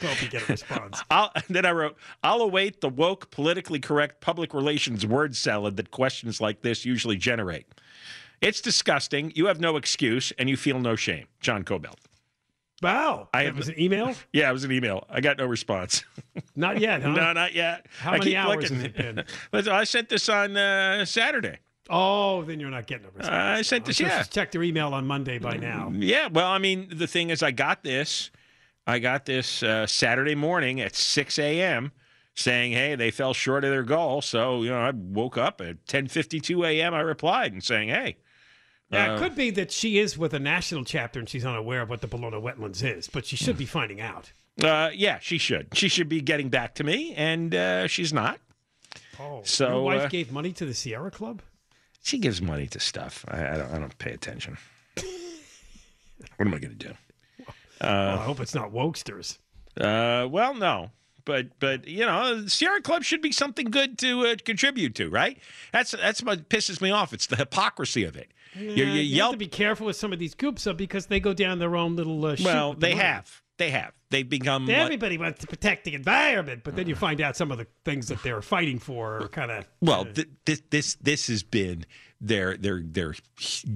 Hope 0.00 0.22
you 0.22 0.28
get 0.28 0.42
a 0.48 0.52
response. 0.52 1.02
I'll, 1.10 1.30
then 1.48 1.64
I 1.66 1.72
wrote, 1.72 1.96
I'll 2.22 2.40
await 2.40 2.80
the 2.80 2.88
woke, 2.88 3.30
politically 3.30 3.80
correct 3.80 4.20
public 4.20 4.54
relations 4.54 5.06
word 5.06 5.36
salad 5.36 5.76
that 5.76 5.90
questions 5.90 6.40
like 6.40 6.62
this 6.62 6.84
usually 6.84 7.16
generate. 7.16 7.66
It's 8.40 8.60
disgusting. 8.60 9.32
You 9.34 9.46
have 9.46 9.60
no 9.60 9.76
excuse, 9.76 10.32
and 10.38 10.48
you 10.50 10.56
feel 10.56 10.80
no 10.80 10.96
shame. 10.96 11.26
John 11.40 11.62
Kobylt. 11.64 11.98
Wow, 12.82 13.28
I 13.32 13.44
have- 13.44 13.56
was 13.56 13.68
an 13.68 13.78
email. 13.80 14.14
Yeah, 14.32 14.50
it 14.50 14.52
was 14.52 14.64
an 14.64 14.72
email. 14.72 15.06
I 15.08 15.20
got 15.20 15.38
no 15.38 15.46
response. 15.46 16.04
Not 16.56 16.80
yet, 16.80 17.02
huh? 17.02 17.12
no, 17.12 17.32
not 17.32 17.54
yet. 17.54 17.86
How 17.98 18.12
I 18.12 18.18
many 18.18 18.34
hours 18.36 18.70
looking. 18.70 18.76
has 18.76 18.84
it 18.86 19.24
been? 19.52 19.68
I 19.68 19.84
sent 19.84 20.08
this 20.08 20.28
on 20.28 20.56
uh, 20.56 21.04
Saturday. 21.04 21.58
Oh, 21.90 22.42
then 22.44 22.58
you're 22.60 22.70
not 22.70 22.86
getting 22.86 23.06
a 23.06 23.10
response. 23.10 23.28
I 23.28 23.62
sent 23.62 23.82
I'm 23.82 23.86
this, 23.88 24.00
yeah. 24.00 24.18
she's 24.18 24.28
checked 24.28 24.54
her 24.54 24.62
email 24.62 24.94
on 24.94 25.06
Monday 25.06 25.38
by 25.38 25.56
now. 25.56 25.92
Yeah, 25.94 26.28
well, 26.28 26.48
I 26.48 26.58
mean, 26.58 26.88
the 26.94 27.06
thing 27.06 27.30
is, 27.30 27.42
I 27.42 27.50
got 27.50 27.82
this. 27.84 28.30
I 28.86 28.98
got 28.98 29.26
this 29.26 29.62
uh, 29.62 29.86
Saturday 29.86 30.34
morning 30.34 30.80
at 30.80 30.94
6 30.96 31.38
a.m. 31.38 31.92
saying, 32.34 32.72
"Hey, 32.72 32.94
they 32.96 33.10
fell 33.10 33.32
short 33.34 33.64
of 33.64 33.70
their 33.70 33.82
goal." 33.84 34.22
So 34.22 34.62
you 34.62 34.70
know, 34.70 34.80
I 34.80 34.90
woke 34.90 35.38
up 35.38 35.60
at 35.60 35.84
10:52 35.86 36.66
a.m. 36.66 36.92
I 36.94 37.00
replied 37.00 37.52
and 37.52 37.62
saying, 37.62 37.88
"Hey, 37.90 38.16
Yeah, 38.90 39.12
Uh, 39.12 39.16
it 39.16 39.18
could 39.20 39.34
be 39.36 39.50
that 39.50 39.70
she 39.70 39.98
is 39.98 40.18
with 40.18 40.34
a 40.34 40.38
national 40.38 40.84
chapter 40.84 41.18
and 41.18 41.28
she's 41.28 41.44
unaware 41.46 41.82
of 41.82 41.88
what 41.88 42.00
the 42.00 42.08
Ballona 42.08 42.42
wetlands 42.42 42.82
is, 42.84 43.08
but 43.08 43.24
she 43.24 43.36
should 43.36 43.56
be 43.56 43.66
finding 43.66 44.00
out. 44.00 44.32
uh, 44.62 44.90
yeah, 44.94 45.18
she 45.20 45.38
should. 45.38 45.68
She 45.74 45.88
should 45.88 46.08
be 46.10 46.20
getting 46.20 46.48
back 46.50 46.74
to 46.74 46.84
me, 46.84 47.14
and 47.14 47.54
uh, 47.54 47.86
she's 47.86 48.12
not. 48.12 48.38
Oh, 49.18 49.40
So, 49.44 49.68
your 49.68 49.82
wife 49.82 50.02
uh, 50.02 50.08
gave 50.08 50.30
money 50.32 50.52
to 50.52 50.66
the 50.66 50.74
Sierra 50.74 51.10
Club. 51.10 51.40
She 52.02 52.18
gives 52.18 52.42
money 52.42 52.66
to 52.66 52.80
stuff. 52.80 53.24
I, 53.28 53.46
I 53.46 53.56
don't. 53.56 53.72
I 53.72 53.78
don't 53.78 53.96
pay 53.98 54.10
attention. 54.12 54.58
what 54.96 55.06
am 56.46 56.48
I 56.54 56.58
going 56.58 56.76
to 56.76 56.88
do? 56.88 56.92
Well, 57.82 58.18
I 58.18 58.22
hope 58.22 58.40
it's 58.40 58.54
not 58.54 58.72
wokesters. 58.72 59.38
Uh, 59.80 60.26
well, 60.30 60.54
no, 60.54 60.90
but 61.24 61.58
but 61.58 61.86
you 61.88 62.04
know, 62.04 62.46
Sierra 62.46 62.80
Club 62.82 63.02
should 63.04 63.22
be 63.22 63.32
something 63.32 63.66
good 63.70 63.98
to 63.98 64.26
uh, 64.26 64.36
contribute 64.44 64.94
to, 64.96 65.08
right? 65.08 65.38
That's 65.72 65.92
that's 65.92 66.22
what 66.22 66.48
pisses 66.48 66.80
me 66.80 66.90
off. 66.90 67.12
It's 67.12 67.26
the 67.26 67.36
hypocrisy 67.36 68.04
of 68.04 68.16
it. 68.16 68.32
you, 68.54 68.66
Yeah, 68.70 68.84
you 68.86 68.92
you 68.92 69.16
yelp. 69.16 69.26
have 69.28 69.32
to 69.34 69.38
be 69.38 69.48
careful 69.48 69.86
with 69.86 69.96
some 69.96 70.12
of 70.12 70.18
these 70.18 70.34
groups 70.34 70.64
though, 70.64 70.72
because 70.74 71.06
they 71.06 71.20
go 71.20 71.32
down 71.32 71.58
their 71.58 71.76
own 71.76 71.96
little. 71.96 72.24
Uh, 72.26 72.36
well, 72.44 72.74
they 72.74 72.94
have. 72.94 73.40
They 73.58 73.70
have. 73.70 73.92
They've 74.10 74.28
become. 74.28 74.66
like- 74.66 74.76
Everybody 74.76 75.16
wants 75.18 75.40
to 75.40 75.46
protect 75.46 75.84
the 75.84 75.94
environment, 75.94 76.62
but 76.64 76.74
then 76.76 76.86
you 76.88 76.94
find 76.96 77.20
out 77.20 77.36
some 77.36 77.50
of 77.52 77.58
the 77.58 77.66
things 77.84 78.08
that 78.08 78.22
they're 78.22 78.42
fighting 78.42 78.78
for 78.78 79.22
are 79.22 79.28
kind 79.28 79.50
of 79.50 79.64
well, 79.80 80.04
th- 80.04 80.28
this 80.44 80.62
this 80.70 80.94
this 80.96 81.28
has 81.28 81.42
been 81.42 81.86
their 82.22 82.56
their 82.56 82.80
their 82.80 83.14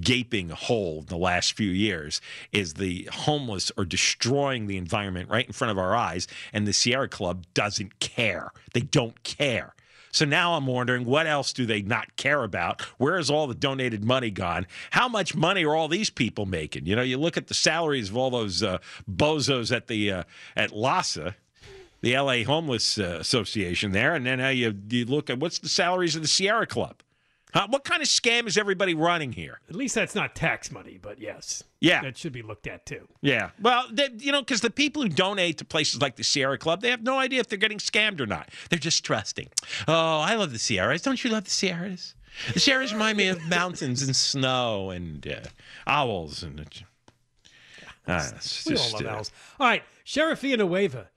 gaping 0.01 0.51
hole 0.51 1.01
in 1.01 1.07
the 1.07 1.17
last 1.17 1.55
few 1.55 1.71
years 1.71 2.21
is 2.53 2.75
the 2.75 3.09
homeless 3.13 3.73
are 3.77 3.85
destroying 3.85 4.69
the 4.69 4.77
environment 4.77 5.29
right 5.29 5.47
in 5.47 5.53
front 5.53 5.73
of 5.73 5.79
our 5.79 5.95
eyes, 5.95 6.29
and 6.53 6.67
the 6.67 6.73
Sierra 6.73 7.09
Club 7.09 7.45
doesn't 7.53 7.99
care. 7.99 8.53
They 8.73 8.81
don't 8.81 9.23
care. 9.25 9.75
So 10.13 10.25
now 10.25 10.55
I'm 10.55 10.67
wondering 10.67 11.05
what 11.05 11.27
else 11.27 11.53
do 11.53 11.67
they 11.67 11.83
not 11.83 12.17
care 12.17 12.43
about? 12.43 12.81
Where 12.99 13.19
is 13.19 13.29
all 13.29 13.47
the 13.47 13.55
donated 13.55 14.03
money 14.03 14.31
gone? 14.31 14.67
How 14.93 15.09
much 15.09 15.35
money 15.35 15.65
are 15.65 15.75
all 15.75 15.89
these 15.89 16.09
people 16.09 16.47
making? 16.47 16.87
You 16.87 16.97
know, 16.97 17.03
you 17.03 17.19
look 17.19 17.37
at 17.37 17.49
the 17.49 17.55
salaries 17.55 18.09
of 18.09 18.17
all 18.17 18.31
those 18.31 18.63
uh, 18.63 18.79
bozos 19.11 19.75
at 19.75 19.89
the 19.89 20.13
uh, 20.13 20.23
at 20.57 20.71
LAHSA, 20.71 21.35
the 22.01 22.17
LA 22.17 22.45
Homeless 22.45 22.99
uh, 22.99 23.19
Association 23.21 23.93
there, 23.93 24.15
and 24.15 24.25
then 24.25 24.57
you 24.57 24.75
you 24.89 25.05
look 25.05 25.29
at 25.29 25.39
what's 25.39 25.59
the 25.59 25.69
salaries 25.69 26.17
of 26.17 26.23
the 26.23 26.29
Sierra 26.29 26.67
Club. 26.67 27.03
Huh? 27.55 27.69
What 27.71 27.85
kind 27.85 28.03
of 28.03 28.09
scam 28.09 28.47
is 28.47 28.59
everybody 28.59 28.93
running 28.95 29.33
here? 29.33 29.61
At 29.69 29.77
least 29.77 29.95
that's 29.95 30.15
not 30.15 30.35
tax 30.35 30.71
money, 30.71 30.99
but 31.01 31.21
yes. 31.21 31.63
Yeah. 31.81 32.03
That 32.03 32.17
should 32.17 32.33
be 32.33 32.43
looked 32.43 32.67
at 32.67 32.85
too. 32.85 33.09
Yeah. 33.23 33.51
Well, 33.61 33.87
they, 33.91 34.11
you 34.19 34.33
know, 34.33 34.43
because 34.43 34.61
the 34.61 34.71
people 34.71 35.03
who 35.03 35.09
donate 35.09 35.59
to 35.59 35.65
places 35.65 36.03
like 36.03 36.17
the 36.17 36.25
Sierra 36.25 36.59
Club, 36.59 36.83
they 36.83 36.91
have 36.91 37.03
no 37.03 37.19
idea 37.19 37.41
if 37.41 37.49
they're 37.49 37.59
getting 37.59 37.79
scammed 37.79 38.21
or 38.21 38.27
not. 38.27 38.51
They're 38.69 38.79
just 38.79 39.05
trusting. 39.05 39.49
Oh, 39.89 40.21
I 40.21 40.35
love 40.35 40.53
the 40.53 40.59
Sierras. 40.59 41.03
Don't 41.03 41.23
you 41.23 41.31
love 41.31 41.45
the 41.45 41.51
Sierras? 41.51 42.15
The 42.53 42.61
Sierras 42.61 42.93
remind 42.93 43.17
me 43.17 43.29
of 43.29 43.43
mountains 43.49 44.03
and 44.03 44.15
snow 44.15 44.91
and 44.91 45.27
uh, 45.27 45.49
owls 45.87 46.43
and. 46.43 46.61
Uh, 48.07 48.31
it's 48.37 48.67
We 48.67 48.77
all 48.77 48.91
love 48.93 49.07
uh, 49.07 49.09
owls. 49.09 49.33
All 49.59 49.67
right, 49.67 49.83
Sheriff 50.05 50.41
Villanueva 50.41 51.09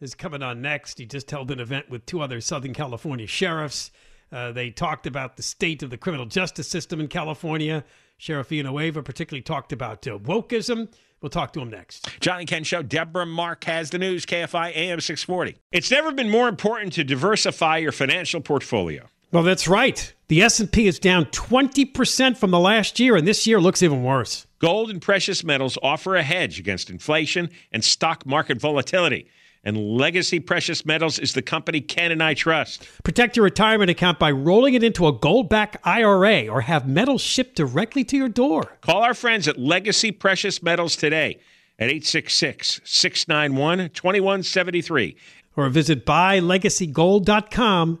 is 0.00 0.14
coming 0.14 0.42
on 0.42 0.62
next. 0.62 0.98
He 0.98 1.06
just 1.06 1.30
held 1.30 1.50
an 1.50 1.60
event 1.60 1.90
with 1.90 2.06
two 2.06 2.20
other 2.20 2.40
Southern 2.40 2.74
California 2.74 3.26
sheriffs. 3.26 3.90
Uh, 4.34 4.50
they 4.50 4.68
talked 4.70 5.06
about 5.06 5.36
the 5.36 5.42
state 5.44 5.82
of 5.84 5.90
the 5.90 5.96
criminal 5.96 6.26
justice 6.26 6.66
system 6.66 6.98
in 6.98 7.06
California. 7.06 7.84
Sheriff 8.18 8.48
Villanueva 8.48 9.00
particularly 9.02 9.42
talked 9.42 9.72
about 9.72 10.06
uh, 10.08 10.18
wokeism. 10.18 10.92
We'll 11.20 11.30
talk 11.30 11.52
to 11.52 11.60
him 11.60 11.70
next. 11.70 12.08
Johnny 12.20 12.44
Ken 12.44 12.64
Show. 12.64 12.82
Deborah 12.82 13.26
Mark 13.26 13.62
has 13.64 13.90
the 13.90 13.98
news. 13.98 14.26
KFI 14.26 14.74
AM 14.74 15.00
640. 15.00 15.56
It's 15.70 15.90
never 15.90 16.10
been 16.12 16.28
more 16.28 16.48
important 16.48 16.92
to 16.94 17.04
diversify 17.04 17.78
your 17.78 17.92
financial 17.92 18.40
portfolio. 18.40 19.08
Well, 19.30 19.44
that's 19.44 19.68
right. 19.68 20.12
The 20.28 20.42
S&P 20.42 20.86
is 20.86 20.98
down 20.98 21.26
20% 21.26 22.36
from 22.36 22.50
the 22.50 22.58
last 22.58 23.00
year, 23.00 23.16
and 23.16 23.26
this 23.26 23.46
year 23.46 23.60
looks 23.60 23.82
even 23.82 24.02
worse. 24.02 24.46
Gold 24.58 24.90
and 24.90 25.00
precious 25.00 25.44
metals 25.44 25.78
offer 25.82 26.16
a 26.16 26.22
hedge 26.22 26.58
against 26.58 26.90
inflation 26.90 27.50
and 27.72 27.84
stock 27.84 28.26
market 28.26 28.60
volatility. 28.60 29.28
And 29.64 29.96
Legacy 29.96 30.40
Precious 30.40 30.84
Metals 30.84 31.18
is 31.18 31.32
the 31.32 31.42
company 31.42 31.80
Ken 31.80 32.12
and 32.12 32.22
I 32.22 32.34
trust. 32.34 32.86
Protect 33.02 33.36
your 33.36 33.44
retirement 33.44 33.90
account 33.90 34.18
by 34.18 34.30
rolling 34.30 34.74
it 34.74 34.82
into 34.82 35.06
a 35.06 35.12
gold-backed 35.12 35.78
IRA 35.84 36.48
or 36.48 36.60
have 36.60 36.86
metals 36.86 37.22
shipped 37.22 37.56
directly 37.56 38.04
to 38.04 38.16
your 38.16 38.28
door. 38.28 38.76
Call 38.82 39.02
our 39.02 39.14
friends 39.14 39.48
at 39.48 39.58
Legacy 39.58 40.12
Precious 40.12 40.62
Metals 40.62 40.96
today 40.96 41.38
at 41.78 41.88
866 41.88 42.80
691 42.84 43.90
2173. 43.90 45.16
Or 45.56 45.68
visit 45.68 46.04
buylegacygold.com 46.04 48.00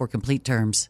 complete 0.07 0.43
terms. 0.45 0.89